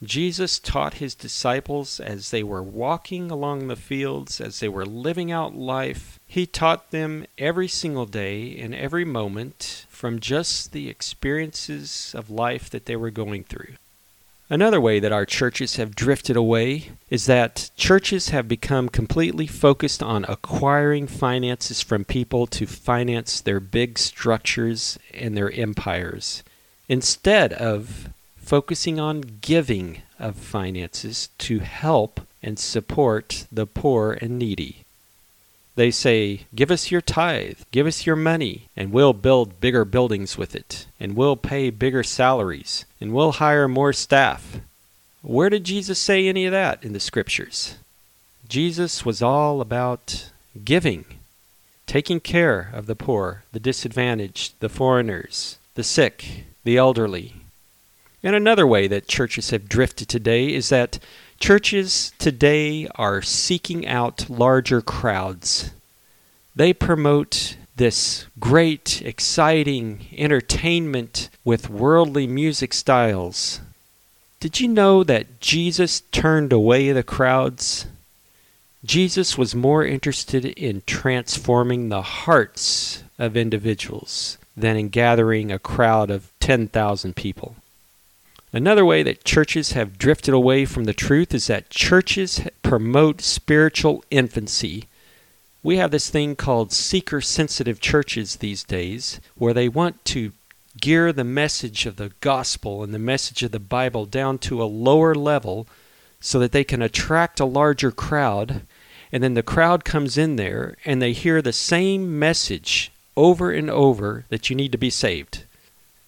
Jesus 0.05 0.59
taught 0.59 0.95
his 0.95 1.15
disciples 1.15 1.99
as 1.99 2.31
they 2.31 2.43
were 2.43 2.63
walking 2.63 3.29
along 3.29 3.67
the 3.67 3.75
fields, 3.75 4.39
as 4.39 4.59
they 4.59 4.69
were 4.69 4.85
living 4.85 5.31
out 5.31 5.55
life. 5.55 6.19
He 6.27 6.45
taught 6.45 6.91
them 6.91 7.25
every 7.37 7.67
single 7.67 8.05
day 8.05 8.57
and 8.59 8.73
every 8.73 9.05
moment 9.05 9.85
from 9.89 10.19
just 10.19 10.71
the 10.71 10.89
experiences 10.89 12.13
of 12.17 12.29
life 12.29 12.69
that 12.69 12.85
they 12.85 12.95
were 12.95 13.11
going 13.11 13.43
through. 13.43 13.75
Another 14.49 14.79
way 14.79 14.99
that 14.99 15.11
our 15.11 15.25
churches 15.25 15.77
have 15.77 15.95
drifted 15.95 16.35
away 16.35 16.91
is 17.09 17.25
that 17.25 17.71
churches 17.75 18.29
have 18.29 18.47
become 18.47 18.89
completely 18.89 19.47
focused 19.47 20.03
on 20.03 20.23
acquiring 20.27 21.07
finances 21.07 21.81
from 21.81 22.05
people 22.05 22.45
to 22.47 22.67
finance 22.67 23.41
their 23.41 23.59
big 23.59 23.97
structures 23.97 24.99
and 25.13 25.35
their 25.35 25.51
empires 25.51 26.43
instead 26.87 27.53
of 27.53 28.09
focusing 28.45 28.99
on 28.99 29.39
giving 29.41 30.03
of 30.19 30.35
finances 30.35 31.29
to 31.39 31.59
help 31.59 32.21
and 32.43 32.59
support 32.59 33.47
the 33.51 33.65
poor 33.65 34.13
and 34.21 34.37
needy. 34.37 34.85
They 35.75 35.89
say, 35.89 36.41
Give 36.53 36.69
us 36.69 36.91
your 36.91 37.01
tithe, 37.01 37.59
give 37.71 37.87
us 37.87 38.05
your 38.05 38.15
money, 38.15 38.69
and 38.77 38.91
we'll 38.91 39.13
build 39.13 39.59
bigger 39.59 39.83
buildings 39.83 40.37
with 40.37 40.55
it, 40.55 40.85
and 40.99 41.15
we'll 41.15 41.35
pay 41.35 41.71
bigger 41.71 42.03
salaries, 42.03 42.85
and 43.01 43.13
we'll 43.13 43.33
hire 43.33 43.67
more 43.67 43.91
staff. 43.91 44.59
Where 45.23 45.49
did 45.49 45.63
Jesus 45.63 45.99
say 45.99 46.27
any 46.27 46.45
of 46.45 46.51
that 46.51 46.83
in 46.83 46.93
the 46.93 46.99
scriptures? 46.99 47.77
Jesus 48.47 49.03
was 49.03 49.23
all 49.23 49.59
about 49.59 50.29
giving, 50.63 51.05
taking 51.87 52.19
care 52.19 52.69
of 52.73 52.85
the 52.85 52.95
poor, 52.95 53.43
the 53.51 53.59
disadvantaged, 53.59 54.53
the 54.59 54.69
foreigners, 54.69 55.57
the 55.73 55.83
sick, 55.83 56.45
the 56.63 56.77
elderly, 56.77 57.33
and 58.25 58.35
another 58.35 58.65
way 58.65 58.87
that 58.87 59.07
churches 59.07 59.51
have 59.51 59.69
drifted 59.69 60.09
today 60.09 60.51
is 60.51 60.69
that 60.69 60.97
churches 61.39 62.11
today 62.17 62.87
are 62.95 63.21
seeking 63.21 63.85
out 63.85 64.27
larger 64.27 64.81
crowds. 64.81 65.69
They 66.55 66.73
promote 66.73 67.55
this 67.75 68.25
great, 68.39 69.03
exciting 69.03 70.07
entertainment 70.17 71.29
with 71.43 71.69
worldly 71.69 72.25
music 72.25 72.73
styles. 72.73 73.61
Did 74.39 74.59
you 74.59 74.69
know 74.69 75.03
that 75.03 75.39
Jesus 75.39 76.01
turned 76.11 76.51
away 76.51 76.91
the 76.91 77.03
crowds? 77.03 77.85
Jesus 78.83 79.37
was 79.37 79.53
more 79.53 79.85
interested 79.85 80.45
in 80.45 80.81
transforming 80.87 81.89
the 81.89 82.01
hearts 82.01 83.03
of 83.19 83.37
individuals 83.37 84.39
than 84.57 84.77
in 84.77 84.89
gathering 84.89 85.51
a 85.51 85.59
crowd 85.59 86.09
of 86.09 86.31
10,000 86.39 87.15
people. 87.15 87.55
Another 88.55 88.85
way 88.85 89.03
that 89.03 89.25
churches 89.25 89.73
have 89.73 89.97
drifted 89.97 90.33
away 90.33 90.63
from 90.63 90.85
the 90.85 90.93
truth 90.93 91.33
is 91.33 91.47
that 91.47 91.69
churches 91.69 92.39
promote 92.63 93.19
spiritual 93.19 94.01
infancy. 94.09 94.85
We 95.61 95.75
have 95.75 95.91
this 95.91 96.09
thing 96.09 96.37
called 96.37 96.71
seeker 96.71 97.19
sensitive 97.19 97.81
churches 97.81 98.37
these 98.37 98.63
days 98.63 99.19
where 99.35 99.53
they 99.53 99.67
want 99.67 100.05
to 100.05 100.31
gear 100.79 101.11
the 101.11 101.25
message 101.25 101.85
of 101.85 101.97
the 101.97 102.13
gospel 102.21 102.81
and 102.81 102.93
the 102.93 102.97
message 102.97 103.43
of 103.43 103.51
the 103.51 103.59
Bible 103.59 104.05
down 104.05 104.37
to 104.37 104.63
a 104.63 104.73
lower 104.73 105.13
level 105.13 105.67
so 106.21 106.39
that 106.39 106.53
they 106.53 106.63
can 106.63 106.81
attract 106.81 107.41
a 107.41 107.45
larger 107.45 107.91
crowd. 107.91 108.61
And 109.11 109.21
then 109.21 109.33
the 109.33 109.43
crowd 109.43 109.83
comes 109.83 110.17
in 110.17 110.37
there 110.37 110.77
and 110.85 111.01
they 111.01 111.11
hear 111.11 111.41
the 111.41 111.51
same 111.51 112.17
message 112.17 112.93
over 113.17 113.51
and 113.51 113.69
over 113.69 114.23
that 114.29 114.49
you 114.49 114.55
need 114.55 114.71
to 114.71 114.77
be 114.77 114.89
saved. 114.89 115.43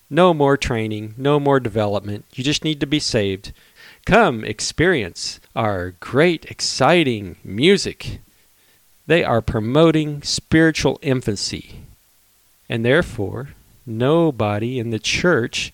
No 0.10 0.34
more 0.34 0.58
training, 0.58 1.14
no 1.18 1.40
more 1.40 1.60
development. 1.60 2.26
You 2.34 2.44
just 2.44 2.64
need 2.64 2.80
to 2.80 2.86
be 2.86 3.00
saved. 3.00 3.52
Come 4.06 4.44
experience 4.44 5.40
our 5.56 5.96
great, 6.00 6.46
exciting 6.46 7.36
music. 7.44 8.20
They 9.06 9.24
are 9.24 9.42
promoting 9.42 10.22
spiritual 10.22 11.00
infancy. 11.02 11.82
And 12.70 12.86
therefore, 12.86 13.50
nobody 13.86 14.80
in 14.80 14.92
the 14.92 15.00
church 15.00 15.74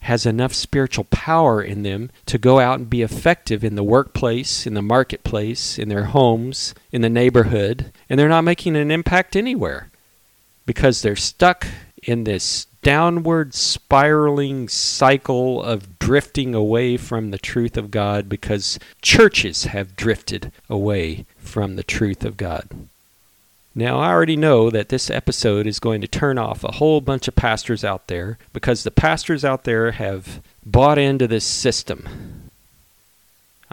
has 0.00 0.26
enough 0.26 0.52
spiritual 0.52 1.04
power 1.04 1.62
in 1.62 1.82
them 1.82 2.10
to 2.26 2.36
go 2.36 2.58
out 2.58 2.78
and 2.78 2.90
be 2.90 3.02
effective 3.02 3.62
in 3.62 3.76
the 3.76 3.84
workplace, 3.84 4.66
in 4.66 4.74
the 4.74 4.82
marketplace, 4.82 5.78
in 5.78 5.88
their 5.88 6.06
homes, 6.06 6.74
in 6.90 7.02
the 7.02 7.08
neighborhood, 7.08 7.92
and 8.10 8.18
they're 8.18 8.28
not 8.28 8.42
making 8.42 8.76
an 8.76 8.90
impact 8.90 9.36
anywhere 9.36 9.90
because 10.66 11.02
they're 11.02 11.14
stuck 11.14 11.66
in 12.02 12.24
this 12.24 12.66
downward 12.82 13.54
spiraling 13.54 14.68
cycle 14.68 15.62
of 15.62 15.98
drifting 15.98 16.54
away 16.54 16.96
from 16.96 17.30
the 17.30 17.38
truth 17.38 17.76
of 17.76 17.90
God 17.90 18.28
because 18.28 18.78
churches 19.00 19.64
have 19.64 19.96
drifted 19.96 20.52
away 20.68 21.24
from 21.38 21.76
the 21.76 21.84
truth 21.84 22.24
of 22.24 22.36
God. 22.36 22.68
Now, 23.74 24.00
I 24.00 24.10
already 24.10 24.36
know 24.36 24.68
that 24.68 24.90
this 24.90 25.08
episode 25.08 25.66
is 25.66 25.78
going 25.78 26.02
to 26.02 26.08
turn 26.08 26.36
off 26.36 26.62
a 26.62 26.72
whole 26.72 27.00
bunch 27.00 27.26
of 27.26 27.34
pastors 27.34 27.84
out 27.84 28.08
there 28.08 28.36
because 28.52 28.82
the 28.82 28.90
pastors 28.90 29.44
out 29.44 29.64
there 29.64 29.92
have 29.92 30.42
bought 30.66 30.98
into 30.98 31.26
this 31.26 31.44
system. 31.44 32.41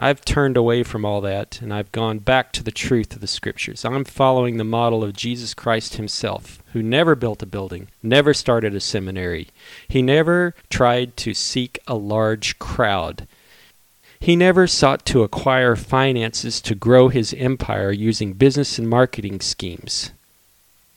I've 0.02 0.24
turned 0.24 0.56
away 0.56 0.82
from 0.82 1.04
all 1.04 1.20
that 1.20 1.60
and 1.60 1.74
I've 1.74 1.92
gone 1.92 2.20
back 2.20 2.52
to 2.52 2.62
the 2.62 2.70
truth 2.70 3.14
of 3.14 3.20
the 3.20 3.26
Scriptures. 3.26 3.84
I'm 3.84 4.04
following 4.04 4.56
the 4.56 4.64
model 4.64 5.04
of 5.04 5.12
Jesus 5.12 5.52
Christ 5.52 5.96
Himself, 5.96 6.62
who 6.72 6.82
never 6.82 7.14
built 7.14 7.42
a 7.42 7.46
building, 7.46 7.88
never 8.02 8.32
started 8.32 8.74
a 8.74 8.80
seminary. 8.80 9.48
He 9.88 10.00
never 10.00 10.54
tried 10.70 11.18
to 11.18 11.34
seek 11.34 11.80
a 11.86 11.96
large 11.96 12.58
crowd. 12.58 13.28
He 14.18 14.36
never 14.36 14.66
sought 14.66 15.04
to 15.06 15.22
acquire 15.22 15.76
finances 15.76 16.62
to 16.62 16.74
grow 16.74 17.08
his 17.08 17.34
empire 17.34 17.92
using 17.92 18.32
business 18.32 18.78
and 18.78 18.88
marketing 18.88 19.42
schemes. 19.42 20.12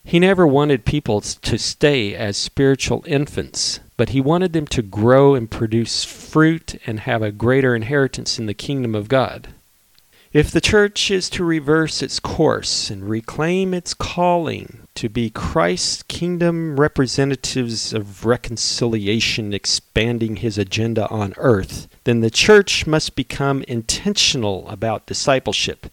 He 0.04 0.20
never 0.20 0.46
wanted 0.46 0.86
people 0.86 1.22
to 1.22 1.58
stay 1.58 2.14
as 2.16 2.38
spiritual 2.38 3.04
infants 3.08 3.80
but 3.98 4.10
he 4.10 4.22
wanted 4.22 4.54
them 4.54 4.68
to 4.68 4.82
grow 4.82 5.36
and 5.36 5.50
produce 5.50 6.04
fruit 6.04 6.76
and 6.86 7.02
have 7.02 7.22
a 7.22 7.32
greater 7.32 7.76
inheritance 7.76 8.40
in 8.40 8.48
the 8.48 8.54
kingdom 8.54 8.96
of 8.96 9.08
God. 9.08 9.50
If 10.32 10.50
the 10.50 10.62
church 10.62 11.12
is 11.12 11.30
to 11.32 11.44
reverse 11.44 12.02
its 12.02 12.20
course 12.20 12.90
and 12.90 13.08
reclaim 13.08 13.72
its 13.72 13.94
calling 13.94 14.80
to 14.96 15.08
be 15.08 15.30
Christ's 15.30 16.02
kingdom 16.04 16.80
representatives 16.80 17.94
of 17.94 18.26
reconciliation, 18.26 19.54
expanding 19.54 20.38
his 20.38 20.58
agenda 20.58 21.08
on 21.10 21.36
earth, 21.38 21.88
then 22.04 22.22
the 22.22 22.32
church 22.32 22.88
must 22.88 23.16
become 23.16 23.64
intentional 23.68 24.68
about 24.70 25.06
discipleship 25.06 25.88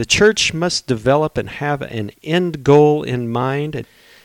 The 0.00 0.06
church 0.06 0.54
must 0.54 0.86
develop 0.86 1.36
and 1.36 1.50
have 1.50 1.82
an 1.82 2.10
end 2.22 2.64
goal 2.64 3.02
in 3.02 3.28
mind. 3.28 3.84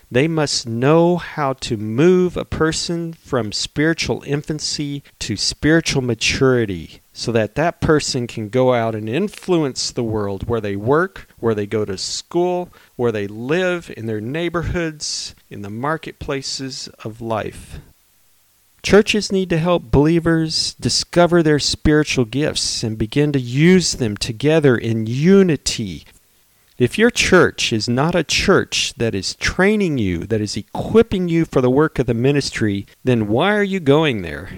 They 0.10 0.26
must 0.26 0.66
know 0.66 1.18
how 1.18 1.52
to 1.68 1.76
move 1.76 2.38
a 2.38 2.46
person 2.46 3.12
from 3.12 3.52
spiritual 3.52 4.24
infancy 4.26 5.04
to 5.20 5.36
spiritual 5.36 6.02
maturity 6.02 7.02
so 7.12 7.34
that 7.34 7.56
that 7.56 7.82
person 7.82 8.26
can 8.26 8.48
go 8.48 8.74
out 8.74 8.96
and 8.96 9.10
influence 9.10 9.92
the 9.92 10.02
world 10.02 10.48
where 10.48 10.62
they 10.62 10.78
work, 10.78 11.28
where 11.40 11.54
they 11.54 11.66
go 11.66 11.84
to 11.84 11.98
school, 11.98 12.70
where 12.96 13.12
they 13.12 13.28
live, 13.28 13.92
in 13.98 14.06
their 14.06 14.22
neighborhoods, 14.22 15.36
in 15.50 15.62
the 15.62 15.70
marketplaces 15.70 16.88
of 17.04 17.20
life. 17.20 17.80
Churches 18.86 19.32
need 19.32 19.50
to 19.50 19.58
help 19.58 19.92
believers 19.92 20.76
discover 20.76 21.42
their 21.42 21.60
spiritual 21.60 22.26
gifts 22.26 22.84
and 22.84 22.98
begin 22.98 23.32
to 23.34 23.40
use 23.40 23.94
them 23.94 24.16
together 24.16 24.78
in 24.78 25.08
unity 25.08 26.06
if 26.78 26.98
your 26.98 27.10
church 27.10 27.72
is 27.72 27.88
not 27.88 28.16
a 28.16 28.24
church 28.24 28.94
that 28.98 29.16
is 29.16 29.36
training 29.36 29.98
you, 29.98 30.26
that 30.26 30.42
is 30.42 30.58
equipping 30.58 31.30
you 31.30 31.46
for 31.46 31.62
the 31.62 31.70
work 31.70 32.00
of 32.00 32.06
the 32.06 32.14
ministry, 32.14 32.86
then 33.06 33.30
why 33.30 33.56
are 33.56 33.64
you 33.64 33.80
going 33.80 34.24
there? 34.24 34.50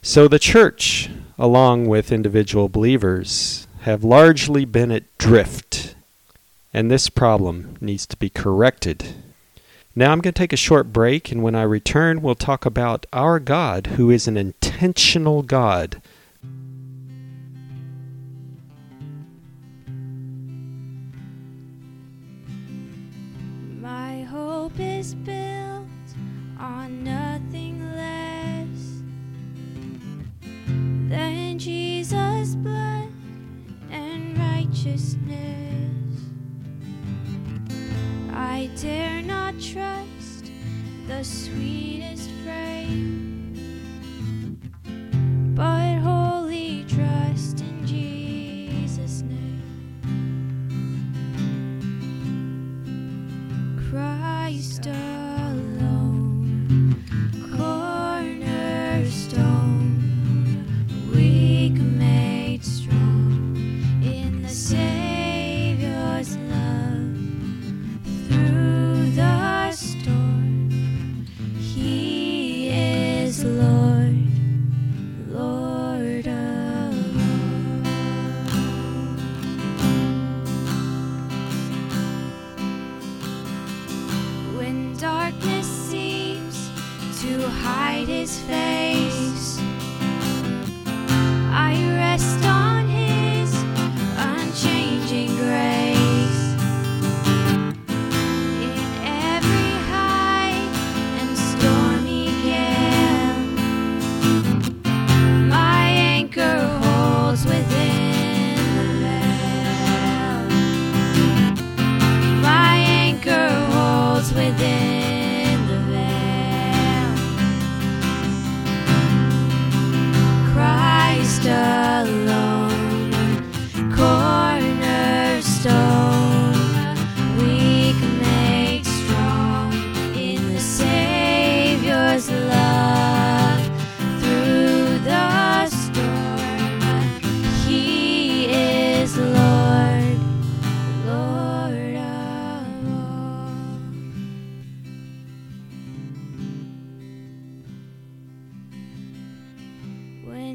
So 0.00 0.28
the 0.28 0.38
church, 0.38 1.10
along 1.38 1.88
with 1.88 2.10
individual 2.10 2.70
believers, 2.70 3.66
have 3.80 4.02
largely 4.02 4.64
been 4.64 4.90
at 4.90 5.18
drift, 5.18 5.94
and 6.72 6.90
this 6.90 7.10
problem 7.10 7.76
needs 7.82 8.06
to 8.06 8.16
be 8.16 8.30
corrected. 8.30 9.14
Now 9.98 10.12
I'm 10.12 10.20
going 10.20 10.32
to 10.32 10.38
take 10.38 10.52
a 10.52 10.56
short 10.56 10.92
break, 10.92 11.32
and 11.32 11.42
when 11.42 11.56
I 11.56 11.62
return, 11.62 12.22
we'll 12.22 12.36
talk 12.36 12.64
about 12.64 13.04
our 13.12 13.40
God, 13.40 13.88
who 13.96 14.10
is 14.10 14.28
an 14.28 14.36
intentional 14.36 15.42
God 15.42 16.00
is 24.78 25.14
built 25.14 25.86
on 26.58 27.02
nothing 27.02 27.80
less 27.96 29.02
than 31.08 31.58
Jesus' 31.58 32.54
blood 32.56 33.08
and 33.90 34.36
righteousness. 34.36 36.07
The 41.18 41.24
sweetest 41.24 42.37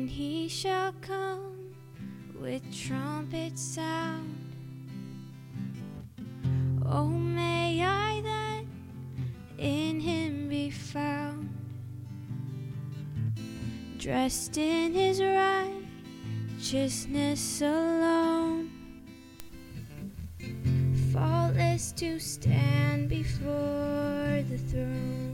When 0.04 0.10
he 0.10 0.50
shall 0.50 0.92
come 1.00 1.74
with 2.38 2.62
trumpet 2.76 3.58
sound, 3.58 4.36
oh, 6.86 7.08
may 7.08 7.82
I 7.82 8.20
then 8.20 8.68
in 9.58 10.02
him 10.02 10.50
be 10.50 10.72
found, 10.72 11.50
dressed 13.98 14.58
in 14.58 14.92
his 14.94 15.22
righteousness 16.60 17.62
alone 17.62 18.72
faultless 21.14 21.94
to 21.94 22.20
stand 22.20 23.08
before 23.08 24.44
the 24.50 24.58
throne. 24.68 25.33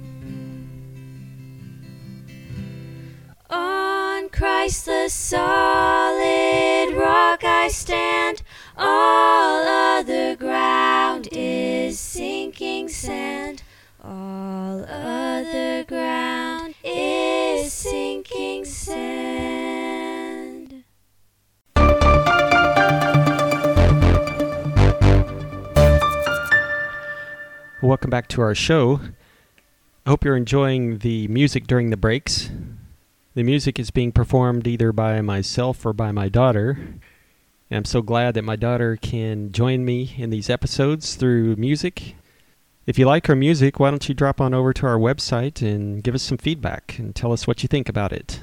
Christ 4.69 4.85
the 4.85 5.09
solid 5.09 6.95
rock 6.95 7.43
I 7.43 7.69
stand, 7.69 8.43
all 8.77 9.63
other 9.63 10.35
ground 10.35 11.27
is 11.31 11.99
sinking 11.99 12.87
sand. 12.87 13.63
All 14.03 14.85
other 14.87 15.83
ground 15.85 16.75
is 16.83 17.73
sinking 17.73 18.65
sand. 18.65 20.83
Welcome 27.81 28.11
back 28.11 28.27
to 28.27 28.41
our 28.41 28.53
show. 28.53 28.99
I 30.05 30.11
hope 30.11 30.23
you're 30.23 30.37
enjoying 30.37 30.99
the 30.99 31.27
music 31.27 31.65
during 31.65 31.89
the 31.89 31.97
breaks. 31.97 32.51
The 33.35 33.43
music 33.43 33.77
is 33.79 33.91
being 33.91 34.11
performed 34.11 34.65
either 34.65 34.91
by 34.91 35.21
myself 35.21 35.85
or 35.85 35.93
by 35.93 36.11
my 36.11 36.29
daughter. 36.29 36.71
And 37.69 37.77
I'm 37.77 37.85
so 37.85 38.01
glad 38.01 38.33
that 38.33 38.43
my 38.43 38.55
daughter 38.55 38.95
can 38.95 39.51
join 39.51 39.85
me 39.85 40.15
in 40.17 40.31
these 40.31 40.49
episodes 40.49 41.13
through 41.13 41.55
music. 41.55 42.15
If 42.87 42.97
you 42.97 43.05
like 43.05 43.27
her 43.27 43.35
music, 43.35 43.79
why 43.79 43.91
don't 43.91 44.09
you 44.09 44.15
drop 44.15 44.41
on 44.41 44.55
over 44.55 44.73
to 44.73 44.87
our 44.87 44.97
website 44.97 45.61
and 45.61 46.03
give 46.03 46.15
us 46.15 46.23
some 46.23 46.39
feedback 46.39 46.97
and 46.97 47.15
tell 47.15 47.31
us 47.31 47.45
what 47.45 47.61
you 47.61 47.67
think 47.67 47.87
about 47.87 48.11
it. 48.11 48.41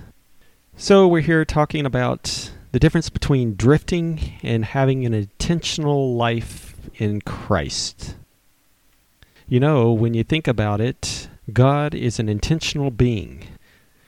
So, 0.76 1.08
we're 1.08 1.22
here 1.22 1.44
talking 1.44 1.84
about 1.84 2.52
the 2.70 2.78
difference 2.78 3.08
between 3.08 3.56
drifting 3.56 4.38
and 4.42 4.64
having 4.64 5.04
an 5.04 5.14
intentional 5.14 6.14
life 6.14 6.76
in 6.94 7.22
Christ. 7.22 8.14
You 9.48 9.58
know, 9.58 9.92
when 9.92 10.14
you 10.14 10.22
think 10.22 10.46
about 10.46 10.80
it, 10.80 11.28
God 11.52 11.94
is 11.94 12.20
an 12.20 12.28
intentional 12.28 12.90
being. 12.90 13.48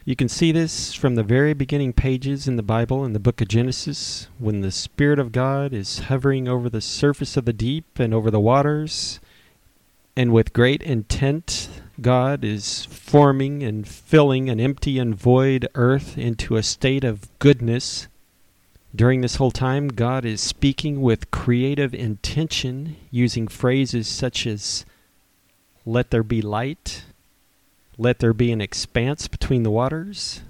You 0.08 0.16
can 0.16 0.30
see 0.30 0.52
this 0.52 0.94
from 0.94 1.16
the 1.16 1.22
very 1.22 1.52
beginning 1.52 1.92
pages 1.92 2.48
in 2.48 2.56
the 2.56 2.62
Bible 2.62 3.04
in 3.04 3.12
the 3.12 3.20
book 3.20 3.42
of 3.42 3.48
Genesis, 3.48 4.28
when 4.38 4.62
the 4.62 4.70
Spirit 4.70 5.18
of 5.18 5.32
God 5.32 5.74
is 5.74 5.98
hovering 5.98 6.48
over 6.48 6.70
the 6.70 6.80
surface 6.80 7.36
of 7.36 7.44
the 7.44 7.52
deep 7.52 7.98
and 7.98 8.14
over 8.14 8.30
the 8.30 8.40
waters, 8.40 9.20
and 10.16 10.32
with 10.32 10.54
great 10.54 10.80
intent, 10.80 11.68
God 12.00 12.42
is 12.42 12.86
forming 12.86 13.62
and 13.62 13.86
filling 13.86 14.48
an 14.48 14.60
empty 14.60 14.98
and 14.98 15.14
void 15.14 15.68
earth 15.74 16.16
into 16.16 16.56
a 16.56 16.62
state 16.62 17.04
of 17.04 17.28
goodness. 17.38 18.08
During 18.96 19.20
this 19.20 19.36
whole 19.36 19.50
time, 19.50 19.88
God 19.88 20.24
is 20.24 20.40
speaking 20.40 21.02
with 21.02 21.30
creative 21.30 21.92
intention, 21.92 22.96
using 23.10 23.46
phrases 23.46 24.08
such 24.08 24.46
as, 24.46 24.86
Let 25.84 26.10
there 26.10 26.22
be 26.22 26.40
light, 26.40 27.04
let 27.98 28.20
there 28.20 28.32
be 28.32 28.52
an 28.52 28.60
expanse 28.60 29.26
between 29.26 29.64
the 29.64 29.70
waters, 29.70 30.42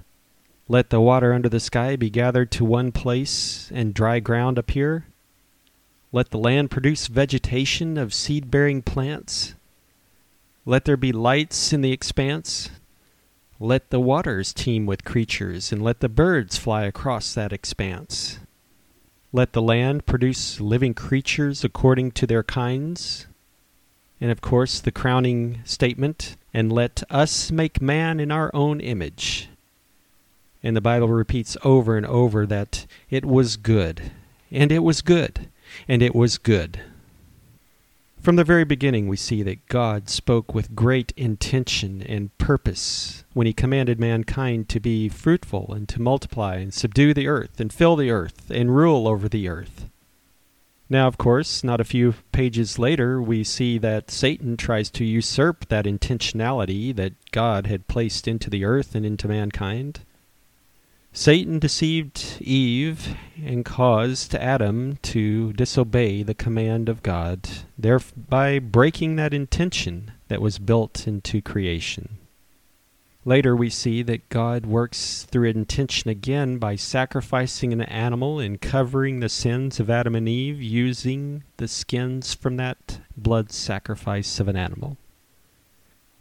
let 0.71 0.91
the 0.91 1.01
water 1.01 1.33
under 1.33 1.49
the 1.49 1.59
sky 1.59 1.95
be 1.95 2.11
gathered 2.11 2.51
to 2.51 2.63
one 2.63 2.91
place, 2.91 3.71
and 3.73 3.91
dry 3.91 4.19
ground 4.19 4.59
appear. 4.59 5.07
Let 6.11 6.29
the 6.29 6.37
land 6.37 6.69
produce 6.69 7.07
vegetation 7.07 7.97
of 7.97 8.13
seed 8.13 8.51
bearing 8.51 8.83
plants. 8.83 9.55
Let 10.67 10.85
there 10.85 10.95
be 10.95 11.11
lights 11.11 11.73
in 11.73 11.81
the 11.81 11.91
expanse. 11.91 12.69
Let 13.59 13.89
the 13.89 13.99
waters 13.99 14.53
teem 14.53 14.85
with 14.85 15.03
creatures, 15.03 15.71
and 15.71 15.81
let 15.81 16.01
the 16.01 16.09
birds 16.09 16.55
fly 16.55 16.83
across 16.83 17.33
that 17.33 17.51
expanse. 17.51 18.37
Let 19.33 19.53
the 19.53 19.61
land 19.61 20.05
produce 20.05 20.61
living 20.61 20.93
creatures 20.93 21.63
according 21.63 22.11
to 22.11 22.27
their 22.27 22.43
kinds. 22.43 23.25
And 24.21 24.31
of 24.31 24.41
course, 24.41 24.79
the 24.79 24.91
crowning 24.91 25.61
statement, 25.63 26.35
and 26.53 26.71
let 26.71 27.03
us 27.09 27.51
make 27.51 27.81
man 27.81 28.19
in 28.19 28.31
our 28.31 28.51
own 28.53 28.81
image. 28.81 29.49
And 30.61 30.75
the 30.75 30.81
Bible 30.81 31.07
repeats 31.07 31.55
over 31.63 31.95
and 31.95 32.05
over 32.05 32.45
that 32.45 32.85
it 33.09 33.23
was 33.23 33.55
good, 33.55 34.11
and 34.51 34.71
it 34.71 34.79
was 34.79 35.01
good, 35.01 35.47
and 35.87 36.01
it 36.01 36.13
was 36.13 36.37
good. 36.37 36.81
From 38.21 38.35
the 38.35 38.43
very 38.43 38.65
beginning, 38.65 39.07
we 39.07 39.15
see 39.15 39.43
that 39.43 39.65
God 39.67 40.09
spoke 40.09 40.53
with 40.53 40.75
great 40.75 41.13
intention 41.15 42.01
and 42.01 42.37
purpose 42.37 43.23
when 43.33 43.47
he 43.47 43.53
commanded 43.53 43.97
mankind 43.97 44.67
to 44.69 44.81
be 44.81 45.07
fruitful 45.07 45.73
and 45.73 45.87
to 45.87 46.01
multiply 46.01 46.57
and 46.57 46.73
subdue 46.73 47.13
the 47.13 47.29
earth 47.29 47.61
and 47.61 47.71
fill 47.71 47.95
the 47.95 48.11
earth 48.11 48.51
and 48.51 48.75
rule 48.75 49.07
over 49.07 49.29
the 49.29 49.47
earth. 49.47 49.89
Now, 50.91 51.07
of 51.07 51.19
course, 51.19 51.63
not 51.63 51.79
a 51.79 51.85
few 51.85 52.15
pages 52.31 52.79
later, 52.79 53.21
we 53.21 53.43
see 53.43 53.77
that 53.77 54.09
Satan 54.09 54.57
tries 54.57 54.89
to 54.91 55.05
usurp 55.05 55.67
that 55.67 55.85
intentionality 55.85 56.95
that 56.95 57.13
God 57.31 57.67
had 57.67 57.87
placed 57.87 58.27
into 58.27 58.49
the 58.49 58.65
earth 58.65 58.95
and 58.95 59.05
into 59.05 59.27
mankind. 59.27 59.99
Satan 61.11 61.59
deceived 61.59 62.37
Eve 62.39 63.15
and 63.43 63.65
caused 63.65 64.35
Adam 64.35 64.97
to 65.01 65.53
disobey 65.53 66.23
the 66.23 66.35
command 66.35 66.87
of 66.87 67.03
God, 67.03 67.49
thereby 67.77 68.59
breaking 68.59 69.15
that 69.15 69.33
intention 69.33 70.11
that 70.27 70.41
was 70.41 70.59
built 70.59 71.07
into 71.07 71.41
creation. 71.41 72.18
Later, 73.25 73.53
we 73.53 73.69
see 73.69 74.01
that 74.03 74.29
God 74.29 74.65
works 74.65 75.23
through 75.23 75.49
intention 75.49 76.09
again 76.09 76.57
by 76.57 76.77
sacrificing 76.77 77.73
an 77.73 77.81
animal 77.81 78.39
and 78.39 78.61
covering 78.61 79.19
the 79.19 79.27
sins 79.27 79.79
of 79.79 79.89
Adam 79.89 80.15
and 80.15 80.27
Eve 80.27 80.61
using 80.61 81.43
the 81.57 81.67
skins 81.67 82.33
from 82.33 82.55
that 82.57 83.01
blood 83.17 83.51
sacrifice 83.51 84.39
of 84.39 84.47
an 84.47 84.55
animal. 84.55 84.97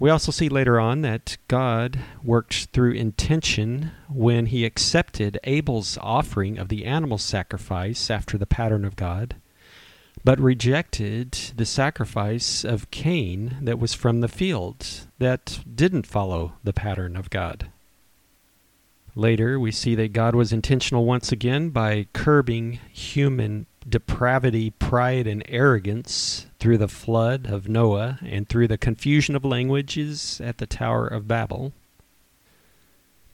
We 0.00 0.10
also 0.10 0.30
see 0.32 0.48
later 0.48 0.78
on 0.78 1.02
that 1.02 1.38
God 1.48 2.00
worked 2.22 2.66
through 2.72 2.92
intention 2.92 3.90
when 4.08 4.46
he 4.46 4.64
accepted 4.64 5.40
Abel's 5.44 5.98
offering 6.00 6.58
of 6.58 6.68
the 6.68 6.84
animal 6.84 7.18
sacrifice 7.18 8.10
after 8.10 8.38
the 8.38 8.46
pattern 8.46 8.84
of 8.84 8.96
God, 8.96 9.36
but 10.24 10.40
rejected 10.40 11.32
the 11.56 11.66
sacrifice 11.66 12.64
of 12.64 12.90
Cain 12.90 13.56
that 13.62 13.78
was 13.78 13.94
from 13.94 14.20
the 14.20 14.28
field 14.28 15.08
that 15.18 15.60
didn't 15.74 16.06
follow 16.06 16.54
the 16.64 16.72
pattern 16.72 17.16
of 17.16 17.30
God. 17.30 17.70
Later, 19.14 19.58
we 19.58 19.72
see 19.72 19.94
that 19.96 20.12
God 20.12 20.34
was 20.34 20.52
intentional 20.52 21.04
once 21.04 21.32
again 21.32 21.70
by 21.70 22.06
curbing 22.12 22.78
human 22.92 23.66
depravity, 23.88 24.70
pride, 24.70 25.26
and 25.26 25.42
arrogance 25.48 26.46
through 26.60 26.78
the 26.78 26.88
flood 26.88 27.46
of 27.46 27.68
Noah 27.68 28.18
and 28.22 28.48
through 28.48 28.68
the 28.68 28.78
confusion 28.78 29.34
of 29.34 29.44
languages 29.44 30.40
at 30.44 30.58
the 30.58 30.66
Tower 30.66 31.06
of 31.06 31.26
Babel. 31.26 31.72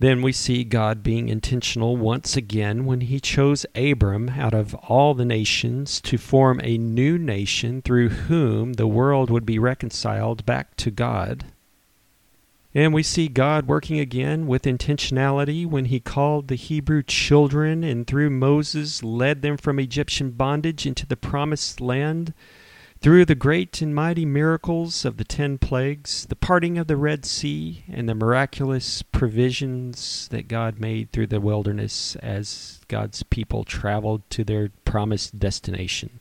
Then 0.01 0.23
we 0.23 0.33
see 0.33 0.65
God 0.65 1.03
being 1.03 1.29
intentional 1.29 1.97
once 1.97 2.37
again 2.37 2.85
when 2.85 3.03
he 3.03 3.21
chose 3.21 3.65
Abram 3.75 4.31
out 4.31 4.53
of 4.53 4.75
all 4.75 5.15
the 5.15 5.25
nations 5.25 6.01
to 6.03 6.19
form 6.19 6.61
a 6.63 6.77
new 6.77 7.17
nation 7.17 7.81
through 7.81 8.09
whom 8.09 8.75
the 8.75 8.89
world 8.89 9.31
would 9.31 9.47
be 9.47 9.59
reconciled 9.59 10.45
back 10.45 10.77
to 10.79 10.91
God. 10.91 11.45
And 12.75 12.93
we 12.93 13.05
see 13.05 13.29
God 13.29 13.69
working 13.69 14.01
again 14.01 14.49
with 14.49 14.65
intentionality 14.65 15.65
when 15.65 15.85
he 15.85 16.01
called 16.01 16.49
the 16.49 16.57
Hebrew 16.57 17.05
children 17.05 17.85
and 17.85 18.05
through 18.05 18.31
Moses 18.31 19.01
led 19.05 19.43
them 19.43 19.57
from 19.57 19.79
Egyptian 19.79 20.33
bondage 20.33 20.85
into 20.85 21.07
the 21.07 21.17
promised 21.17 21.81
land. 21.81 22.35
Through 23.05 23.27
the 23.27 23.35
great 23.35 23.83
and 23.83 23.95
mighty 23.95 24.25
miracles 24.25 25.05
of 25.05 25.19
the 25.19 25.25
ten 25.25 25.59
plagues, 25.59 26.25
the 26.25 26.35
parting 26.35 26.79
of 26.79 26.87
the 26.87 26.97
Red 26.97 27.27
Sea, 27.27 27.85
and 27.87 28.09
the 28.09 28.15
miraculous 28.15 29.03
provisions 29.03 30.27
that 30.29 30.49
God 30.49 30.81
made 30.81 31.13
through 31.13 31.27
the 31.27 31.39
wilderness 31.39 32.17
as 32.23 32.81
God's 32.89 33.23
people 33.23 33.63
traveled 33.63 34.23
to 34.31 34.43
their 34.43 34.71
promised 34.87 35.39
destination. 35.39 36.19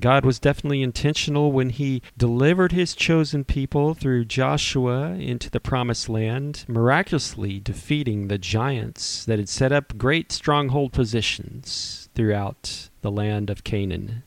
God 0.00 0.24
was 0.24 0.40
definitely 0.40 0.82
intentional 0.82 1.52
when 1.52 1.70
he 1.70 2.02
delivered 2.18 2.72
his 2.72 2.96
chosen 2.96 3.44
people 3.44 3.94
through 3.94 4.24
Joshua 4.24 5.10
into 5.10 5.48
the 5.48 5.60
promised 5.60 6.08
land, 6.08 6.64
miraculously 6.66 7.60
defeating 7.60 8.26
the 8.26 8.38
giants 8.38 9.24
that 9.24 9.38
had 9.38 9.48
set 9.48 9.70
up 9.70 9.96
great 9.96 10.32
stronghold 10.32 10.92
positions 10.92 12.08
throughout 12.16 12.88
the 13.02 13.10
land 13.12 13.50
of 13.50 13.62
Canaan. 13.62 14.24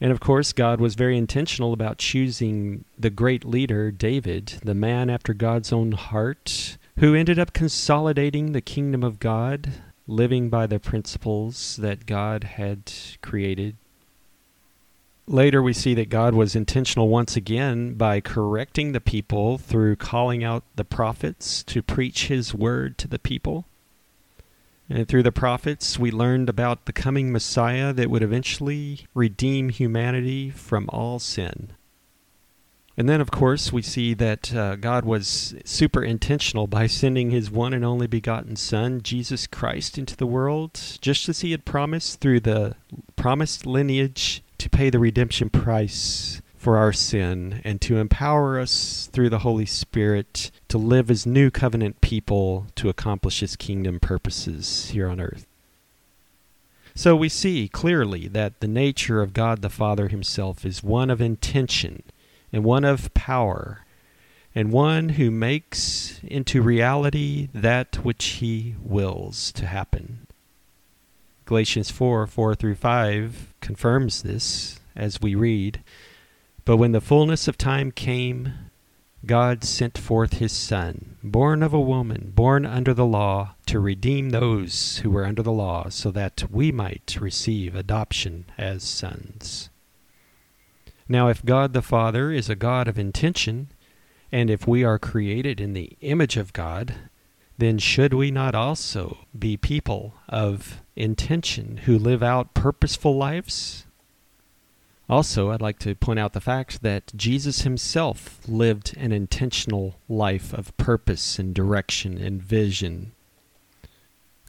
And 0.00 0.12
of 0.12 0.20
course, 0.20 0.52
God 0.52 0.80
was 0.80 0.94
very 0.94 1.18
intentional 1.18 1.72
about 1.72 1.98
choosing 1.98 2.84
the 2.98 3.10
great 3.10 3.44
leader, 3.44 3.90
David, 3.90 4.54
the 4.62 4.74
man 4.74 5.10
after 5.10 5.34
God's 5.34 5.72
own 5.72 5.92
heart, 5.92 6.78
who 6.98 7.14
ended 7.14 7.38
up 7.38 7.52
consolidating 7.52 8.52
the 8.52 8.60
kingdom 8.60 9.02
of 9.02 9.18
God, 9.18 9.72
living 10.06 10.48
by 10.48 10.66
the 10.66 10.78
principles 10.78 11.76
that 11.76 12.06
God 12.06 12.44
had 12.44 12.92
created 13.22 13.76
Later, 15.28 15.62
we 15.62 15.74
see 15.74 15.92
that 15.92 16.08
God 16.08 16.34
was 16.34 16.56
intentional 16.56 17.10
once 17.10 17.36
again 17.36 17.92
by 17.92 18.18
correcting 18.18 18.92
the 18.92 19.00
people 19.00 19.58
through 19.58 19.96
calling 19.96 20.42
out 20.42 20.64
the 20.76 20.86
prophets 20.86 21.62
to 21.64 21.82
preach 21.82 22.28
his 22.28 22.54
word 22.54 22.96
to 22.96 23.08
the 23.08 23.18
people. 23.18 23.66
And 24.90 25.06
through 25.06 25.22
the 25.22 25.32
prophets, 25.32 25.98
we 25.98 26.10
learned 26.10 26.48
about 26.48 26.86
the 26.86 26.92
coming 26.92 27.30
Messiah 27.30 27.92
that 27.92 28.10
would 28.10 28.22
eventually 28.22 29.06
redeem 29.14 29.68
humanity 29.68 30.50
from 30.50 30.88
all 30.90 31.18
sin. 31.18 31.72
And 32.96 33.08
then, 33.08 33.20
of 33.20 33.30
course, 33.30 33.72
we 33.72 33.82
see 33.82 34.12
that 34.14 34.52
uh, 34.52 34.74
God 34.74 35.04
was 35.04 35.54
super 35.64 36.02
intentional 36.02 36.66
by 36.66 36.88
sending 36.88 37.30
his 37.30 37.50
one 37.50 37.72
and 37.72 37.84
only 37.84 38.08
begotten 38.08 38.56
Son, 38.56 39.02
Jesus 39.02 39.46
Christ, 39.46 39.98
into 39.98 40.16
the 40.16 40.26
world, 40.26 40.80
just 41.00 41.28
as 41.28 41.40
he 41.42 41.52
had 41.52 41.64
promised 41.64 42.20
through 42.20 42.40
the 42.40 42.74
promised 43.14 43.66
lineage 43.66 44.42
to 44.56 44.68
pay 44.68 44.90
the 44.90 44.98
redemption 44.98 45.48
price 45.48 46.42
for 46.68 46.76
our 46.76 46.92
sin 46.92 47.62
and 47.64 47.80
to 47.80 47.96
empower 47.96 48.60
us 48.60 49.08
through 49.10 49.30
the 49.30 49.38
Holy 49.38 49.64
Spirit 49.64 50.50
to 50.68 50.76
live 50.76 51.10
as 51.10 51.24
new 51.24 51.50
covenant 51.50 51.98
people 52.02 52.66
to 52.74 52.90
accomplish 52.90 53.40
His 53.40 53.56
kingdom 53.56 53.98
purposes 53.98 54.90
here 54.90 55.08
on 55.08 55.18
earth. 55.18 55.46
So 56.94 57.16
we 57.16 57.30
see 57.30 57.68
clearly 57.68 58.28
that 58.28 58.60
the 58.60 58.68
nature 58.68 59.22
of 59.22 59.32
God 59.32 59.62
the 59.62 59.70
Father 59.70 60.08
Himself 60.08 60.66
is 60.66 60.82
one 60.82 61.08
of 61.08 61.22
intention 61.22 62.02
and 62.52 62.62
one 62.64 62.84
of 62.84 63.14
power 63.14 63.86
and 64.54 64.70
one 64.70 65.08
who 65.08 65.30
makes 65.30 66.20
into 66.22 66.60
reality 66.60 67.48
that 67.54 68.04
which 68.04 68.24
He 68.42 68.74
wills 68.82 69.52
to 69.52 69.64
happen. 69.64 70.26
Galatians 71.46 71.90
4 71.90 72.26
4 72.26 72.54
through 72.54 72.74
5 72.74 73.54
confirms 73.62 74.20
this 74.20 74.80
as 74.94 75.22
we 75.22 75.34
read. 75.34 75.80
But 76.68 76.76
when 76.76 76.92
the 76.92 77.00
fullness 77.00 77.48
of 77.48 77.56
time 77.56 77.90
came, 77.90 78.52
God 79.24 79.64
sent 79.64 79.96
forth 79.96 80.34
his 80.34 80.52
Son, 80.52 81.16
born 81.22 81.62
of 81.62 81.72
a 81.72 81.80
woman, 81.80 82.30
born 82.34 82.66
under 82.66 82.92
the 82.92 83.06
law, 83.06 83.54
to 83.64 83.80
redeem 83.80 84.28
those 84.28 84.98
who 84.98 85.08
were 85.08 85.24
under 85.24 85.42
the 85.42 85.50
law, 85.50 85.88
so 85.88 86.10
that 86.10 86.44
we 86.50 86.70
might 86.70 87.16
receive 87.18 87.74
adoption 87.74 88.44
as 88.58 88.82
sons. 88.82 89.70
Now, 91.08 91.28
if 91.28 91.42
God 91.42 91.72
the 91.72 91.80
Father 91.80 92.30
is 92.30 92.50
a 92.50 92.54
God 92.54 92.86
of 92.86 92.98
intention, 92.98 93.72
and 94.30 94.50
if 94.50 94.68
we 94.68 94.84
are 94.84 94.98
created 94.98 95.62
in 95.62 95.72
the 95.72 95.96
image 96.02 96.36
of 96.36 96.52
God, 96.52 96.96
then 97.56 97.78
should 97.78 98.12
we 98.12 98.30
not 98.30 98.54
also 98.54 99.26
be 99.36 99.56
people 99.56 100.16
of 100.28 100.82
intention 100.96 101.78
who 101.84 101.98
live 101.98 102.22
out 102.22 102.52
purposeful 102.52 103.16
lives? 103.16 103.86
Also, 105.08 105.50
I'd 105.50 105.62
like 105.62 105.78
to 105.80 105.94
point 105.94 106.18
out 106.18 106.34
the 106.34 106.40
fact 106.40 106.82
that 106.82 107.12
Jesus 107.16 107.62
himself 107.62 108.40
lived 108.46 108.94
an 108.98 109.10
intentional 109.10 109.96
life 110.06 110.52
of 110.52 110.76
purpose 110.76 111.38
and 111.38 111.54
direction 111.54 112.18
and 112.18 112.42
vision. 112.42 113.12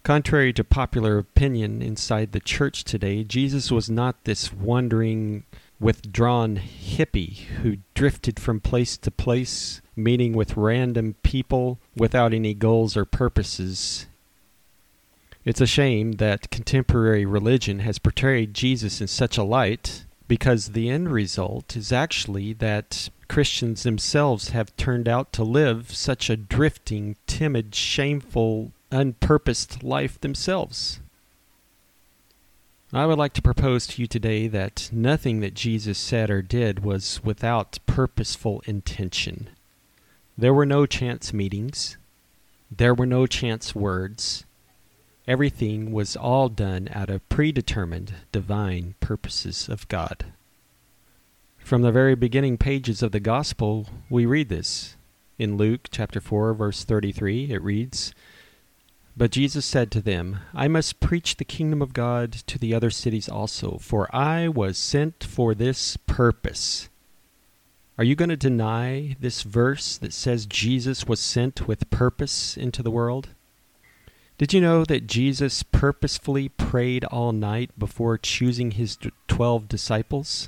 Contrary 0.03 0.51
to 0.51 0.63
popular 0.63 1.17
opinion 1.17 1.81
inside 1.81 2.31
the 2.33 2.39
church 2.41 2.83
today, 2.83 3.23
Jesus 3.23 3.71
was 3.71 3.89
not 3.89 4.23
this 4.25 4.51
wandering, 4.51 5.43
withdrawn 5.79 6.57
hippie 6.57 7.37
who 7.61 7.77
drifted 7.93 8.37
from 8.37 8.59
place 8.59 8.97
to 8.97 9.11
place, 9.11 9.81
meeting 9.95 10.33
with 10.33 10.57
random 10.57 11.15
people 11.23 11.79
without 11.95 12.33
any 12.33 12.53
goals 12.53 12.97
or 12.97 13.05
purposes. 13.05 14.07
It's 15.45 15.61
a 15.61 15.67
shame 15.67 16.13
that 16.13 16.49
contemporary 16.49 17.25
religion 17.25 17.79
has 17.79 17.97
portrayed 17.97 18.53
Jesus 18.53 18.99
in 18.99 19.07
such 19.07 19.37
a 19.37 19.43
light 19.43 20.05
because 20.29 20.69
the 20.69 20.89
end 20.89 21.11
result 21.11 21.75
is 21.75 21.91
actually 21.91 22.53
that 22.53 23.09
Christians 23.27 23.83
themselves 23.83 24.49
have 24.49 24.75
turned 24.77 25.09
out 25.09 25.33
to 25.33 25.43
live 25.43 25.93
such 25.93 26.29
a 26.29 26.37
drifting, 26.37 27.17
timid, 27.27 27.73
shameful, 27.73 28.71
unpurposed 28.91 29.83
life 29.83 30.21
themselves. 30.21 31.01
I 32.93 33.07
would 33.07 33.17
like 33.17 33.33
to 33.33 33.41
propose 33.41 33.87
to 33.87 34.01
you 34.01 34.07
today 34.07 34.47
that 34.47 34.89
nothing 34.91 35.39
that 35.41 35.55
Jesus 35.55 35.97
said 35.97 36.29
or 36.29 36.41
did 36.41 36.83
was 36.83 37.21
without 37.23 37.79
purposeful 37.87 38.61
intention. 38.65 39.49
There 40.37 40.53
were 40.53 40.65
no 40.65 40.85
chance 40.85 41.33
meetings. 41.33 41.97
There 42.71 42.93
were 42.93 43.07
no 43.07 43.25
chance 43.25 43.75
words. 43.75 44.45
Everything 45.27 45.91
was 45.91 46.15
all 46.15 46.49
done 46.49 46.89
out 46.91 47.09
of 47.09 47.27
predetermined 47.29 48.13
divine 48.31 48.95
purposes 48.99 49.69
of 49.69 49.87
God. 49.87 50.25
From 51.59 51.83
the 51.83 51.91
very 51.91 52.15
beginning 52.15 52.57
pages 52.57 53.03
of 53.03 53.11
the 53.11 53.19
Gospel, 53.19 53.87
we 54.09 54.25
read 54.25 54.49
this. 54.49 54.95
In 55.37 55.55
Luke 55.55 55.87
chapter 55.91 56.19
4, 56.19 56.53
verse 56.53 56.83
33, 56.83 57.51
it 57.51 57.61
reads, 57.61 58.13
But 59.15 59.31
Jesus 59.31 59.65
said 59.65 59.91
to 59.91 60.01
them, 60.01 60.39
I 60.53 60.67
must 60.67 60.99
preach 60.99 61.37
the 61.37 61.45
kingdom 61.45 61.81
of 61.81 61.93
God 61.93 62.31
to 62.31 62.57
the 62.57 62.73
other 62.73 62.89
cities 62.89 63.29
also, 63.29 63.77
for 63.79 64.13
I 64.15 64.47
was 64.47 64.77
sent 64.77 65.23
for 65.23 65.53
this 65.53 65.95
purpose. 65.95 66.89
Are 67.99 68.03
you 68.03 68.15
going 68.15 68.29
to 68.29 68.37
deny 68.37 69.15
this 69.19 69.43
verse 69.43 69.97
that 69.97 70.13
says 70.13 70.45
Jesus 70.45 71.05
was 71.05 71.19
sent 71.19 71.67
with 71.67 71.89
purpose 71.89 72.57
into 72.57 72.81
the 72.81 72.91
world? 72.91 73.29
Did 74.39 74.53
you 74.53 74.61
know 74.61 74.85
that 74.85 75.05
Jesus 75.05 75.63
purposefully 75.63 76.47
prayed 76.47 77.03
all 77.03 77.33
night 77.33 77.71
before 77.77 78.17
choosing 78.17 78.71
his 78.71 78.97
twelve 79.27 79.67
disciples? 79.67 80.47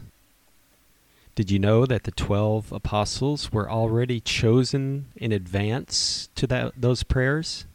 Did 1.36 1.52
you 1.52 1.60
know 1.60 1.86
that 1.86 2.06
the 2.06 2.12
twelve 2.12 2.72
apostles 2.72 3.52
were 3.52 3.70
already 3.70 4.22
chosen 4.22 5.08
in 5.18 5.34
advance 5.34 6.30
to 6.36 6.48
that, 6.48 6.72
those 6.78 7.04
prayers? 7.04 7.66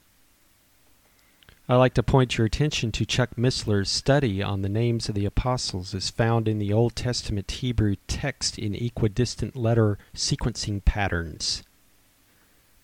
I'd 1.68 1.76
like 1.76 1.92
to 1.92 2.02
point 2.02 2.38
your 2.38 2.46
attention 2.46 2.92
to 2.92 3.04
Chuck 3.04 3.36
Missler's 3.36 3.90
study 3.90 4.42
on 4.42 4.62
the 4.62 4.70
names 4.70 5.10
of 5.10 5.14
the 5.14 5.26
apostles 5.26 5.94
as 5.94 6.08
found 6.08 6.48
in 6.48 6.58
the 6.58 6.72
Old 6.72 6.96
Testament 6.96 7.50
Hebrew 7.50 7.96
text 8.06 8.58
in 8.58 8.74
equidistant 8.74 9.54
letter 9.54 9.98
sequencing 10.14 10.82
patterns. 10.82 11.62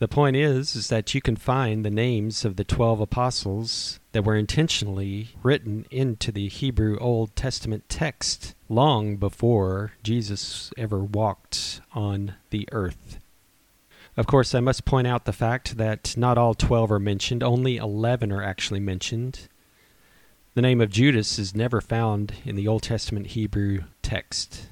The 0.02 0.08
point 0.08 0.34
is, 0.34 0.74
is 0.74 0.88
that 0.88 1.14
you 1.14 1.20
can 1.20 1.36
find 1.36 1.84
the 1.84 1.88
names 1.88 2.44
of 2.44 2.56
the 2.56 2.64
12 2.64 2.98
apostles 2.98 4.00
that 4.10 4.24
were 4.24 4.34
intentionally 4.34 5.28
written 5.44 5.86
into 5.92 6.32
the 6.32 6.48
Hebrew 6.48 6.98
Old 6.98 7.36
Testament 7.36 7.88
text 7.88 8.56
long 8.68 9.16
before 9.16 9.92
Jesus 10.02 10.72
ever 10.76 11.04
walked 11.04 11.82
on 11.94 12.34
the 12.50 12.68
earth. 12.72 13.20
Of 14.16 14.26
course, 14.26 14.56
I 14.56 14.60
must 14.60 14.84
point 14.84 15.06
out 15.06 15.24
the 15.24 15.32
fact 15.32 15.76
that 15.76 16.16
not 16.16 16.36
all 16.36 16.54
12 16.54 16.90
are 16.90 16.98
mentioned, 16.98 17.44
only 17.44 17.76
11 17.76 18.32
are 18.32 18.42
actually 18.42 18.80
mentioned. 18.80 19.46
The 20.54 20.62
name 20.62 20.80
of 20.80 20.90
Judas 20.90 21.38
is 21.38 21.54
never 21.54 21.80
found 21.80 22.32
in 22.44 22.56
the 22.56 22.66
Old 22.66 22.82
Testament 22.82 23.28
Hebrew 23.28 23.84
text. 24.02 24.66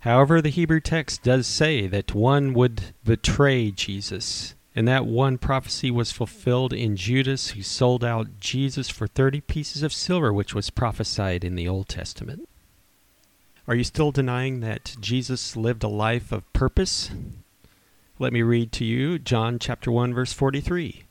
However, 0.00 0.40
the 0.40 0.50
Hebrew 0.50 0.80
text 0.80 1.22
does 1.22 1.46
say 1.46 1.86
that 1.86 2.14
one 2.14 2.54
would 2.54 2.94
betray 3.04 3.70
Jesus, 3.70 4.54
and 4.74 4.86
that 4.86 5.06
one 5.06 5.38
prophecy 5.38 5.90
was 5.90 6.12
fulfilled 6.12 6.72
in 6.72 6.96
Judas, 6.96 7.50
who 7.50 7.62
sold 7.62 8.04
out 8.04 8.38
Jesus 8.38 8.88
for 8.88 9.06
30 9.06 9.40
pieces 9.42 9.82
of 9.82 9.92
silver, 9.92 10.32
which 10.32 10.54
was 10.54 10.70
prophesied 10.70 11.44
in 11.44 11.54
the 11.54 11.66
Old 11.66 11.88
Testament. 11.88 12.48
Are 13.68 13.74
you 13.74 13.82
still 13.82 14.12
denying 14.12 14.60
that 14.60 14.96
Jesus 15.00 15.56
lived 15.56 15.82
a 15.82 15.88
life 15.88 16.30
of 16.30 16.50
purpose? 16.52 17.10
Let 18.18 18.32
me 18.32 18.42
read 18.42 18.70
to 18.72 18.84
you 18.84 19.18
John 19.18 19.58
chapter 19.58 19.90
1 19.90 20.14
verse 20.14 20.32
43. 20.32 21.02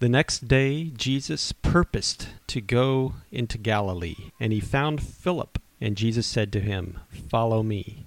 The 0.00 0.08
next 0.08 0.48
day 0.48 0.90
Jesus 0.90 1.52
purposed 1.52 2.28
to 2.48 2.60
go 2.60 3.14
into 3.30 3.58
Galilee, 3.58 4.32
and 4.40 4.52
he 4.52 4.60
found 4.60 5.02
Philip, 5.02 5.58
and 5.80 5.96
Jesus 5.96 6.26
said 6.26 6.52
to 6.52 6.60
him, 6.60 6.98
"Follow 7.28 7.62
me." 7.62 8.06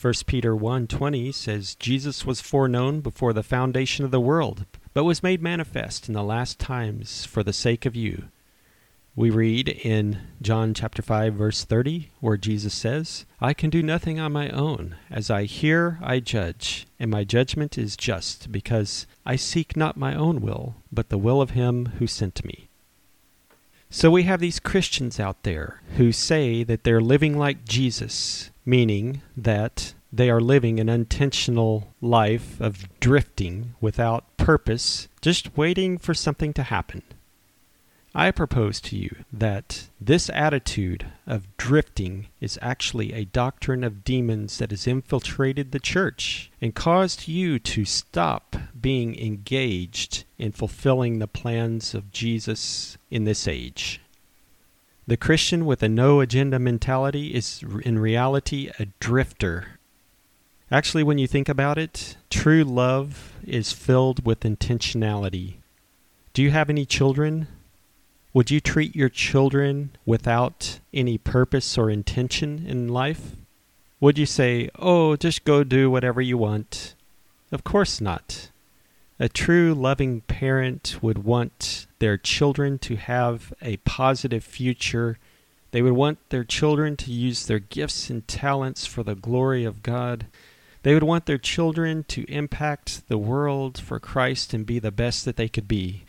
1 0.00 0.26
Peter 0.26 0.54
1:20 0.54 1.32
says 1.34 1.74
Jesus 1.74 2.24
was 2.24 2.40
foreknown 2.40 3.00
before 3.00 3.32
the 3.32 3.42
foundation 3.42 4.04
of 4.04 4.12
the 4.12 4.20
world, 4.20 4.64
but 4.94 5.02
was 5.02 5.22
made 5.22 5.42
manifest 5.42 6.06
in 6.08 6.14
the 6.14 6.22
last 6.22 6.60
times 6.60 7.24
for 7.24 7.42
the 7.42 7.52
sake 7.52 7.84
of 7.84 7.96
you. 7.96 8.28
We 9.16 9.30
read 9.30 9.68
in 9.68 10.20
John 10.40 10.74
chapter 10.74 11.02
5 11.02 11.34
verse 11.34 11.64
30 11.64 12.10
where 12.20 12.36
Jesus 12.36 12.72
says, 12.72 13.26
"I 13.40 13.52
can 13.52 13.68
do 13.70 13.82
nothing 13.82 14.20
on 14.20 14.30
my 14.30 14.48
own; 14.50 14.94
as 15.10 15.30
I 15.30 15.42
hear 15.42 15.98
I 16.00 16.20
judge, 16.20 16.86
and 17.00 17.10
my 17.10 17.24
judgment 17.24 17.76
is 17.76 17.96
just, 17.96 18.52
because 18.52 19.08
I 19.26 19.34
seek 19.34 19.76
not 19.76 19.96
my 19.96 20.14
own 20.14 20.40
will, 20.40 20.76
but 20.92 21.08
the 21.08 21.18
will 21.18 21.42
of 21.42 21.50
him 21.50 21.86
who 21.98 22.06
sent 22.06 22.44
me." 22.44 22.68
So 23.90 24.10
we 24.10 24.24
have 24.24 24.40
these 24.40 24.60
Christians 24.60 25.18
out 25.18 25.44
there 25.44 25.80
who 25.96 26.12
say 26.12 26.62
that 26.62 26.84
they're 26.84 27.00
living 27.00 27.38
like 27.38 27.64
Jesus, 27.64 28.50
meaning 28.66 29.22
that 29.36 29.94
they 30.12 30.28
are 30.28 30.40
living 30.40 30.78
an 30.78 30.88
intentional 30.88 31.94
life 32.00 32.60
of 32.60 32.88
drifting 33.00 33.74
without 33.80 34.36
purpose, 34.36 35.08
just 35.22 35.56
waiting 35.56 35.96
for 35.96 36.12
something 36.12 36.52
to 36.54 36.62
happen. 36.64 37.02
I 38.14 38.30
propose 38.30 38.80
to 38.82 38.96
you 38.96 39.24
that 39.32 39.88
this 40.00 40.30
attitude 40.30 41.06
of 41.26 41.56
drifting 41.58 42.28
is 42.40 42.58
actually 42.62 43.12
a 43.12 43.26
doctrine 43.26 43.84
of 43.84 44.02
demons 44.02 44.58
that 44.58 44.70
has 44.70 44.86
infiltrated 44.86 45.72
the 45.72 45.78
church 45.78 46.50
and 46.60 46.74
caused 46.74 47.28
you 47.28 47.58
to 47.58 47.84
stop 47.84 48.56
being 48.80 49.18
engaged 49.18 50.24
in 50.38 50.52
fulfilling 50.52 51.18
the 51.18 51.26
plans 51.26 51.94
of 51.94 52.10
Jesus 52.10 52.96
in 53.10 53.24
this 53.24 53.46
age. 53.46 54.00
The 55.06 55.16
Christian 55.16 55.66
with 55.66 55.82
a 55.82 55.88
no 55.88 56.20
agenda 56.20 56.58
mentality 56.58 57.34
is 57.34 57.62
in 57.82 57.98
reality 57.98 58.70
a 58.78 58.86
drifter. 59.00 59.78
Actually, 60.70 61.02
when 61.02 61.18
you 61.18 61.26
think 61.26 61.48
about 61.48 61.78
it, 61.78 62.16
true 62.30 62.64
love 62.64 63.32
is 63.46 63.72
filled 63.72 64.26
with 64.26 64.40
intentionality. 64.40 65.54
Do 66.34 66.42
you 66.42 66.50
have 66.50 66.68
any 66.68 66.84
children? 66.84 67.48
Would 68.38 68.52
you 68.52 68.60
treat 68.60 68.94
your 68.94 69.08
children 69.08 69.90
without 70.06 70.78
any 70.94 71.18
purpose 71.18 71.76
or 71.76 71.90
intention 71.90 72.64
in 72.68 72.86
life? 72.86 73.34
Would 73.98 74.16
you 74.16 74.26
say, 74.26 74.70
oh, 74.78 75.16
just 75.16 75.44
go 75.44 75.64
do 75.64 75.90
whatever 75.90 76.20
you 76.20 76.38
want? 76.38 76.94
Of 77.50 77.64
course 77.64 78.00
not. 78.00 78.50
A 79.18 79.28
true 79.28 79.74
loving 79.74 80.20
parent 80.20 80.98
would 81.02 81.24
want 81.24 81.88
their 81.98 82.16
children 82.16 82.78
to 82.78 82.94
have 82.94 83.52
a 83.60 83.78
positive 83.78 84.44
future. 84.44 85.18
They 85.72 85.82
would 85.82 85.94
want 85.94 86.20
their 86.30 86.44
children 86.44 86.96
to 86.98 87.10
use 87.10 87.44
their 87.44 87.58
gifts 87.58 88.08
and 88.08 88.28
talents 88.28 88.86
for 88.86 89.02
the 89.02 89.16
glory 89.16 89.64
of 89.64 89.82
God. 89.82 90.26
They 90.84 90.94
would 90.94 91.02
want 91.02 91.26
their 91.26 91.38
children 91.38 92.04
to 92.04 92.22
impact 92.32 93.08
the 93.08 93.18
world 93.18 93.80
for 93.80 93.98
Christ 93.98 94.54
and 94.54 94.64
be 94.64 94.78
the 94.78 94.92
best 94.92 95.24
that 95.24 95.34
they 95.34 95.48
could 95.48 95.66
be. 95.66 96.04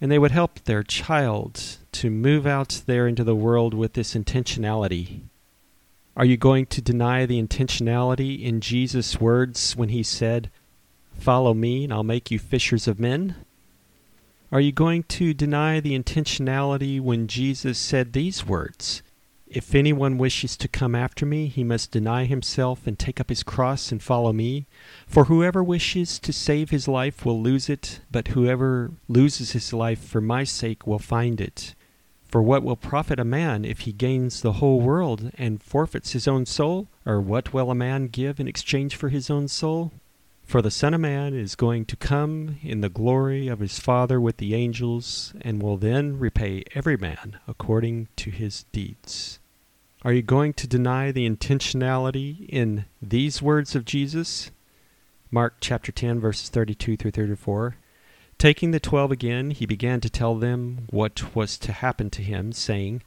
And 0.00 0.10
they 0.12 0.18
would 0.18 0.30
help 0.30 0.60
their 0.60 0.82
child 0.82 1.78
to 1.92 2.10
move 2.10 2.46
out 2.46 2.82
there 2.86 3.08
into 3.08 3.24
the 3.24 3.34
world 3.34 3.74
with 3.74 3.94
this 3.94 4.14
intentionality. 4.14 5.22
Are 6.16 6.24
you 6.24 6.36
going 6.36 6.66
to 6.66 6.82
deny 6.82 7.26
the 7.26 7.42
intentionality 7.42 8.42
in 8.42 8.60
Jesus' 8.60 9.20
words 9.20 9.76
when 9.76 9.88
he 9.88 10.02
said, 10.02 10.50
Follow 11.18 11.54
me, 11.54 11.84
and 11.84 11.92
I'll 11.92 12.04
make 12.04 12.30
you 12.30 12.38
fishers 12.38 12.86
of 12.86 13.00
men? 13.00 13.36
Are 14.50 14.60
you 14.60 14.72
going 14.72 15.02
to 15.04 15.34
deny 15.34 15.78
the 15.80 15.98
intentionality 15.98 17.00
when 17.00 17.26
Jesus 17.26 17.78
said 17.78 18.12
these 18.12 18.46
words? 18.46 19.02
If 19.50 19.74
anyone 19.74 20.18
wishes 20.18 20.58
to 20.58 20.68
come 20.68 20.94
after 20.94 21.24
me, 21.24 21.46
he 21.46 21.64
must 21.64 21.90
deny 21.90 22.26
himself 22.26 22.86
and 22.86 22.98
take 22.98 23.18
up 23.18 23.30
his 23.30 23.42
cross 23.42 23.90
and 23.90 24.02
follow 24.02 24.32
me. 24.32 24.66
For 25.06 25.24
whoever 25.24 25.64
wishes 25.64 26.18
to 26.18 26.32
save 26.34 26.68
his 26.68 26.86
life 26.86 27.24
will 27.24 27.40
lose 27.40 27.70
it, 27.70 28.00
but 28.10 28.28
whoever 28.28 28.92
loses 29.08 29.52
his 29.52 29.72
life 29.72 30.04
for 30.04 30.20
my 30.20 30.44
sake 30.44 30.86
will 30.86 30.98
find 30.98 31.40
it. 31.40 31.74
For 32.26 32.42
what 32.42 32.62
will 32.62 32.76
profit 32.76 33.18
a 33.18 33.24
man 33.24 33.64
if 33.64 33.80
he 33.80 33.92
gains 33.92 34.42
the 34.42 34.54
whole 34.54 34.82
world 34.82 35.30
and 35.38 35.62
forfeits 35.62 36.12
his 36.12 36.28
own 36.28 36.44
soul? 36.44 36.88
Or 37.06 37.18
what 37.18 37.54
will 37.54 37.70
a 37.70 37.74
man 37.74 38.08
give 38.08 38.38
in 38.38 38.48
exchange 38.48 38.96
for 38.96 39.08
his 39.08 39.30
own 39.30 39.48
soul? 39.48 39.92
For 40.48 40.62
the 40.62 40.70
Son 40.70 40.94
of 40.94 41.02
Man 41.02 41.34
is 41.34 41.54
going 41.54 41.84
to 41.84 41.94
come 41.94 42.56
in 42.62 42.80
the 42.80 42.88
glory 42.88 43.48
of 43.48 43.58
his 43.60 43.78
Father 43.78 44.18
with 44.18 44.38
the 44.38 44.54
angels, 44.54 45.34
and 45.42 45.60
will 45.60 45.76
then 45.76 46.18
repay 46.18 46.64
every 46.74 46.96
man 46.96 47.38
according 47.46 48.08
to 48.16 48.30
his 48.30 48.64
deeds. 48.72 49.40
Are 50.00 50.12
you 50.14 50.22
going 50.22 50.54
to 50.54 50.66
deny 50.66 51.12
the 51.12 51.28
intentionality 51.28 52.48
in 52.48 52.86
these 53.02 53.42
words 53.42 53.74
of 53.74 53.84
Jesus? 53.84 54.50
Mark 55.30 55.56
chapter 55.60 55.92
10, 55.92 56.18
verses 56.18 56.48
32 56.48 56.96
through 56.96 57.10
34. 57.10 57.76
Taking 58.38 58.70
the 58.70 58.80
twelve 58.80 59.12
again, 59.12 59.50
he 59.50 59.66
began 59.66 60.00
to 60.00 60.08
tell 60.08 60.34
them 60.34 60.86
what 60.88 61.36
was 61.36 61.58
to 61.58 61.72
happen 61.72 62.08
to 62.08 62.22
him, 62.22 62.52
saying, 62.52 63.02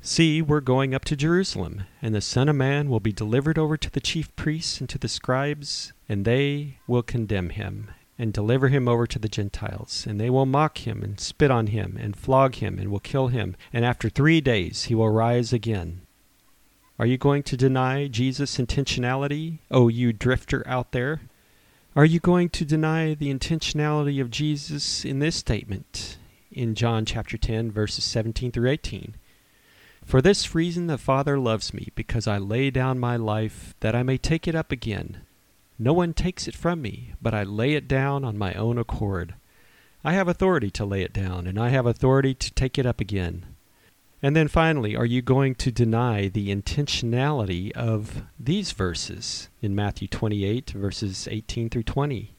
See, 0.00 0.42
we're 0.42 0.60
going 0.60 0.96
up 0.96 1.04
to 1.04 1.14
Jerusalem, 1.14 1.84
and 2.02 2.12
the 2.12 2.20
Son 2.20 2.48
of 2.48 2.56
Man 2.56 2.90
will 2.90 2.98
be 2.98 3.12
delivered 3.12 3.56
over 3.56 3.76
to 3.76 3.88
the 3.88 4.00
chief 4.00 4.34
priests 4.34 4.80
and 4.80 4.88
to 4.88 4.98
the 4.98 5.06
scribes, 5.06 5.92
and 6.12 6.26
they 6.26 6.76
will 6.86 7.02
condemn 7.02 7.48
him, 7.48 7.90
and 8.18 8.34
deliver 8.34 8.68
him 8.68 8.86
over 8.86 9.06
to 9.06 9.18
the 9.18 9.30
Gentiles. 9.30 10.04
And 10.06 10.20
they 10.20 10.28
will 10.28 10.44
mock 10.44 10.86
him, 10.86 11.02
and 11.02 11.18
spit 11.18 11.50
on 11.50 11.68
him, 11.68 11.96
and 11.98 12.14
flog 12.14 12.56
him, 12.56 12.78
and 12.78 12.90
will 12.90 13.00
kill 13.00 13.28
him. 13.28 13.56
And 13.72 13.82
after 13.82 14.10
three 14.10 14.42
days 14.42 14.84
he 14.84 14.94
will 14.94 15.08
rise 15.08 15.54
again. 15.54 16.02
Are 16.98 17.06
you 17.06 17.16
going 17.16 17.42
to 17.44 17.56
deny 17.56 18.08
Jesus' 18.08 18.58
intentionality, 18.58 19.60
oh, 19.70 19.88
you 19.88 20.12
drifter 20.12 20.62
out 20.68 20.92
there? 20.92 21.22
Are 21.96 22.04
you 22.04 22.20
going 22.20 22.50
to 22.50 22.66
deny 22.66 23.14
the 23.14 23.32
intentionality 23.32 24.20
of 24.20 24.30
Jesus 24.30 25.06
in 25.06 25.18
this 25.18 25.36
statement 25.36 26.18
in 26.50 26.74
John 26.74 27.06
chapter 27.06 27.38
10, 27.38 27.70
verses 27.72 28.04
17 28.04 28.52
through 28.52 28.68
18? 28.68 29.14
For 30.04 30.20
this 30.20 30.54
reason 30.54 30.88
the 30.88 30.98
Father 30.98 31.38
loves 31.38 31.72
me, 31.72 31.88
because 31.94 32.26
I 32.26 32.36
lay 32.36 32.70
down 32.70 32.98
my 32.98 33.16
life 33.16 33.74
that 33.80 33.96
I 33.96 34.02
may 34.02 34.18
take 34.18 34.46
it 34.46 34.54
up 34.54 34.70
again. 34.70 35.22
No 35.82 35.92
one 35.92 36.14
takes 36.14 36.46
it 36.46 36.54
from 36.54 36.80
me, 36.80 37.12
but 37.20 37.34
I 37.34 37.42
lay 37.42 37.72
it 37.72 37.88
down 37.88 38.24
on 38.24 38.38
my 38.38 38.54
own 38.54 38.78
accord. 38.78 39.34
I 40.04 40.12
have 40.12 40.28
authority 40.28 40.70
to 40.70 40.84
lay 40.84 41.02
it 41.02 41.12
down, 41.12 41.48
and 41.48 41.58
I 41.58 41.70
have 41.70 41.86
authority 41.86 42.34
to 42.34 42.52
take 42.52 42.78
it 42.78 42.86
up 42.86 43.00
again. 43.00 43.46
And 44.22 44.36
then 44.36 44.46
finally, 44.46 44.94
are 44.94 45.04
you 45.04 45.22
going 45.22 45.56
to 45.56 45.72
deny 45.72 46.28
the 46.28 46.54
intentionality 46.54 47.72
of 47.72 48.22
these 48.38 48.70
verses 48.70 49.48
in 49.60 49.74
Matthew 49.74 50.06
28, 50.06 50.70
verses 50.70 51.26
18 51.28 51.68
through 51.68 51.82
20? 51.82 52.36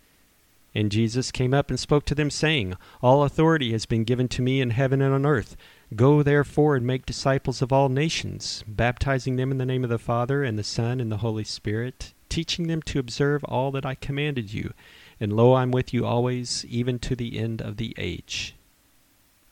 And 0.73 0.89
Jesus 0.89 1.29
came 1.29 1.53
up 1.53 1.69
and 1.69 1.77
spoke 1.77 2.05
to 2.05 2.15
them, 2.15 2.29
saying, 2.29 2.75
All 3.01 3.23
authority 3.23 3.73
has 3.73 3.85
been 3.85 4.05
given 4.05 4.29
to 4.29 4.41
me 4.41 4.61
in 4.61 4.69
heaven 4.69 5.01
and 5.01 5.13
on 5.13 5.25
earth. 5.25 5.57
Go 5.97 6.23
therefore 6.23 6.77
and 6.77 6.87
make 6.87 7.05
disciples 7.05 7.61
of 7.61 7.73
all 7.73 7.89
nations, 7.89 8.63
baptizing 8.69 9.35
them 9.35 9.51
in 9.51 9.57
the 9.57 9.65
name 9.65 9.83
of 9.83 9.89
the 9.89 9.99
Father, 9.99 10.45
and 10.45 10.57
the 10.57 10.63
Son, 10.63 11.01
and 11.01 11.11
the 11.11 11.17
Holy 11.17 11.43
Spirit, 11.43 12.13
teaching 12.34 12.65
them 12.65 12.81
to 12.81 12.97
observe 12.97 13.43
all 13.43 13.69
that 13.69 13.86
I 13.86 13.93
commanded 13.93 14.51
you. 14.51 14.73
And 15.19 15.34
lo, 15.34 15.53
I'm 15.53 15.69
with 15.69 15.93
you 15.93 16.03
always, 16.03 16.65
even 16.65 16.97
to 16.99 17.15
the 17.15 17.38
end 17.38 17.61
of 17.61 17.77
the 17.77 17.93
age. 17.95 18.55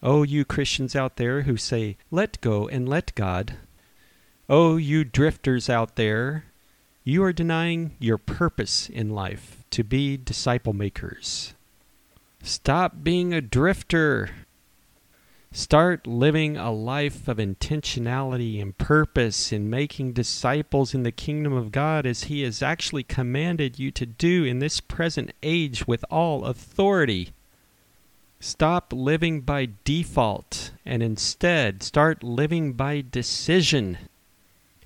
Oh, 0.02 0.24
you 0.24 0.44
Christians 0.44 0.96
out 0.96 1.18
there 1.18 1.44
who 1.44 1.58
say, 1.58 1.96
let 2.10 2.42
go 2.42 2.68
and 2.68 2.90
let 2.90 3.14
God. 3.14 3.54
Oh, 4.50 4.78
you 4.78 5.04
drifters 5.04 5.70
out 5.70 5.96
there, 5.96 6.46
you 7.04 7.24
are 7.24 7.32
denying 7.32 7.96
your 8.00 8.18
purpose 8.18 8.90
in 8.90 9.12
life 9.12 9.64
to 9.70 9.84
be 9.84 10.18
disciple 10.18 10.74
makers. 10.74 11.54
Stop 12.42 13.04
being 13.04 13.32
a 13.32 13.42
drifter. 13.42 14.32
Start 15.54 16.08
living 16.08 16.56
a 16.56 16.72
life 16.72 17.28
of 17.28 17.36
intentionality 17.36 18.62
and 18.62 18.78
purpose 18.78 19.52
in 19.52 19.70
making 19.70 20.14
disciples 20.14 20.94
in 20.94 21.04
the 21.04 21.12
kingdom 21.12 21.52
of 21.52 21.74
God 21.74 22.06
as 22.06 22.26
He 22.26 22.44
has 22.44 22.62
actually 22.62 23.04
commanded 23.04 23.78
you 23.78 23.92
to 23.92 24.06
do 24.06 24.46
in 24.46 24.60
this 24.60 24.80
present 24.80 25.34
age 25.44 25.86
with 25.86 26.06
all 26.10 26.46
authority. 26.46 27.32
Stop 28.40 28.94
living 28.94 29.42
by 29.42 29.70
default 29.84 30.72
and 30.86 31.04
instead 31.04 31.84
start 31.84 32.24
living 32.24 32.72
by 32.72 33.04
decision. 33.12 33.98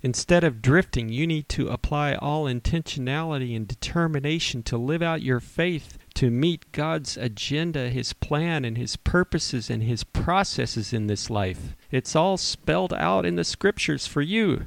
Instead 0.02 0.44
of 0.44 0.64
drifting, 0.64 1.10
you 1.10 1.28
need 1.28 1.48
to 1.50 1.70
apply 1.70 2.16
all 2.16 2.46
intentionality 2.46 3.56
and 3.56 3.68
determination 3.68 4.64
to 4.64 4.78
live 4.78 5.04
out 5.04 5.22
your 5.22 5.40
faith 5.40 6.00
to 6.16 6.32
meet 6.32 6.72
God's 6.72 7.18
agenda, 7.18 7.90
His 7.90 8.14
plan, 8.14 8.66
and 8.66 8.78
His 8.78 8.96
purposes 8.96 9.70
and 9.70 9.84
His 9.84 10.04
processes 10.04 10.92
in 10.92 11.08
this 11.08 11.30
life. 11.30 11.76
It's 11.92 12.16
all 12.16 12.38
spelled 12.38 12.94
out 12.94 13.26
in 13.26 13.36
the 13.36 13.44
scriptures 13.44 14.08
for 14.08 14.22
you. 14.22 14.66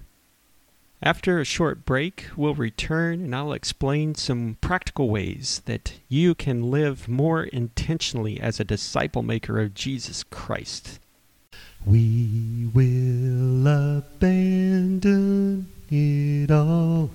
After 1.03 1.39
a 1.39 1.45
short 1.45 1.85
break, 1.85 2.27
we'll 2.37 2.55
return 2.55 3.23
and 3.23 3.35
I'll 3.35 3.53
explain 3.53 4.17
some 4.17 4.57
practical 4.61 5.09
ways 5.09 5.63
that 5.67 5.95
you 6.09 6.35
can 6.35 6.71
live 6.71 7.09
more 7.09 7.45
intentionally 7.45 8.41
as 8.41 8.59
a 8.59 8.65
disciple 8.65 9.23
maker 9.23 9.61
of 9.61 9.75
Jesus 9.75 10.25
Christ. 10.25 10.99
We 11.87 12.69
will 12.75 13.67
abandon 13.99 15.69
it 15.89 16.51
all 16.51 17.11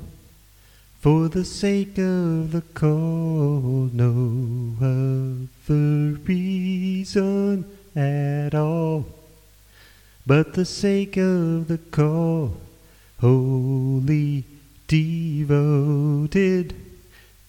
for 1.03 1.27
the 1.27 1.43
sake 1.43 1.97
of 1.97 2.53
the 2.53 2.63
call, 2.73 3.89
no 3.91 4.73
other 4.79 6.17
reason 6.23 7.65
at 7.93 8.55
all, 8.55 9.05
but 10.25 10.53
the 10.53 10.63
sake 10.63 11.17
of 11.17 11.67
the 11.67 11.77
call, 11.91 12.55
wholly 13.19 14.45
devoted 14.87 16.73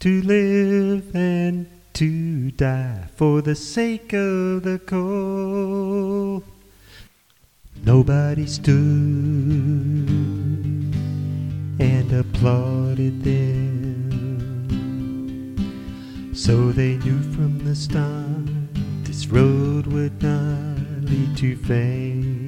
to 0.00 0.22
live 0.22 1.14
and 1.14 1.68
to 1.92 2.50
die 2.50 3.05
for 3.14 3.40
the 3.40 3.55
sake 3.55 4.12
of 4.14 4.64
the 4.64 4.80
call. 4.84 6.42
Nobody 7.84 8.48
stood 8.48 10.34
and 11.78 12.12
applauded 12.12 13.22
them. 13.24 14.04
So 16.34 16.72
they 16.72 16.96
knew 16.98 17.20
from 17.32 17.64
the 17.64 17.74
start 17.74 18.46
this 19.04 19.26
road 19.28 19.86
would 19.86 20.22
not 20.22 20.78
lead 21.10 21.36
to 21.38 21.56
fame. 21.56 22.44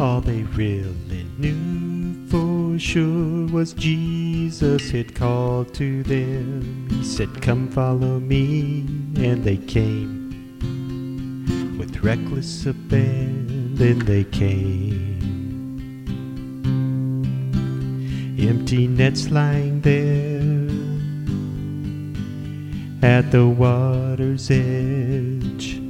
All 0.00 0.20
they 0.20 0.42
really 0.42 1.26
knew 1.38 2.26
for 2.28 2.78
sure 2.78 3.46
was 3.48 3.74
Jesus 3.74 4.90
had 4.90 5.14
called 5.14 5.74
to 5.74 6.02
them. 6.02 6.88
He 6.90 7.04
said, 7.04 7.42
Come 7.42 7.68
follow 7.68 8.18
me, 8.18 8.86
and 9.16 9.44
they 9.44 9.58
came 9.58 10.18
with 11.78 12.02
reckless 12.02 12.66
abandon 12.66 13.98
they 14.00 14.24
came. 14.24 15.21
Empty 18.42 18.88
nets 18.88 19.30
lying 19.30 19.80
there 19.82 20.68
at 23.02 23.30
the 23.30 23.46
water's 23.46 24.50
edge 24.50 25.80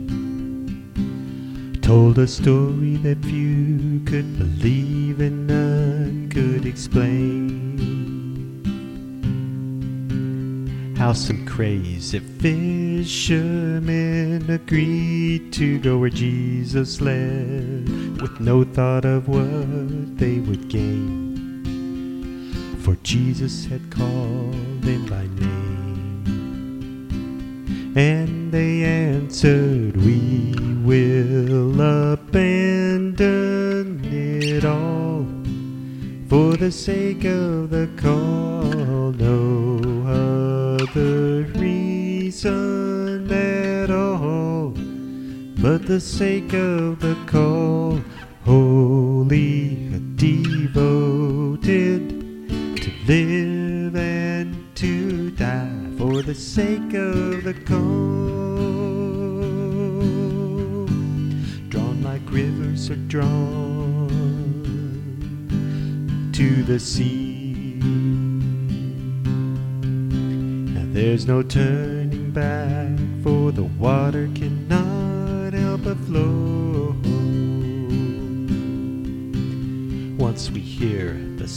told 1.80 2.18
a 2.18 2.26
story 2.26 2.96
that 2.96 3.24
few 3.24 4.00
could 4.04 4.38
believe 4.38 5.20
and 5.20 5.46
none 5.46 6.28
could 6.30 6.66
explain. 6.66 7.72
How 10.96 11.12
some 11.14 11.46
crazy 11.46 12.18
fishermen 12.18 13.70
agreed 14.50 15.52
to 15.54 15.78
go 15.80 15.98
where 15.98 16.10
Jesus 16.10 17.00
led, 17.00 18.20
with 18.20 18.40
no 18.40 18.62
thought 18.62 19.04
of 19.04 19.26
what 19.26 20.18
they 20.18 20.38
would 20.38 20.68
gain. 20.68 21.21
For 22.82 22.96
Jesus 23.04 23.66
had 23.66 23.92
called 23.92 24.82
them 24.82 25.06
by 25.06 25.28
name. 25.40 26.26
And 27.96 28.50
they 28.50 28.82
answered, 28.82 29.96
We 29.96 30.52
will 30.82 31.80
abandon 32.12 33.20
it 34.04 34.64
all 34.64 35.24
for 36.28 36.56
the 36.56 36.72
sake 36.72 37.24
of 37.24 37.70
the 37.70 37.88
call. 37.96 39.12
No 39.12 39.78
other 40.82 41.44
reason 41.60 43.30
at 43.30 43.92
all, 43.92 44.70
but 45.62 45.86
the 45.86 46.00
sake 46.00 46.52
of 46.52 46.98
the 46.98 47.16
call, 47.26 48.00
Holy 48.44 49.82
to 49.92 50.12
live 53.12 53.94
and 53.94 54.74
to 54.74 55.30
die 55.32 55.86
for 55.98 56.22
the 56.22 56.34
sake 56.34 56.94
of 56.94 57.44
the 57.44 57.52
call. 57.66 57.76
Drawn 61.68 62.02
like 62.02 62.22
rivers 62.30 62.88
are 62.88 63.04
drawn 63.14 64.08
to 66.32 66.62
the 66.62 66.80
sea 66.80 67.78
and 70.72 70.94
There's 70.94 71.26
no 71.26 71.42
turning 71.42 72.30
back, 72.30 72.98
for 73.22 73.52
the 73.52 73.64
water 73.64 74.26
cannot 74.34 75.52
help 75.52 75.84
but 75.84 75.98
flow. 76.06 76.96
Once 80.16 80.50
we 80.50 80.60
hear 80.60 81.12
the 81.36 81.48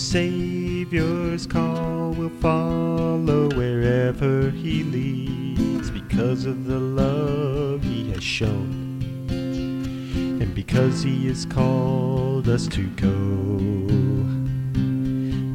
Savior's 0.85 1.47
call, 1.47 2.11
we'll 2.11 2.29
follow 2.29 3.49
wherever 3.55 4.51
He 4.51 4.83
leads 4.83 5.89
because 5.89 6.45
of 6.45 6.65
the 6.65 6.77
love 6.77 7.81
He 7.81 8.11
has 8.11 8.23
shown 8.23 9.01
and 9.31 10.53
because 10.53 11.01
He 11.01 11.27
has 11.27 11.43
called 11.47 12.47
us 12.47 12.67
to 12.67 12.87
go. 12.97 13.17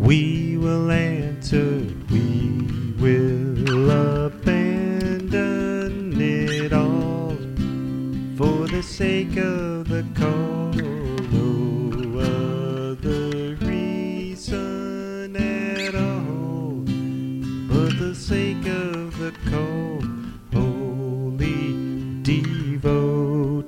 We 0.05 0.57
will 0.57 0.91
answer, 0.91 1.87
we 2.11 2.66
will 2.99 3.91
abandon 4.26 5.41
it 6.20 6.72
all 6.72 7.37
for 8.37 8.66
the 8.66 8.83
sake 8.83 9.37
of 9.37 9.89
the 9.89 10.05
call. 10.16 10.99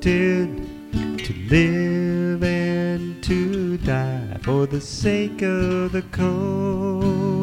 Devoted 0.02 1.24
to 1.24 1.32
live 1.48 2.42
and 2.42 3.22
to 3.22 3.76
die 3.78 4.36
for 4.42 4.66
the 4.66 4.80
sake 4.80 5.42
of 5.42 5.92
the 5.92 6.02
call. 6.10 7.41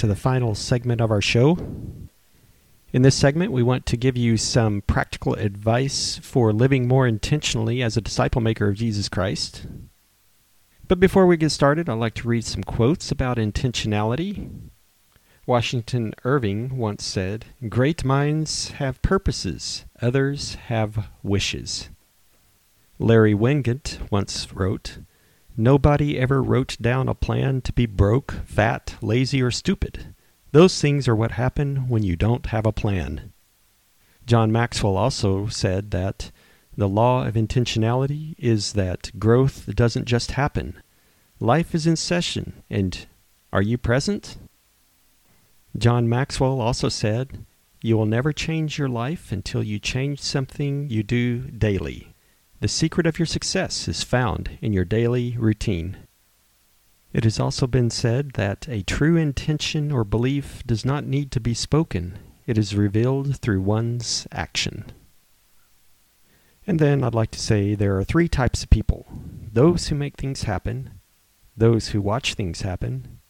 To 0.00 0.06
the 0.06 0.16
final 0.16 0.54
segment 0.54 1.02
of 1.02 1.10
our 1.10 1.20
show. 1.20 1.58
In 2.90 3.02
this 3.02 3.14
segment, 3.14 3.52
we 3.52 3.62
want 3.62 3.84
to 3.84 3.98
give 3.98 4.16
you 4.16 4.38
some 4.38 4.80
practical 4.80 5.34
advice 5.34 6.18
for 6.22 6.54
living 6.54 6.88
more 6.88 7.06
intentionally 7.06 7.82
as 7.82 7.98
a 7.98 8.00
disciple 8.00 8.40
maker 8.40 8.70
of 8.70 8.76
Jesus 8.76 9.10
Christ. 9.10 9.66
But 10.88 11.00
before 11.00 11.26
we 11.26 11.36
get 11.36 11.50
started, 11.50 11.86
I'd 11.90 11.98
like 11.98 12.14
to 12.14 12.28
read 12.28 12.46
some 12.46 12.64
quotes 12.64 13.12
about 13.12 13.36
intentionality. 13.36 14.48
Washington 15.44 16.14
Irving 16.24 16.78
once 16.78 17.04
said, 17.04 17.44
Great 17.68 18.02
minds 18.02 18.70
have 18.70 19.02
purposes, 19.02 19.84
others 20.00 20.54
have 20.68 21.08
wishes. 21.22 21.90
Larry 22.98 23.34
Winget 23.34 23.98
once 24.10 24.50
wrote, 24.50 25.00
Nobody 25.56 26.18
ever 26.18 26.42
wrote 26.42 26.76
down 26.80 27.08
a 27.08 27.14
plan 27.14 27.60
to 27.62 27.72
be 27.72 27.86
broke, 27.86 28.32
fat, 28.46 28.96
lazy, 29.02 29.42
or 29.42 29.50
stupid. 29.50 30.14
Those 30.52 30.80
things 30.80 31.06
are 31.06 31.16
what 31.16 31.32
happen 31.32 31.88
when 31.88 32.02
you 32.02 32.16
don't 32.16 32.46
have 32.46 32.66
a 32.66 32.72
plan. 32.72 33.32
John 34.26 34.52
Maxwell 34.52 34.96
also 34.96 35.48
said 35.48 35.90
that 35.90 36.30
the 36.76 36.88
law 36.88 37.26
of 37.26 37.34
intentionality 37.34 38.34
is 38.38 38.72
that 38.74 39.10
growth 39.18 39.74
doesn't 39.74 40.06
just 40.06 40.32
happen. 40.32 40.80
Life 41.40 41.74
is 41.74 41.86
in 41.86 41.96
session, 41.96 42.62
and 42.70 43.06
are 43.52 43.62
you 43.62 43.76
present? 43.76 44.38
John 45.76 46.08
Maxwell 46.08 46.60
also 46.60 46.88
said, 46.88 47.44
You 47.82 47.96
will 47.96 48.06
never 48.06 48.32
change 48.32 48.78
your 48.78 48.88
life 48.88 49.32
until 49.32 49.62
you 49.62 49.78
change 49.78 50.20
something 50.20 50.88
you 50.90 51.02
do 51.02 51.40
daily. 51.50 52.09
The 52.60 52.68
secret 52.68 53.06
of 53.06 53.18
your 53.18 53.24
success 53.24 53.88
is 53.88 54.02
found 54.02 54.58
in 54.60 54.74
your 54.74 54.84
daily 54.84 55.34
routine. 55.38 55.96
It 57.10 57.24
has 57.24 57.40
also 57.40 57.66
been 57.66 57.88
said 57.88 58.32
that 58.32 58.68
a 58.68 58.82
true 58.82 59.16
intention 59.16 59.90
or 59.90 60.04
belief 60.04 60.62
does 60.66 60.84
not 60.84 61.06
need 61.06 61.32
to 61.32 61.40
be 61.40 61.54
spoken, 61.54 62.18
it 62.46 62.58
is 62.58 62.74
revealed 62.74 63.38
through 63.38 63.62
one's 63.62 64.26
action. 64.30 64.92
And 66.66 66.78
then 66.78 67.02
I'd 67.02 67.14
like 67.14 67.30
to 67.30 67.40
say 67.40 67.74
there 67.74 67.96
are 67.96 68.04
three 68.04 68.28
types 68.28 68.62
of 68.62 68.70
people 68.70 69.06
those 69.52 69.88
who 69.88 69.96
make 69.96 70.18
things 70.18 70.42
happen, 70.42 71.00
those 71.56 71.88
who 71.88 72.02
watch 72.02 72.34
things 72.34 72.60
happen, 72.60 73.20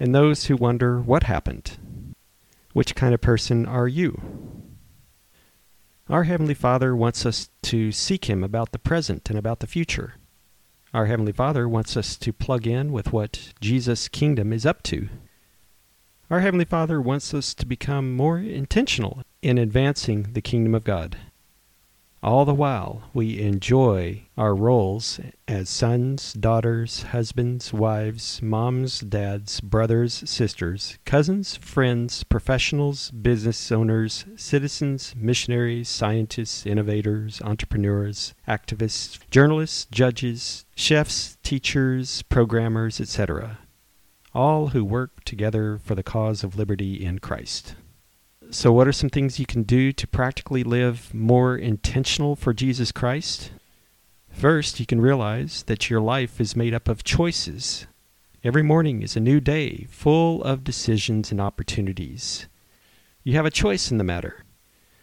and 0.00 0.14
those 0.14 0.46
who 0.46 0.56
wonder 0.56 1.00
what 1.00 1.24
happened. 1.24 1.76
Which 2.72 2.94
kind 2.94 3.12
of 3.12 3.20
person 3.20 3.66
are 3.66 3.86
you? 3.86 4.63
Our 6.10 6.24
Heavenly 6.24 6.52
Father 6.52 6.94
wants 6.94 7.24
us 7.24 7.48
to 7.62 7.90
seek 7.90 8.26
Him 8.26 8.44
about 8.44 8.72
the 8.72 8.78
present 8.78 9.30
and 9.30 9.38
about 9.38 9.60
the 9.60 9.66
future. 9.66 10.16
Our 10.92 11.06
Heavenly 11.06 11.32
Father 11.32 11.66
wants 11.66 11.96
us 11.96 12.16
to 12.16 12.32
plug 12.32 12.66
in 12.66 12.92
with 12.92 13.10
what 13.10 13.54
Jesus' 13.58 14.08
kingdom 14.08 14.52
is 14.52 14.66
up 14.66 14.82
to. 14.82 15.08
Our 16.28 16.40
Heavenly 16.40 16.66
Father 16.66 17.00
wants 17.00 17.32
us 17.32 17.54
to 17.54 17.64
become 17.64 18.14
more 18.14 18.38
intentional 18.38 19.22
in 19.40 19.56
advancing 19.56 20.34
the 20.34 20.42
kingdom 20.42 20.74
of 20.74 20.84
God. 20.84 21.16
All 22.24 22.46
the 22.46 22.54
while, 22.54 23.02
we 23.12 23.38
enjoy 23.38 24.22
our 24.38 24.54
roles 24.54 25.20
as 25.46 25.68
sons, 25.68 26.32
daughters, 26.32 27.02
husbands, 27.02 27.70
wives, 27.70 28.40
moms, 28.40 29.00
dads, 29.00 29.60
brothers, 29.60 30.22
sisters, 30.24 30.96
cousins, 31.04 31.56
friends, 31.56 32.24
professionals, 32.24 33.10
business 33.10 33.70
owners, 33.70 34.24
citizens, 34.36 35.14
missionaries, 35.14 35.90
scientists, 35.90 36.64
innovators, 36.64 37.42
entrepreneurs, 37.42 38.32
activists, 38.48 39.18
journalists, 39.30 39.86
judges, 39.90 40.64
chefs, 40.74 41.36
teachers, 41.42 42.22
programmers, 42.22 43.02
etc. 43.02 43.58
All 44.32 44.68
who 44.68 44.82
work 44.82 45.24
together 45.24 45.76
for 45.76 45.94
the 45.94 46.02
cause 46.02 46.42
of 46.42 46.56
liberty 46.56 47.04
in 47.04 47.18
Christ. 47.18 47.74
So, 48.50 48.72
what 48.72 48.86
are 48.86 48.92
some 48.92 49.10
things 49.10 49.38
you 49.38 49.46
can 49.46 49.62
do 49.62 49.92
to 49.92 50.06
practically 50.06 50.62
live 50.62 51.12
more 51.12 51.56
intentional 51.56 52.36
for 52.36 52.52
Jesus 52.52 52.92
Christ? 52.92 53.50
First, 54.30 54.80
you 54.80 54.86
can 54.86 55.00
realize 55.00 55.62
that 55.64 55.88
your 55.88 56.00
life 56.00 56.40
is 56.40 56.56
made 56.56 56.74
up 56.74 56.88
of 56.88 57.04
choices. 57.04 57.86
Every 58.42 58.62
morning 58.62 59.02
is 59.02 59.16
a 59.16 59.20
new 59.20 59.40
day, 59.40 59.86
full 59.88 60.42
of 60.42 60.64
decisions 60.64 61.30
and 61.30 61.40
opportunities. 61.40 62.46
You 63.22 63.34
have 63.34 63.46
a 63.46 63.50
choice 63.50 63.90
in 63.90 63.98
the 63.98 64.04
matter. 64.04 64.44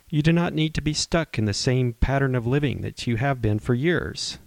You 0.09 0.21
do 0.21 0.33
not 0.33 0.53
need 0.53 0.73
to 0.75 0.81
be 0.81 0.93
stuck 0.93 1.39
in 1.39 1.45
the 1.45 1.53
same 1.53 1.93
pattern 1.93 2.35
of 2.35 2.45
living 2.45 2.81
that 2.81 3.07
you 3.07 3.15
have 3.15 3.41
been 3.41 3.59
for 3.59 3.73
years. 3.73 4.37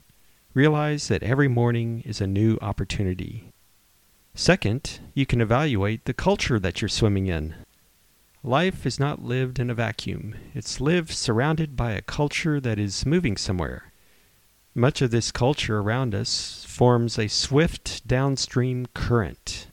Realize 0.52 1.08
that 1.08 1.22
every 1.22 1.48
morning 1.48 2.02
is 2.04 2.20
a 2.20 2.26
new 2.26 2.58
opportunity. 2.62 3.50
Second, 4.34 5.00
you 5.14 5.26
can 5.26 5.40
evaluate 5.40 6.04
the 6.04 6.14
culture 6.14 6.60
that 6.60 6.80
you're 6.80 6.88
swimming 6.88 7.26
in. 7.26 7.54
Life 8.46 8.84
is 8.84 9.00
not 9.00 9.24
lived 9.24 9.58
in 9.58 9.70
a 9.70 9.74
vacuum. 9.74 10.34
It's 10.52 10.78
lived 10.78 11.08
surrounded 11.12 11.76
by 11.76 11.92
a 11.92 12.02
culture 12.02 12.60
that 12.60 12.78
is 12.78 13.06
moving 13.06 13.38
somewhere. 13.38 13.90
Much 14.74 15.00
of 15.00 15.10
this 15.10 15.32
culture 15.32 15.78
around 15.78 16.14
us 16.14 16.62
forms 16.68 17.18
a 17.18 17.26
swift 17.26 18.06
downstream 18.06 18.84
current. 18.92 19.68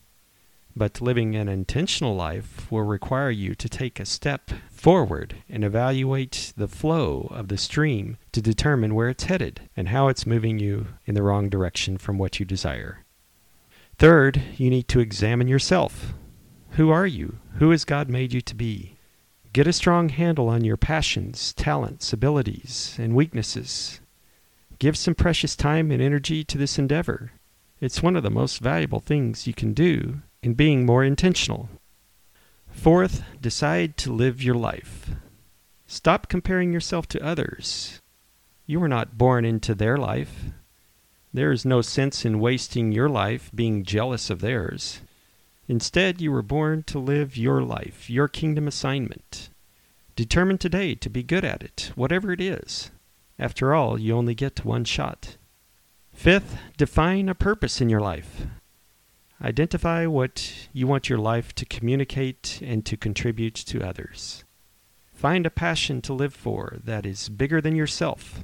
But 0.73 1.01
living 1.01 1.35
an 1.35 1.49
intentional 1.49 2.15
life 2.15 2.71
will 2.71 2.83
require 2.83 3.29
you 3.29 3.55
to 3.55 3.67
take 3.67 3.99
a 3.99 4.05
step 4.05 4.51
forward 4.69 5.35
and 5.49 5.65
evaluate 5.65 6.53
the 6.55 6.69
flow 6.69 7.27
of 7.29 7.49
the 7.49 7.57
stream 7.57 8.15
to 8.31 8.41
determine 8.41 8.95
where 8.95 9.09
it's 9.09 9.25
headed 9.25 9.59
and 9.75 9.89
how 9.89 10.07
it's 10.07 10.25
moving 10.25 10.59
you 10.59 10.87
in 11.05 11.13
the 11.13 11.23
wrong 11.23 11.49
direction 11.49 11.97
from 11.97 12.17
what 12.17 12.39
you 12.39 12.45
desire. 12.45 13.03
Third, 13.97 14.41
you 14.55 14.69
need 14.69 14.87
to 14.87 15.01
examine 15.01 15.49
yourself. 15.49 16.13
Who 16.75 16.89
are 16.89 17.05
you? 17.05 17.37
Who 17.55 17.71
has 17.71 17.83
God 17.83 18.07
made 18.07 18.31
you 18.31 18.39
to 18.41 18.55
be? 18.55 18.95
Get 19.51 19.67
a 19.67 19.73
strong 19.73 20.07
handle 20.07 20.47
on 20.47 20.63
your 20.63 20.77
passions, 20.77 21.51
talents, 21.53 22.13
abilities, 22.13 22.95
and 22.97 23.13
weaknesses. 23.13 23.99
Give 24.79 24.97
some 24.97 25.13
precious 25.13 25.57
time 25.57 25.91
and 25.91 26.01
energy 26.01 26.45
to 26.45 26.57
this 26.57 26.79
endeavor. 26.79 27.33
It's 27.81 28.01
one 28.01 28.15
of 28.15 28.23
the 28.23 28.29
most 28.29 28.59
valuable 28.59 29.01
things 29.01 29.45
you 29.45 29.53
can 29.53 29.73
do 29.73 30.21
in 30.41 30.53
being 30.53 30.85
more 30.85 31.03
intentional. 31.03 31.67
Fourth, 32.69 33.23
decide 33.41 33.97
to 33.97 34.13
live 34.13 34.41
your 34.41 34.55
life. 34.55 35.11
Stop 35.87 36.29
comparing 36.29 36.71
yourself 36.71 37.05
to 37.09 37.23
others. 37.23 37.99
You 38.65 38.79
were 38.79 38.87
not 38.87 39.17
born 39.17 39.43
into 39.43 39.75
their 39.75 39.97
life. 39.97 40.45
There 41.33 41.51
is 41.51 41.65
no 41.65 41.81
sense 41.81 42.23
in 42.23 42.39
wasting 42.39 42.93
your 42.93 43.09
life 43.09 43.51
being 43.53 43.83
jealous 43.83 44.29
of 44.29 44.39
theirs. 44.39 45.01
Instead, 45.67 46.19
you 46.19 46.31
were 46.31 46.41
born 46.41 46.83
to 46.83 46.99
live 46.99 47.37
your 47.37 47.61
life, 47.61 48.09
your 48.09 48.27
kingdom 48.27 48.67
assignment. 48.67 49.49
Determine 50.15 50.57
today 50.57 50.95
to 50.95 51.09
be 51.09 51.23
good 51.23 51.45
at 51.45 51.63
it, 51.63 51.91
whatever 51.95 52.31
it 52.31 52.41
is. 52.41 52.91
After 53.39 53.73
all, 53.73 53.99
you 53.99 54.15
only 54.15 54.35
get 54.35 54.65
one 54.65 54.83
shot. 54.83 55.37
Fifth, 56.13 56.57
define 56.77 57.29
a 57.29 57.35
purpose 57.35 57.81
in 57.81 57.89
your 57.89 58.01
life. 58.01 58.45
Identify 59.41 60.05
what 60.05 60.67
you 60.73 60.85
want 60.85 61.09
your 61.09 61.17
life 61.17 61.55
to 61.55 61.65
communicate 61.65 62.59
and 62.63 62.85
to 62.85 62.97
contribute 62.97 63.55
to 63.55 63.81
others. 63.81 64.43
Find 65.13 65.45
a 65.45 65.51
passion 65.51 66.01
to 66.01 66.13
live 66.13 66.33
for 66.33 66.77
that 66.83 67.05
is 67.05 67.29
bigger 67.29 67.61
than 67.61 67.75
yourself. 67.75 68.43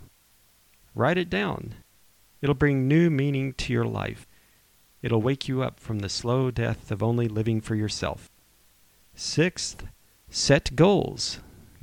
Write 0.96 1.18
it 1.18 1.30
down. 1.30 1.76
It'll 2.42 2.56
bring 2.56 2.88
new 2.88 3.10
meaning 3.10 3.54
to 3.54 3.74
your 3.74 3.86
life. 3.86 4.27
It'll 5.08 5.22
wake 5.22 5.48
you 5.48 5.62
up 5.62 5.80
from 5.80 6.00
the 6.00 6.10
slow 6.10 6.52
death 6.52 6.92
of 6.92 7.02
only 7.02 7.30
living 7.30 7.62
for 7.62 7.76
yourself. 7.76 8.30
Sixth, 9.16 9.86
set 10.30 10.76
goals. 10.76 11.40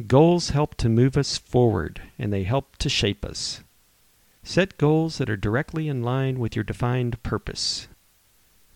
Goals 0.06 0.50
help 0.50 0.74
to 0.74 0.90
move 0.90 1.16
us 1.16 1.38
forward, 1.38 2.02
and 2.18 2.30
they 2.30 2.42
help 2.42 2.76
to 2.76 2.90
shape 2.90 3.24
us. 3.24 3.62
Set 4.42 4.76
goals 4.76 5.16
that 5.16 5.30
are 5.30 5.38
directly 5.38 5.88
in 5.88 6.02
line 6.02 6.38
with 6.38 6.54
your 6.54 6.64
defined 6.64 7.22
purpose. 7.22 7.88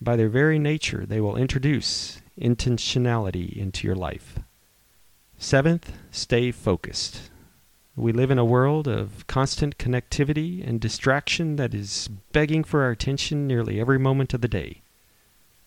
By 0.01 0.15
their 0.15 0.29
very 0.29 0.57
nature, 0.57 1.05
they 1.05 1.21
will 1.21 1.37
introduce 1.37 2.19
intentionality 2.35 3.55
into 3.55 3.85
your 3.85 3.95
life. 3.95 4.39
Seventh, 5.37 5.91
stay 6.09 6.49
focused. 6.49 7.29
We 7.99 8.13
live 8.13 8.31
in 8.31 8.37
a 8.39 8.45
world 8.45 8.87
of 8.87 9.27
constant 9.27 9.77
connectivity 9.77 10.65
and 10.65 10.79
distraction 10.79 11.57
that 11.57 11.73
is 11.73 12.07
begging 12.31 12.63
for 12.63 12.81
our 12.83 12.91
attention 12.91 13.45
nearly 13.45 13.77
every 13.77 13.99
moment 13.99 14.33
of 14.33 14.39
the 14.39 14.47
day. 14.47 14.83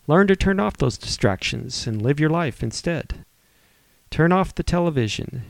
Learn 0.06 0.28
to 0.28 0.34
turn 0.34 0.58
off 0.58 0.78
those 0.78 0.96
distractions 0.96 1.86
and 1.86 2.00
live 2.00 2.18
your 2.18 2.30
life 2.30 2.62
instead. 2.62 3.26
Turn 4.08 4.32
off 4.32 4.54
the 4.54 4.62
television. 4.62 5.42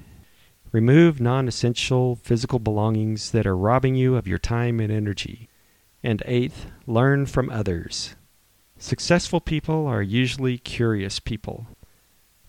Remove 0.72 1.20
non 1.20 1.46
essential 1.46 2.16
physical 2.16 2.58
belongings 2.58 3.30
that 3.30 3.46
are 3.46 3.56
robbing 3.56 3.94
you 3.94 4.16
of 4.16 4.26
your 4.26 4.38
time 4.38 4.80
and 4.80 4.92
energy. 4.92 5.48
And 6.02 6.20
eighth, 6.26 6.66
learn 6.88 7.26
from 7.26 7.48
others. 7.48 8.16
Successful 8.76 9.40
people 9.40 9.86
are 9.86 10.02
usually 10.02 10.58
curious 10.58 11.20
people. 11.20 11.68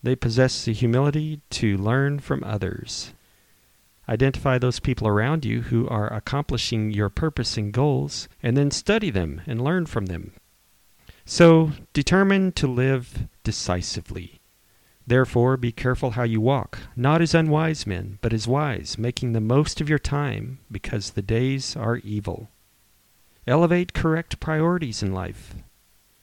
They 0.01 0.15
possess 0.15 0.65
the 0.65 0.73
humility 0.73 1.41
to 1.51 1.77
learn 1.77 2.17
from 2.17 2.43
others. 2.43 3.13
Identify 4.07 4.57
those 4.57 4.79
people 4.79 5.07
around 5.07 5.45
you 5.45 5.61
who 5.61 5.87
are 5.87 6.11
accomplishing 6.11 6.91
your 6.91 7.09
purpose 7.09 7.57
and 7.57 7.71
goals, 7.71 8.27
and 8.41 8.57
then 8.57 8.69
study 8.69 9.09
them 9.09 9.41
and 9.47 9.63
learn 9.63 9.85
from 9.85 10.07
them. 10.07 10.33
So, 11.25 11.71
determine 11.93 12.51
to 12.53 12.67
live 12.67 13.27
decisively. 13.43 14.41
Therefore, 15.07 15.57
be 15.57 15.71
careful 15.71 16.11
how 16.11 16.23
you 16.23 16.41
walk, 16.41 16.79
not 16.95 17.21
as 17.21 17.33
unwise 17.33 17.87
men, 17.87 18.19
but 18.21 18.33
as 18.33 18.47
wise, 18.47 18.97
making 18.97 19.33
the 19.33 19.41
most 19.41 19.79
of 19.79 19.89
your 19.89 19.99
time, 19.99 20.59
because 20.71 21.11
the 21.11 21.21
days 21.21 21.75
are 21.75 21.97
evil. 21.97 22.49
Elevate 23.45 23.93
correct 23.93 24.39
priorities 24.39 25.03
in 25.03 25.13
life. 25.13 25.55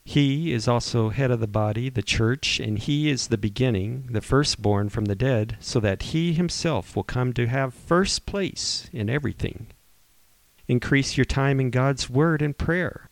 He 0.04 0.52
is 0.52 0.66
also 0.66 1.10
head 1.10 1.30
of 1.30 1.40
the 1.40 1.46
body, 1.46 1.88
the 1.88 2.02
church, 2.02 2.58
and 2.58 2.78
he 2.78 3.10
is 3.10 3.28
the 3.28 3.38
beginning, 3.38 4.08
the 4.10 4.20
firstborn 4.20 4.88
from 4.88 5.04
the 5.04 5.14
dead, 5.14 5.56
so 5.60 5.78
that 5.80 6.04
he 6.04 6.32
himself 6.32 6.96
will 6.96 7.04
come 7.04 7.32
to 7.34 7.46
have 7.46 7.74
first 7.74 8.26
place 8.26 8.88
in 8.92 9.08
everything. 9.08 9.68
Increase 10.66 11.16
your 11.16 11.24
time 11.24 11.60
in 11.60 11.70
God's 11.70 12.08
word 12.08 12.42
and 12.42 12.56
prayer. 12.56 13.10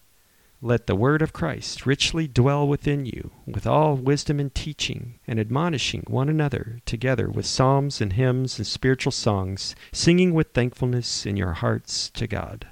Let 0.60 0.88
the 0.88 0.96
word 0.96 1.22
of 1.22 1.32
Christ 1.32 1.86
richly 1.86 2.26
dwell 2.26 2.66
within 2.66 3.06
you, 3.06 3.30
with 3.46 3.64
all 3.64 3.94
wisdom 3.94 4.40
and 4.40 4.52
teaching, 4.52 5.20
and 5.24 5.38
admonishing 5.38 6.02
one 6.08 6.28
another 6.28 6.80
together 6.84 7.28
with 7.28 7.46
psalms 7.46 8.00
and 8.00 8.14
hymns 8.14 8.58
and 8.58 8.66
spiritual 8.66 9.12
songs, 9.12 9.76
singing 9.92 10.34
with 10.34 10.52
thankfulness 10.52 11.24
in 11.24 11.36
your 11.36 11.52
hearts 11.52 12.10
to 12.10 12.26
God. 12.26 12.66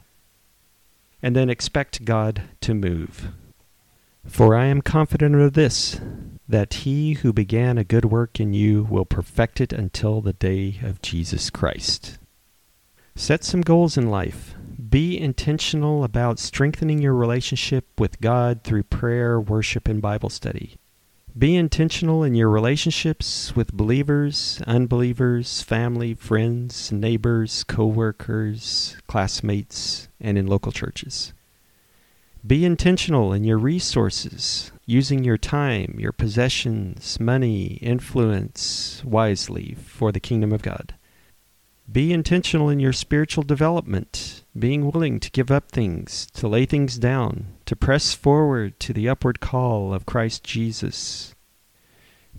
And 1.23 1.37
then 1.37 1.49
expect 1.49 2.05
God 2.05 2.43
to 2.62 2.75
move. 2.75 3.29
For 4.27 4.55
I 4.55 4.66
am 4.66 4.83
confident 4.83 5.35
of 5.37 5.55
this, 5.55 6.01
that 6.49 6.74
he 6.74 7.14
who 7.14 7.33
began 7.33 7.79
a 7.79 7.85
good 7.85 8.05
work 8.05 8.39
in 8.39 8.53
you 8.53 8.85
will 8.85 9.05
perfect 9.05 9.61
it 9.61 9.72
until 9.72 10.20
the 10.20 10.35
day 10.35 10.79
of 10.83 11.03
Jesus 11.03 11.51
Christ. 11.51 12.18
Set 13.14 13.43
some 13.45 13.62
goals 13.62 13.97
in 13.97 14.11
life. 14.11 14.55
Be 14.91 15.18
intentional 15.18 16.05
about 16.05 16.39
strengthening 16.39 17.01
your 17.01 17.14
relationship 17.14 17.87
with 17.99 18.20
God 18.20 18.62
through 18.62 18.85
prayer, 18.85 19.41
worship, 19.41 19.89
and 19.89 20.03
Bible 20.03 20.29
study. 20.29 20.77
Be 21.37 21.57
intentional 21.57 22.22
in 22.22 22.35
your 22.35 22.49
relationships 22.49 23.57
with 23.57 23.72
believers, 23.72 24.62
unbelievers, 24.66 25.62
family, 25.62 26.14
friends, 26.14 26.93
neighbors, 26.93 27.64
co-workers, 27.64 28.97
classmates, 29.07 30.09
and 30.20 30.39
in 30.39 30.47
local 30.47 30.72
churches. 30.72 31.33
Be 32.47 32.64
intentional 32.66 33.32
in 33.32 33.44
your 33.44 33.59
resources, 33.59 34.70
using 34.84 35.24
your 35.24 35.38
time, 35.38 35.97
your 35.99 36.12
possessions, 36.12 37.18
money, 37.18 37.78
influence 37.80 39.03
wisely 39.05 39.74
for 39.74 40.12
the 40.12 40.20
kingdom 40.20 40.53
of 40.53 40.62
God. 40.62 40.94
Be 41.90 42.12
intentional 42.12 42.68
in 42.68 42.78
your 42.78 42.92
spiritual 42.92 43.42
development, 43.42 44.44
being 44.57 44.90
willing 44.92 45.18
to 45.20 45.30
give 45.30 45.51
up 45.51 45.72
things, 45.72 46.26
to 46.34 46.47
lay 46.47 46.66
things 46.66 46.99
down, 46.99 47.47
to 47.64 47.74
press 47.74 48.12
forward 48.12 48.78
to 48.80 48.92
the 48.92 49.09
upward 49.09 49.40
call 49.40 49.94
of 49.94 50.07
Christ 50.07 50.44
Jesus. 50.44 51.34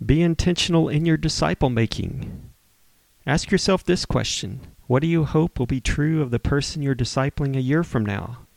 Be 0.04 0.22
intentional 0.22 0.88
in 0.88 1.04
your 1.04 1.16
disciple 1.16 1.70
making. 1.70 2.50
Ask 3.26 3.50
yourself 3.50 3.84
this 3.84 4.06
question 4.06 4.60
What 4.86 5.02
do 5.02 5.08
you 5.08 5.24
hope 5.24 5.58
will 5.58 5.66
be 5.66 5.80
true 5.80 6.22
of 6.22 6.30
the 6.30 6.38
person 6.38 6.80
you're 6.80 6.94
discipling 6.94 7.56
a 7.56 7.60
year 7.60 7.82
from 7.82 8.06
now? 8.06 8.47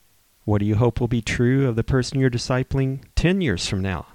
What 0.44 0.60
do 0.60 0.66
you 0.66 0.76
hope 0.76 1.00
will 1.00 1.08
be 1.08 1.22
true 1.22 1.68
of 1.68 1.76
the 1.76 1.84
person 1.84 2.20
you're 2.20 2.30
discipling 2.30 3.04
10 3.16 3.42
years 3.42 3.68
from 3.68 3.82
now? 3.82 4.08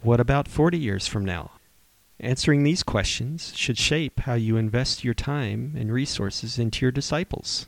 What 0.00 0.20
about 0.20 0.46
40 0.46 0.78
years 0.78 1.08
from 1.08 1.24
now? 1.24 1.52
Answering 2.20 2.62
these 2.62 2.84
questions 2.84 3.52
should 3.56 3.76
shape 3.76 4.20
how 4.20 4.34
you 4.34 4.56
invest 4.56 5.04
your 5.04 5.12
time 5.12 5.74
and 5.76 5.92
resources 5.92 6.58
into 6.58 6.84
your 6.84 6.92
disciples. 6.92 7.66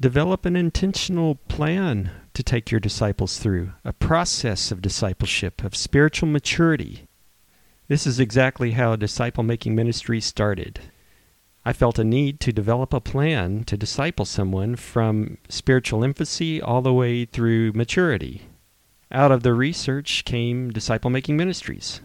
Develop 0.00 0.46
an 0.46 0.56
intentional 0.56 1.36
plan 1.48 2.10
to 2.34 2.42
take 2.42 2.70
your 2.70 2.80
disciples 2.80 3.38
through, 3.38 3.72
a 3.84 3.92
process 3.92 4.72
of 4.72 4.82
discipleship, 4.82 5.62
of 5.62 5.76
spiritual 5.76 6.28
maturity. 6.28 7.06
This 7.88 8.06
is 8.06 8.18
exactly 8.18 8.72
how 8.72 8.96
disciple 8.96 9.44
making 9.44 9.74
ministry 9.74 10.20
started. 10.20 10.80
I 11.68 11.72
felt 11.72 11.98
a 11.98 12.04
need 12.04 12.38
to 12.40 12.52
develop 12.52 12.94
a 12.94 13.00
plan 13.00 13.64
to 13.64 13.76
disciple 13.76 14.24
someone 14.24 14.76
from 14.76 15.38
spiritual 15.48 16.04
infancy 16.04 16.62
all 16.62 16.80
the 16.80 16.92
way 16.92 17.24
through 17.24 17.72
maturity. 17.72 18.42
Out 19.10 19.32
of 19.32 19.42
the 19.42 19.52
research 19.52 20.24
came 20.24 20.70
Disciple 20.70 21.10
Making 21.10 21.36
Ministries. 21.36 22.02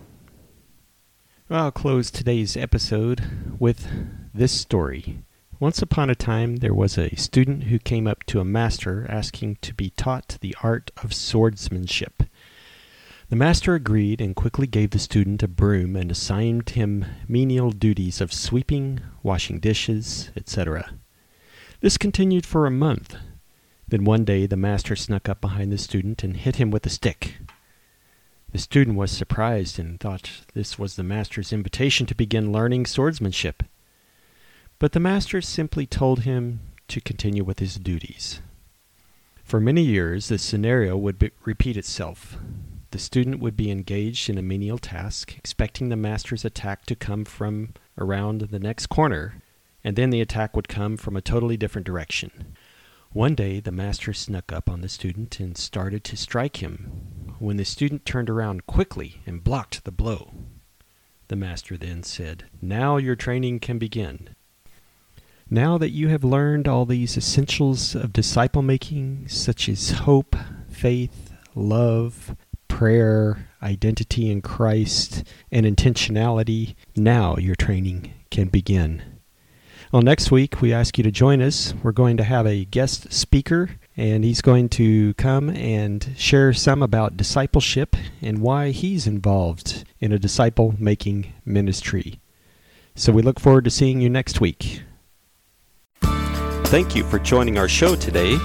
Well, 1.47 1.65
I'll 1.65 1.71
close 1.71 2.09
today's 2.09 2.57
episode 2.57 3.21
with 3.59 3.87
this 4.33 4.51
story. 4.51 5.19
Once 5.59 5.79
upon 5.79 6.09
a 6.09 6.15
time, 6.15 6.55
there 6.55 6.73
was 6.73 6.97
a 6.97 7.15
student 7.15 7.65
who 7.65 7.77
came 7.77 8.07
up 8.07 8.23
to 8.23 8.39
a 8.39 8.43
master 8.43 9.05
asking 9.09 9.57
to 9.61 9.75
be 9.75 9.91
taught 9.91 10.39
the 10.41 10.55
art 10.63 10.89
of 11.03 11.13
swordsmanship. 11.13 12.23
The 13.31 13.37
master 13.37 13.75
agreed 13.75 14.19
and 14.19 14.35
quickly 14.35 14.67
gave 14.67 14.89
the 14.89 14.99
student 14.99 15.41
a 15.41 15.47
broom 15.47 15.95
and 15.95 16.11
assigned 16.11 16.69
him 16.71 17.05
menial 17.29 17.71
duties 17.71 18.19
of 18.19 18.33
sweeping, 18.33 18.99
washing 19.23 19.61
dishes, 19.61 20.31
etc. 20.35 20.91
This 21.79 21.97
continued 21.97 22.45
for 22.45 22.65
a 22.65 22.71
month. 22.71 23.15
Then 23.87 24.03
one 24.03 24.25
day 24.25 24.47
the 24.47 24.57
master 24.57 24.97
snuck 24.97 25.29
up 25.29 25.39
behind 25.39 25.71
the 25.71 25.77
student 25.77 26.25
and 26.25 26.35
hit 26.35 26.57
him 26.57 26.71
with 26.71 26.85
a 26.85 26.89
stick. 26.89 27.37
The 28.51 28.59
student 28.59 28.97
was 28.97 29.13
surprised 29.13 29.79
and 29.79 29.97
thought 29.97 30.29
this 30.53 30.77
was 30.77 30.97
the 30.97 31.01
master's 31.01 31.53
invitation 31.53 32.05
to 32.07 32.13
begin 32.13 32.51
learning 32.51 32.85
swordsmanship. 32.85 33.63
But 34.77 34.91
the 34.91 34.99
master 34.99 35.39
simply 35.39 35.85
told 35.85 36.23
him 36.23 36.59
to 36.89 36.99
continue 36.99 37.45
with 37.45 37.59
his 37.59 37.77
duties. 37.77 38.41
For 39.45 39.61
many 39.61 39.83
years, 39.83 40.27
this 40.27 40.43
scenario 40.43 40.97
would 40.97 41.17
be, 41.17 41.31
repeat 41.45 41.77
itself. 41.77 42.37
The 42.91 42.99
student 42.99 43.39
would 43.39 43.55
be 43.55 43.71
engaged 43.71 44.29
in 44.29 44.37
a 44.37 44.41
menial 44.41 44.77
task, 44.77 45.37
expecting 45.37 45.87
the 45.87 45.95
master's 45.95 46.43
attack 46.43 46.85
to 46.87 46.95
come 46.95 47.23
from 47.23 47.73
around 47.97 48.41
the 48.41 48.59
next 48.59 48.87
corner, 48.87 49.41
and 49.81 49.95
then 49.95 50.09
the 50.09 50.19
attack 50.19 50.57
would 50.57 50.67
come 50.67 50.97
from 50.97 51.15
a 51.15 51.21
totally 51.21 51.55
different 51.55 51.87
direction. 51.87 52.55
One 53.13 53.33
day, 53.33 53.61
the 53.61 53.71
master 53.71 54.11
snuck 54.11 54.51
up 54.51 54.69
on 54.69 54.81
the 54.81 54.89
student 54.89 55.39
and 55.39 55.57
started 55.57 56.03
to 56.03 56.17
strike 56.17 56.57
him, 56.57 57.35
when 57.39 57.55
the 57.55 57.63
student 57.63 58.05
turned 58.05 58.29
around 58.29 58.67
quickly 58.67 59.21
and 59.25 59.43
blocked 59.43 59.85
the 59.85 59.91
blow. 59.91 60.33
The 61.29 61.37
master 61.37 61.77
then 61.77 62.03
said, 62.03 62.43
Now 62.61 62.97
your 62.97 63.15
training 63.15 63.61
can 63.61 63.79
begin. 63.79 64.35
Now 65.49 65.77
that 65.77 65.91
you 65.91 66.09
have 66.09 66.25
learned 66.25 66.67
all 66.67 66.85
these 66.85 67.17
essentials 67.17 67.95
of 67.95 68.11
disciple 68.11 68.61
making, 68.61 69.29
such 69.29 69.69
as 69.69 69.91
hope, 69.91 70.35
faith, 70.69 71.33
love, 71.55 72.35
prayer, 72.81 73.47
identity 73.61 74.31
in 74.31 74.41
Christ, 74.41 75.23
and 75.51 75.67
intentionality, 75.67 76.73
now 76.95 77.37
your 77.37 77.53
training 77.53 78.11
can 78.31 78.47
begin. 78.47 79.03
Well, 79.91 80.01
next 80.01 80.31
week 80.31 80.61
we 80.61 80.73
ask 80.73 80.97
you 80.97 81.03
to 81.03 81.11
join 81.11 81.43
us. 81.43 81.75
We're 81.83 81.91
going 81.91 82.17
to 82.17 82.23
have 82.23 82.47
a 82.47 82.65
guest 82.65 83.13
speaker, 83.13 83.69
and 83.95 84.23
he's 84.23 84.41
going 84.41 84.67
to 84.69 85.13
come 85.13 85.51
and 85.51 86.11
share 86.17 86.53
some 86.53 86.81
about 86.81 87.17
discipleship 87.17 87.95
and 88.19 88.39
why 88.39 88.71
he's 88.71 89.05
involved 89.05 89.83
in 89.99 90.11
a 90.11 90.17
disciple 90.17 90.73
making 90.79 91.31
ministry. 91.45 92.19
So 92.95 93.11
we 93.11 93.21
look 93.21 93.39
forward 93.39 93.65
to 93.65 93.69
seeing 93.69 94.01
you 94.01 94.09
next 94.09 94.41
week. 94.41 94.81
Thank 96.01 96.95
you 96.95 97.03
for 97.03 97.19
joining 97.19 97.59
our 97.59 97.69
show 97.69 97.93
today. 97.95 98.37